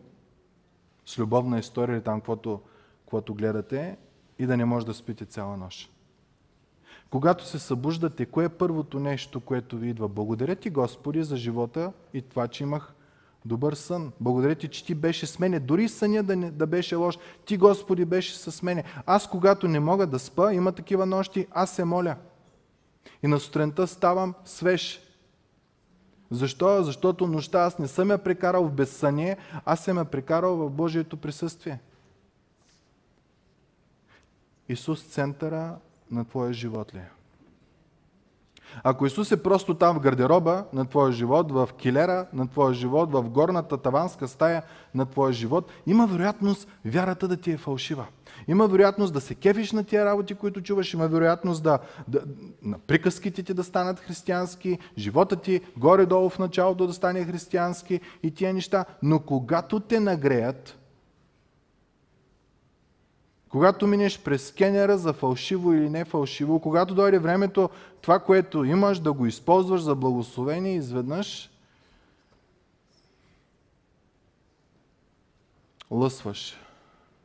с 1.06 1.18
любовна 1.18 1.58
история 1.58 1.94
или 1.94 2.02
там, 2.02 2.20
каквото, 2.20 2.60
каквото 3.00 3.34
гледате 3.34 3.96
и 4.38 4.46
да 4.46 4.56
не 4.56 4.64
може 4.64 4.86
да 4.86 4.94
спите 4.94 5.24
цяла 5.24 5.56
нощ. 5.56 5.90
Когато 7.10 7.46
се 7.46 7.58
събуждате, 7.58 8.26
кое 8.26 8.44
е 8.44 8.48
първото 8.48 9.00
нещо, 9.00 9.40
което 9.40 9.78
ви 9.78 9.88
идва? 9.88 10.08
Благодаря 10.08 10.56
ти, 10.56 10.70
Господи, 10.70 11.22
за 11.22 11.36
живота 11.36 11.92
и 12.14 12.22
това, 12.22 12.48
че 12.48 12.62
имах 12.62 12.94
добър 13.45 13.74
сън. 13.74 14.12
Благодаря 14.20 14.55
ти, 14.55 14.68
че 14.68 14.84
ти 14.84 14.95
беше 14.95 15.26
с 15.26 15.38
мене. 15.38 15.61
Дори 15.61 15.88
съня 15.88 16.22
да, 16.22 16.36
не, 16.36 16.51
да 16.51 16.66
беше 16.66 16.97
лош, 16.97 17.18
ти, 17.47 17.57
Господи, 17.57 18.05
беше 18.05 18.38
с 18.38 18.62
мене. 18.62 18.84
Аз, 19.07 19.30
когато 19.30 19.68
не 19.68 19.80
мога 19.80 20.07
да 20.07 20.18
спа, 20.18 20.53
има 20.53 20.72
такива 20.72 21.07
нощи, 21.07 21.47
аз 21.51 21.70
се 21.70 21.84
моля. 21.84 22.16
И 23.22 23.26
на 23.26 23.40
сутринта 23.40 23.86
ставам 23.86 24.34
свеж. 24.45 25.01
Защо? 26.30 26.82
Защото 26.82 27.26
нощта 27.26 27.59
аз 27.59 27.78
не 27.78 27.88
съм 27.88 28.11
я 28.11 28.18
прекарал 28.18 28.64
в 28.64 28.72
безсъние, 28.72 29.36
аз 29.64 29.84
съм 29.84 29.99
я 29.99 30.05
прекарал 30.05 30.57
в 30.57 30.70
Божието 30.70 31.16
присъствие. 31.16 31.80
Исус 34.68 35.03
центъра 35.03 35.76
на 36.11 36.24
твоя 36.24 36.53
живот 36.53 36.95
ли 36.95 36.99
е? 36.99 37.13
Ако 38.82 39.06
Исус 39.06 39.32
е 39.32 39.42
просто 39.42 39.74
там 39.74 39.96
в 39.96 40.00
гардероба 40.00 40.64
на 40.72 40.84
твоя 40.84 41.12
живот, 41.12 41.52
в 41.52 41.68
килера 41.78 42.26
на 42.32 42.48
твоя 42.48 42.74
живот, 42.74 43.12
в 43.12 43.22
горната 43.22 43.78
таванска 43.78 44.28
стая 44.28 44.62
на 44.94 45.06
твоя 45.06 45.32
живот, 45.32 45.72
има 45.86 46.06
вероятност 46.06 46.68
вярата 46.84 47.28
да 47.28 47.36
ти 47.36 47.50
е 47.50 47.56
фалшива. 47.56 48.06
Има 48.48 48.66
вероятност 48.66 49.12
да 49.12 49.20
се 49.20 49.34
кефиш 49.34 49.72
на 49.72 49.84
тия 49.84 50.04
работи, 50.04 50.34
които 50.34 50.62
чуваш, 50.62 50.94
има 50.94 51.08
вероятност 51.08 51.62
да, 51.62 51.78
да 52.08 52.20
на 52.62 52.78
приказките 52.78 53.42
ти 53.42 53.54
да 53.54 53.64
станат 53.64 54.00
християнски, 54.00 54.78
живота 54.98 55.36
ти 55.36 55.60
горе-долу 55.76 56.30
в 56.30 56.38
началото 56.38 56.86
да 56.86 56.92
стане 56.92 57.24
християнски 57.24 58.00
и 58.22 58.30
тия 58.30 58.54
неща. 58.54 58.84
Но 59.02 59.18
когато 59.18 59.80
те 59.80 60.00
нагреят, 60.00 60.78
когато 63.55 63.86
минеш 63.86 64.22
през 64.22 64.48
скенера 64.48 64.98
за 64.98 65.12
фалшиво 65.12 65.72
или 65.72 65.90
не 65.90 66.05
фалшиво, 66.05 66.61
когато 66.61 66.94
дойде 66.94 67.18
времето 67.18 67.70
това, 68.00 68.18
което 68.18 68.64
имаш, 68.64 68.98
да 68.98 69.12
го 69.12 69.26
използваш 69.26 69.80
за 69.80 69.94
благословение, 69.94 70.74
изведнъж 70.74 71.50
лъсваш, 75.90 76.57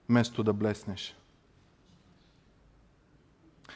вместо 0.10 0.44
да 0.44 0.54
блеснеш. 0.54 1.16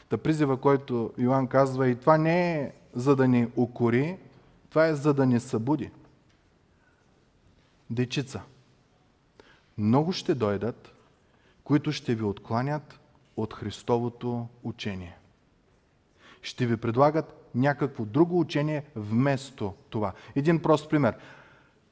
Та 0.09 0.17
призива, 0.17 0.57
който 0.57 1.13
Йоанн 1.17 1.47
казва, 1.47 1.87
и 1.87 1.95
това 1.95 2.17
не 2.17 2.53
е 2.53 2.71
за 2.93 3.15
да 3.15 3.27
ни 3.27 3.47
укори, 3.55 4.17
това 4.69 4.87
е 4.87 4.95
за 4.95 5.13
да 5.13 5.25
ни 5.25 5.39
събуди. 5.39 5.91
Дечица, 7.89 8.41
много 9.77 10.11
ще 10.13 10.35
дойдат, 10.35 10.92
които 11.63 11.91
ще 11.91 12.15
ви 12.15 12.23
откланят 12.23 12.99
от 13.37 13.53
Христовото 13.53 14.47
учение. 14.63 15.17
Ще 16.41 16.65
ви 16.65 16.77
предлагат 16.77 17.49
някакво 17.55 18.05
друго 18.05 18.39
учение 18.39 18.83
вместо 18.95 19.73
това. 19.89 20.13
Един 20.35 20.61
прост 20.61 20.89
пример. 20.89 21.15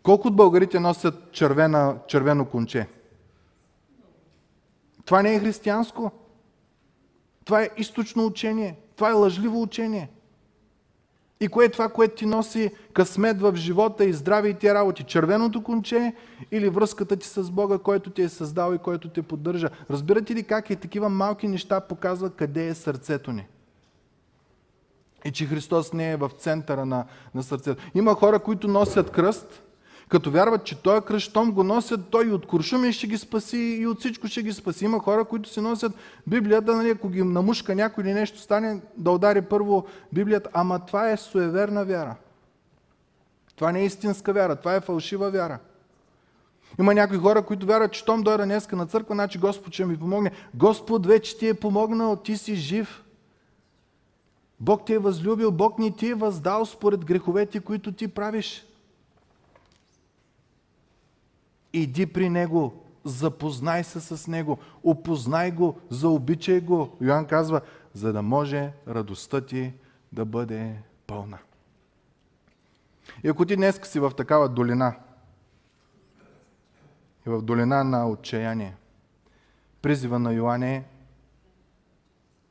Колко 0.04 0.28
от 0.28 0.36
българите 0.36 0.80
носят 0.80 1.32
червена, 1.32 1.98
червено 2.08 2.46
конче? 2.46 2.88
Това 5.06 5.22
не 5.22 5.36
е 5.36 5.40
християнско. 5.40 6.12
Това 7.46 7.64
е 7.64 7.70
източно 7.78 8.26
учение. 8.26 8.80
Това 8.96 9.10
е 9.10 9.14
лъжливо 9.14 9.62
учение. 9.62 10.10
И 11.42 11.48
кое 11.48 11.66
е 11.66 11.70
това, 11.70 11.90
което 11.90 12.16
ти 12.16 12.26
носи 12.26 12.72
късмет 12.94 13.42
в 13.42 13.56
живота 13.56 14.06
и 14.06 14.14
здраве 14.14 14.50
и 14.50 14.54
тия 14.54 14.74
работи? 14.74 15.04
Червеното 15.04 15.64
конче 15.64 16.14
или 16.52 16.70
връзката 16.70 17.18
ти 17.18 17.28
с 17.28 17.52
Бога, 17.52 17.78
който 17.78 18.10
ти 18.10 18.22
е 18.22 18.30
създал 18.30 18.74
и 18.74 18.78
който 18.78 19.10
те 19.10 19.22
поддържа? 19.22 19.70
Разбирате 19.90 20.36
ли 20.36 20.44
как 20.44 20.70
и 20.70 20.76
такива 20.76 21.10
малки 21.10 21.48
неща 21.48 21.80
показват 21.80 22.36
къде 22.36 22.68
е 22.68 22.76
сърцето 22.76 23.32
ни? 23.32 23.48
И 25.26 25.32
че 25.32 25.46
Христос 25.46 25.94
не 25.94 26.12
е 26.12 26.18
в 26.18 26.30
центъра 26.38 26.86
на, 26.86 27.06
на 27.36 27.44
сърцето. 27.44 27.84
Има 27.96 28.16
хора, 28.16 28.40
които 28.40 28.68
носят 28.68 29.10
кръст, 29.10 29.64
като 30.12 30.32
вярват, 30.32 30.64
че 30.64 30.82
той 30.82 31.02
кръст, 31.02 31.26
щом 31.26 31.52
го 31.52 31.64
носят, 31.64 32.10
той 32.10 32.28
и 32.28 32.32
от 32.32 32.46
куршуми 32.46 32.94
ще 32.94 33.08
ги 33.08 33.18
спаси, 33.18 33.58
и 33.58 33.88
от 33.88 34.00
всичко 34.00 34.28
ще 34.28 34.44
ги 34.44 34.54
спаси. 34.54 34.86
Има 34.86 35.00
хора, 35.00 35.26
които 35.26 35.50
си 35.50 35.62
носят 35.62 35.92
Библията, 36.28 36.76
нали, 36.76 36.90
ако 36.90 37.10
ги 37.10 37.24
намушка 37.24 37.76
някой 37.76 38.04
или 38.04 38.14
нещо 38.14 38.40
стане, 38.40 38.82
да 38.98 39.12
удари 39.12 39.42
първо 39.42 39.86
Библията. 40.14 40.50
Ама 40.54 40.80
това 40.80 41.12
е 41.12 41.18
суеверна 41.18 41.86
вяра. 41.86 42.16
Това 43.56 43.72
не 43.72 43.82
е 43.82 43.86
истинска 43.86 44.34
вяра, 44.34 44.56
това 44.56 44.76
е 44.76 44.82
фалшива 44.82 45.32
вяра. 45.32 45.60
Има 46.80 46.94
някои 46.94 47.18
хора, 47.18 47.42
които 47.42 47.66
вярват, 47.66 47.92
че 47.92 48.00
щом 48.00 48.22
дойда 48.22 48.46
днеска 48.46 48.76
на 48.76 48.86
църква, 48.86 49.16
значи 49.16 49.38
Господ 49.38 49.74
ще 49.74 49.86
ми 49.86 50.00
помогне. 50.00 50.32
Господ 50.54 51.06
вече 51.06 51.38
ти 51.38 51.48
е 51.48 51.54
помогнал, 51.54 52.16
ти 52.16 52.38
си 52.38 52.56
жив. 52.56 53.04
Бог 54.60 54.86
ти 54.86 54.94
е 54.94 55.00
възлюбил, 55.00 55.52
Бог 55.52 55.80
ни 55.80 55.96
ти 55.96 56.08
е 56.08 56.16
въздал 56.16 56.66
според 56.66 57.06
греховете, 57.06 57.60
които 57.60 57.92
ти 57.92 58.08
правиш. 58.08 58.66
Иди 61.74 62.06
при 62.06 62.30
Него, 62.30 62.84
запознай 63.04 63.84
се 63.84 64.00
с 64.00 64.28
Него, 64.28 64.58
опознай 64.84 65.52
Го, 65.52 65.80
заобичай 65.90 66.62
Го. 66.62 66.98
Йоан 67.02 67.26
казва, 67.26 67.62
за 67.94 68.14
да 68.14 68.22
може 68.22 68.74
радостта 68.88 69.42
ти 69.42 69.74
да 70.12 70.26
бъде 70.26 70.82
пълна. 71.08 71.38
И 73.24 73.28
ако 73.28 73.46
ти 73.46 73.56
днес 73.56 73.80
си 73.84 74.00
в 74.00 74.12
такава 74.18 74.50
долина, 74.50 74.96
и 77.28 77.30
в 77.30 77.42
долина 77.42 77.84
на 77.84 78.10
отчаяние, 78.10 78.76
призива 79.82 80.20
на 80.20 80.34
Йоан 80.34 80.64
е 80.64 80.86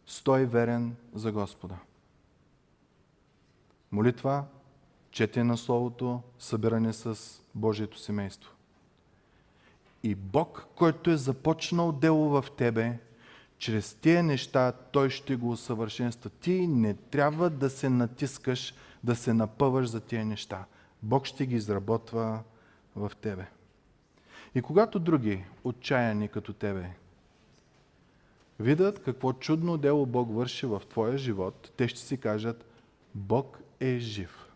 стой 0.06 0.46
верен 0.46 0.96
за 1.14 1.32
Господа. 1.32 1.76
Молитва, 3.92 4.44
четене 5.10 5.44
на 5.44 5.56
Словото, 5.56 6.22
събиране 6.38 6.92
с 6.92 7.18
Божието 7.54 7.98
семейство. 7.98 8.52
И 10.02 10.14
Бог, 10.14 10.66
който 10.76 11.10
е 11.10 11.16
започнал 11.16 11.92
дело 11.92 12.28
в 12.28 12.44
тебе, 12.56 12.98
чрез 13.58 13.94
тези 13.94 14.22
неща 14.22 14.72
Той 14.72 15.10
ще 15.10 15.36
го 15.36 15.50
усъвършенства. 15.50 16.30
Ти 16.30 16.66
не 16.66 16.94
трябва 16.94 17.50
да 17.50 17.70
се 17.70 17.88
натискаш, 17.88 18.74
да 19.04 19.16
се 19.16 19.32
напъваш 19.34 19.88
за 19.88 20.00
тези 20.00 20.24
неща. 20.24 20.64
Бог 21.02 21.26
ще 21.26 21.46
ги 21.46 21.56
изработва 21.56 22.42
в 22.96 23.12
тебе. 23.20 23.46
И 24.54 24.62
когато 24.62 24.98
други, 24.98 25.44
отчаяни 25.64 26.28
като 26.28 26.52
тебе, 26.52 26.90
видят 28.58 29.02
какво 29.02 29.32
чудно 29.32 29.78
дело 29.78 30.06
Бог 30.06 30.34
върши 30.34 30.66
в 30.66 30.82
твоя 30.88 31.18
живот, 31.18 31.72
те 31.76 31.88
ще 31.88 32.00
си 32.00 32.16
кажат, 32.16 32.66
Бог 33.14 33.58
е 33.80 33.98
жив. 33.98 34.46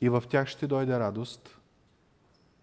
И 0.00 0.08
в 0.08 0.24
тях 0.28 0.48
ще 0.48 0.66
дойде 0.66 0.98
радост– 0.98 1.56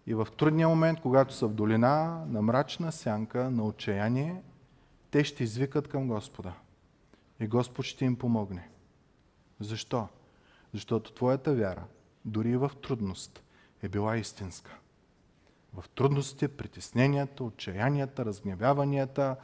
и 0.08 0.14
в 0.14 0.28
трудния 0.36 0.68
момент, 0.68 1.00
когато 1.00 1.34
са 1.34 1.46
в 1.46 1.54
долина, 1.54 2.24
на 2.28 2.42
мрачна 2.42 2.92
сянка, 2.92 3.50
на 3.50 3.66
отчаяние, 3.66 4.42
те 5.10 5.24
ще 5.24 5.44
извикат 5.44 5.88
към 5.88 6.08
Господа. 6.08 6.52
И 7.40 7.46
Господ 7.46 7.84
ще 7.84 8.04
им 8.04 8.16
помогне. 8.16 8.68
Защо? 9.60 10.08
Защото 10.74 11.12
твоята 11.12 11.54
вяра, 11.54 11.84
дори 12.24 12.50
и 12.50 12.56
в 12.56 12.70
трудност, 12.82 13.42
е 13.82 13.88
била 13.88 14.16
истинска. 14.16 14.78
В 15.74 15.88
трудностите, 15.88 16.48
притесненията, 16.48 17.44
отчаянията, 17.44 18.24
разгневяванията, 18.24 19.36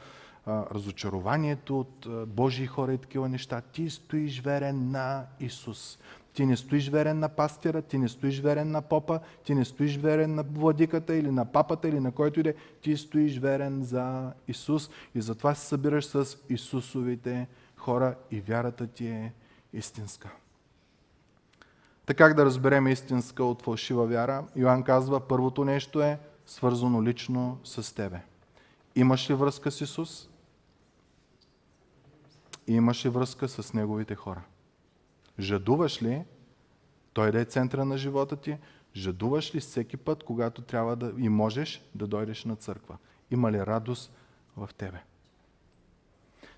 разочарованието 0.47 1.79
от 1.79 2.07
Божии 2.27 2.67
хора 2.67 2.93
и 2.93 2.97
такива 2.97 3.29
неща, 3.29 3.61
ти 3.61 3.89
стоиш 3.89 4.41
верен 4.41 4.91
на 4.91 5.25
Исус. 5.39 5.99
Ти 6.35 6.45
не 6.45 6.57
стоиш 6.57 6.89
верен 6.89 7.19
на 7.19 7.29
пастира, 7.29 7.81
ти 7.81 7.97
не 7.97 8.09
стоиш 8.09 8.39
верен 8.39 8.71
на 8.71 8.81
попа, 8.81 9.19
ти 9.43 9.55
не 9.55 9.65
стоиш 9.65 9.97
верен 9.97 10.35
на 10.35 10.43
владиката 10.43 11.15
или 11.15 11.31
на 11.31 11.45
папата 11.45 11.87
или 11.87 11.99
на 11.99 12.11
който 12.11 12.39
иде. 12.39 12.55
Ти 12.81 12.97
стоиш 12.97 13.39
верен 13.39 13.83
за 13.83 14.31
Исус 14.47 14.89
и 15.15 15.21
затова 15.21 15.55
се 15.55 15.67
събираш 15.67 16.05
с 16.05 16.37
Исусовите 16.49 17.47
хора 17.75 18.15
и 18.31 18.41
вярата 18.41 18.87
ти 18.87 19.07
е 19.07 19.33
истинска. 19.73 20.29
Така 22.05 22.23
как 22.27 22.33
да 22.33 22.45
разберем 22.45 22.87
истинска 22.87 23.43
от 23.43 23.61
фалшива 23.61 24.05
вяра? 24.05 24.43
Йоанн 24.55 24.83
казва, 24.83 25.19
първото 25.19 25.65
нещо 25.65 26.01
е 26.01 26.19
свързано 26.45 27.03
лично 27.03 27.57
с 27.63 27.95
тебе. 27.95 28.21
Имаш 28.95 29.29
ли 29.29 29.33
връзка 29.33 29.71
с 29.71 29.81
Исус? 29.81 30.29
И 32.67 32.73
имаш 32.73 33.05
ли 33.05 33.09
връзка 33.09 33.47
с 33.49 33.73
Неговите 33.73 34.15
хора? 34.15 34.41
Жадуваш 35.39 36.03
ли 36.03 36.25
Той 37.13 37.31
да 37.31 37.41
е 37.41 37.45
центъра 37.45 37.85
на 37.85 37.97
живота 37.97 38.35
ти? 38.35 38.57
Жадуваш 38.95 39.55
ли 39.55 39.59
всеки 39.59 39.97
път, 39.97 40.23
когато 40.23 40.61
трябва 40.61 40.95
да 40.95 41.13
и 41.17 41.29
можеш 41.29 41.81
да 41.95 42.07
дойдеш 42.07 42.45
на 42.45 42.55
църква? 42.55 42.97
Има 43.31 43.51
ли 43.51 43.65
радост 43.65 44.11
в 44.57 44.69
тебе? 44.77 44.97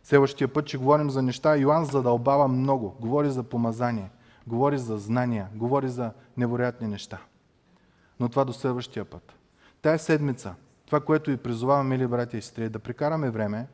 Следващия 0.03 0.47
път 0.47 0.67
ще 0.67 0.77
говорим 0.77 1.09
за 1.09 1.21
неща. 1.21 1.55
Йоанн 1.55 1.85
задълбава 1.85 2.47
много. 2.47 2.95
Говори 2.99 3.29
за 3.29 3.43
помазание, 3.43 4.09
говори 4.47 4.77
за 4.77 4.97
знания, 4.97 5.47
говори 5.55 5.89
за 5.89 6.11
невероятни 6.37 6.87
неща. 6.87 7.21
Но 8.19 8.29
това 8.29 8.45
до 8.45 8.53
следващия 8.53 9.05
път. 9.05 9.33
Тая 9.81 9.99
седмица, 9.99 10.55
това, 10.85 10.99
което 10.99 11.29
ви 11.29 11.37
призовавам, 11.37 11.87
мили 11.87 12.07
братя 12.07 12.37
и 12.37 12.41
сестри, 12.41 12.63
е 12.63 12.69
да 12.69 12.79
прекараме 12.79 13.29
време, 13.29 13.67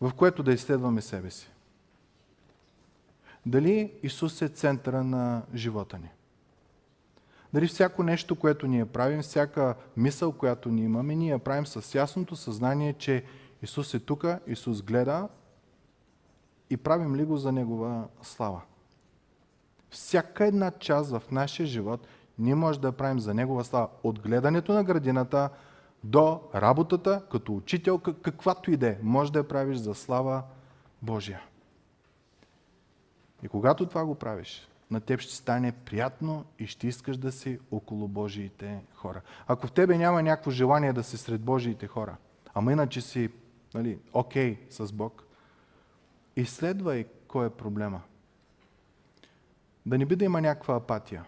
в 0.00 0.12
което 0.14 0.42
да 0.42 0.52
изследваме 0.52 1.00
себе 1.00 1.30
си. 1.30 1.50
Дали 3.46 3.92
Исус 4.02 4.42
е 4.42 4.48
центъра 4.48 5.04
на 5.04 5.42
живота 5.54 5.98
ни? 5.98 6.10
Дали 7.52 7.66
всяко 7.66 8.02
нещо, 8.02 8.36
което 8.36 8.66
ние 8.66 8.86
правим, 8.86 9.22
всяка 9.22 9.74
мисъл, 9.96 10.32
която 10.32 10.68
ние 10.68 10.84
имаме, 10.84 11.14
ние 11.14 11.30
я 11.30 11.38
правим 11.38 11.66
с 11.66 11.94
ясното 11.94 12.36
съзнание, 12.36 12.92
че 12.92 13.24
Исус 13.62 13.94
е 13.94 13.98
тук, 13.98 14.26
Исус 14.46 14.82
гледа 14.82 15.28
и 16.70 16.76
правим 16.76 17.16
ли 17.16 17.24
го 17.24 17.36
за 17.36 17.52
Негова 17.52 18.04
слава? 18.22 18.62
Всяка 19.90 20.46
една 20.46 20.70
част 20.70 21.10
в 21.10 21.22
нашия 21.30 21.66
живот 21.66 22.06
ние 22.38 22.54
може 22.54 22.80
да 22.80 22.92
правим 22.92 23.20
за 23.20 23.34
Негова 23.34 23.64
слава. 23.64 23.88
От 24.02 24.20
гледането 24.20 24.72
на 24.72 24.84
градината 24.84 25.50
до 26.04 26.40
работата 26.54 27.22
като 27.30 27.56
учител, 27.56 27.98
каквато 27.98 28.70
и 28.70 28.76
да 28.76 28.88
е, 28.88 28.98
може 29.02 29.32
да 29.32 29.38
я 29.38 29.48
правиш 29.48 29.78
за 29.78 29.94
слава 29.94 30.42
Божия. 31.02 31.40
И 33.46 33.48
когато 33.48 33.86
това 33.86 34.04
го 34.04 34.14
правиш, 34.14 34.68
на 34.90 35.00
теб 35.00 35.20
ще 35.20 35.34
стане 35.34 35.72
приятно 35.72 36.44
и 36.58 36.66
ще 36.66 36.88
искаш 36.88 37.16
да 37.16 37.32
си 37.32 37.58
около 37.70 38.08
Божиите 38.08 38.82
хора. 38.94 39.20
Ако 39.46 39.66
в 39.66 39.72
тебе 39.72 39.98
няма 39.98 40.22
някакво 40.22 40.50
желание 40.50 40.92
да 40.92 41.02
си 41.02 41.16
сред 41.16 41.40
Божиите 41.40 41.86
хора, 41.86 42.16
ама 42.54 42.72
иначе 42.72 43.00
си 43.00 43.30
нали, 43.74 43.98
окей 44.12 44.58
с 44.70 44.92
Бог, 44.92 45.24
изследвай 46.36 47.06
кой 47.28 47.46
е 47.46 47.50
проблема. 47.50 48.02
Да 49.86 49.98
не 49.98 50.06
би 50.06 50.16
да 50.16 50.24
има 50.24 50.40
някаква 50.40 50.76
апатия. 50.76 51.24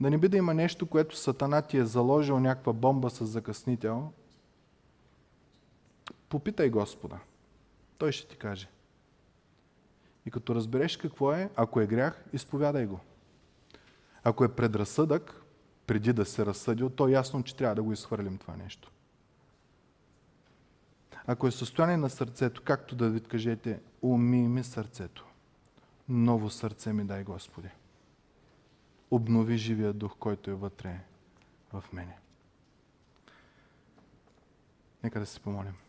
Да 0.00 0.10
не 0.10 0.18
би 0.18 0.28
да 0.28 0.36
има 0.36 0.54
нещо, 0.54 0.86
което 0.86 1.16
Сатана 1.16 1.62
ти 1.62 1.76
е 1.76 1.84
заложил 1.84 2.40
някаква 2.40 2.72
бомба 2.72 3.10
с 3.10 3.24
закъснител. 3.24 4.12
Попитай 6.28 6.70
Господа. 6.70 7.18
Той 7.98 8.12
ще 8.12 8.28
ти 8.28 8.36
каже. 8.36 8.68
И 10.26 10.30
като 10.30 10.54
разбереш 10.54 10.96
какво 10.96 11.32
е, 11.32 11.50
ако 11.56 11.80
е 11.80 11.86
грях, 11.86 12.24
изповядай 12.32 12.86
го. 12.86 13.00
Ако 14.24 14.44
е 14.44 14.54
предразсъдък, 14.54 15.42
преди 15.86 16.12
да 16.12 16.24
се 16.24 16.46
разсъдил, 16.46 16.90
то 16.90 17.08
е 17.08 17.12
ясно, 17.12 17.42
че 17.42 17.56
трябва 17.56 17.74
да 17.74 17.82
го 17.82 17.92
изхвърлим 17.92 18.38
това 18.38 18.56
нещо. 18.56 18.92
Ако 21.26 21.46
е 21.46 21.50
състояние 21.50 21.96
на 21.96 22.10
сърцето, 22.10 22.62
както 22.64 22.96
да 22.96 23.10
ви 23.10 23.20
кажете, 23.20 23.80
уми 24.02 24.48
ми 24.48 24.64
сърцето. 24.64 25.26
Ново 26.08 26.50
сърце 26.50 26.92
ми 26.92 27.04
дай, 27.04 27.24
Господи. 27.24 27.68
Обнови 29.10 29.56
живия 29.56 29.92
дух, 29.92 30.16
който 30.18 30.50
е 30.50 30.54
вътре 30.54 31.00
в 31.72 31.84
мене. 31.92 32.18
Нека 35.02 35.20
да 35.20 35.26
се 35.26 35.40
помолим. 35.40 35.81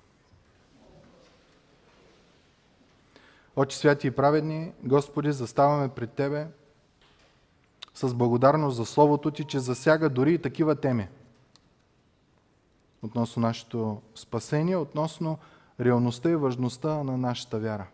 Очи 3.55 3.77
святи 3.77 4.07
и 4.07 4.11
праведни, 4.11 4.71
Господи, 4.83 5.31
заставаме 5.31 5.89
пред 5.89 6.11
Тебе 6.11 6.47
с 7.93 8.13
благодарност 8.13 8.77
за 8.77 8.85
Словото 8.85 9.31
Ти, 9.31 9.43
че 9.43 9.59
засяга 9.59 10.09
дори 10.09 10.33
и 10.33 10.41
такива 10.41 10.75
теми. 10.75 11.07
Относно 13.03 13.41
нашето 13.41 14.01
спасение, 14.15 14.77
относно 14.77 15.37
реалността 15.79 16.29
и 16.29 16.35
важността 16.35 17.03
на 17.03 17.17
нашата 17.17 17.59
вяра. 17.59 17.87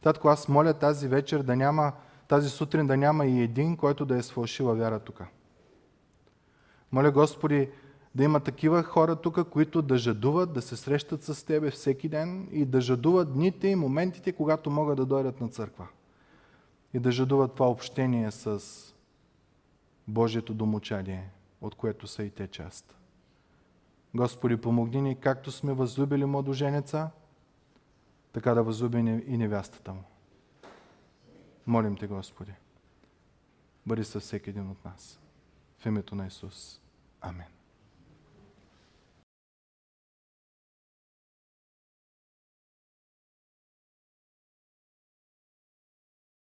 Татко, 0.00 0.28
аз 0.28 0.48
моля 0.48 0.74
тази 0.74 1.08
вечер 1.08 1.42
да 1.42 1.56
няма, 1.56 1.92
тази 2.28 2.48
сутрин 2.48 2.86
да 2.86 2.96
няма 2.96 3.26
и 3.26 3.42
един, 3.42 3.76
който 3.76 4.04
да 4.04 4.16
е 4.16 4.22
свалшила 4.22 4.74
вяра 4.74 4.98
тук. 4.98 5.22
Моля, 6.92 7.10
Господи, 7.10 7.70
да 8.18 8.24
има 8.24 8.40
такива 8.40 8.82
хора 8.82 9.16
тук, 9.16 9.48
които 9.48 9.82
да 9.82 9.98
жадуват 9.98 10.52
да 10.52 10.62
се 10.62 10.76
срещат 10.76 11.22
с 11.22 11.46
Тебе 11.46 11.70
всеки 11.70 12.08
ден 12.08 12.48
и 12.52 12.64
да 12.64 12.80
жадуват 12.80 13.32
дните 13.32 13.68
и 13.68 13.76
моментите, 13.76 14.32
когато 14.32 14.70
могат 14.70 14.96
да 14.96 15.06
дойдат 15.06 15.40
на 15.40 15.48
църква. 15.48 15.88
И 16.94 16.98
да 16.98 17.12
жадуват 17.12 17.54
това 17.54 17.70
общение 17.70 18.30
с 18.30 18.62
Божието 20.08 20.54
домочадие, 20.54 21.30
от 21.60 21.74
което 21.74 22.06
са 22.06 22.22
и 22.22 22.30
те 22.30 22.48
част. 22.48 22.96
Господи, 24.14 24.56
помогни 24.56 25.02
ни, 25.02 25.20
както 25.20 25.52
сме 25.52 25.72
възлюбили 25.72 26.24
младоженеца, 26.24 27.10
така 28.32 28.54
да 28.54 28.62
възлюбим 28.62 29.22
и 29.26 29.36
невястата 29.38 29.92
му. 29.92 30.04
Молим 31.66 31.96
Те, 31.96 32.06
Господи, 32.06 32.52
бъди 33.86 34.04
със 34.04 34.22
всеки 34.22 34.50
един 34.50 34.70
от 34.70 34.84
нас. 34.84 35.20
В 35.78 35.86
името 35.86 36.14
на 36.14 36.26
Исус. 36.26 36.80
Амин. 37.20 37.57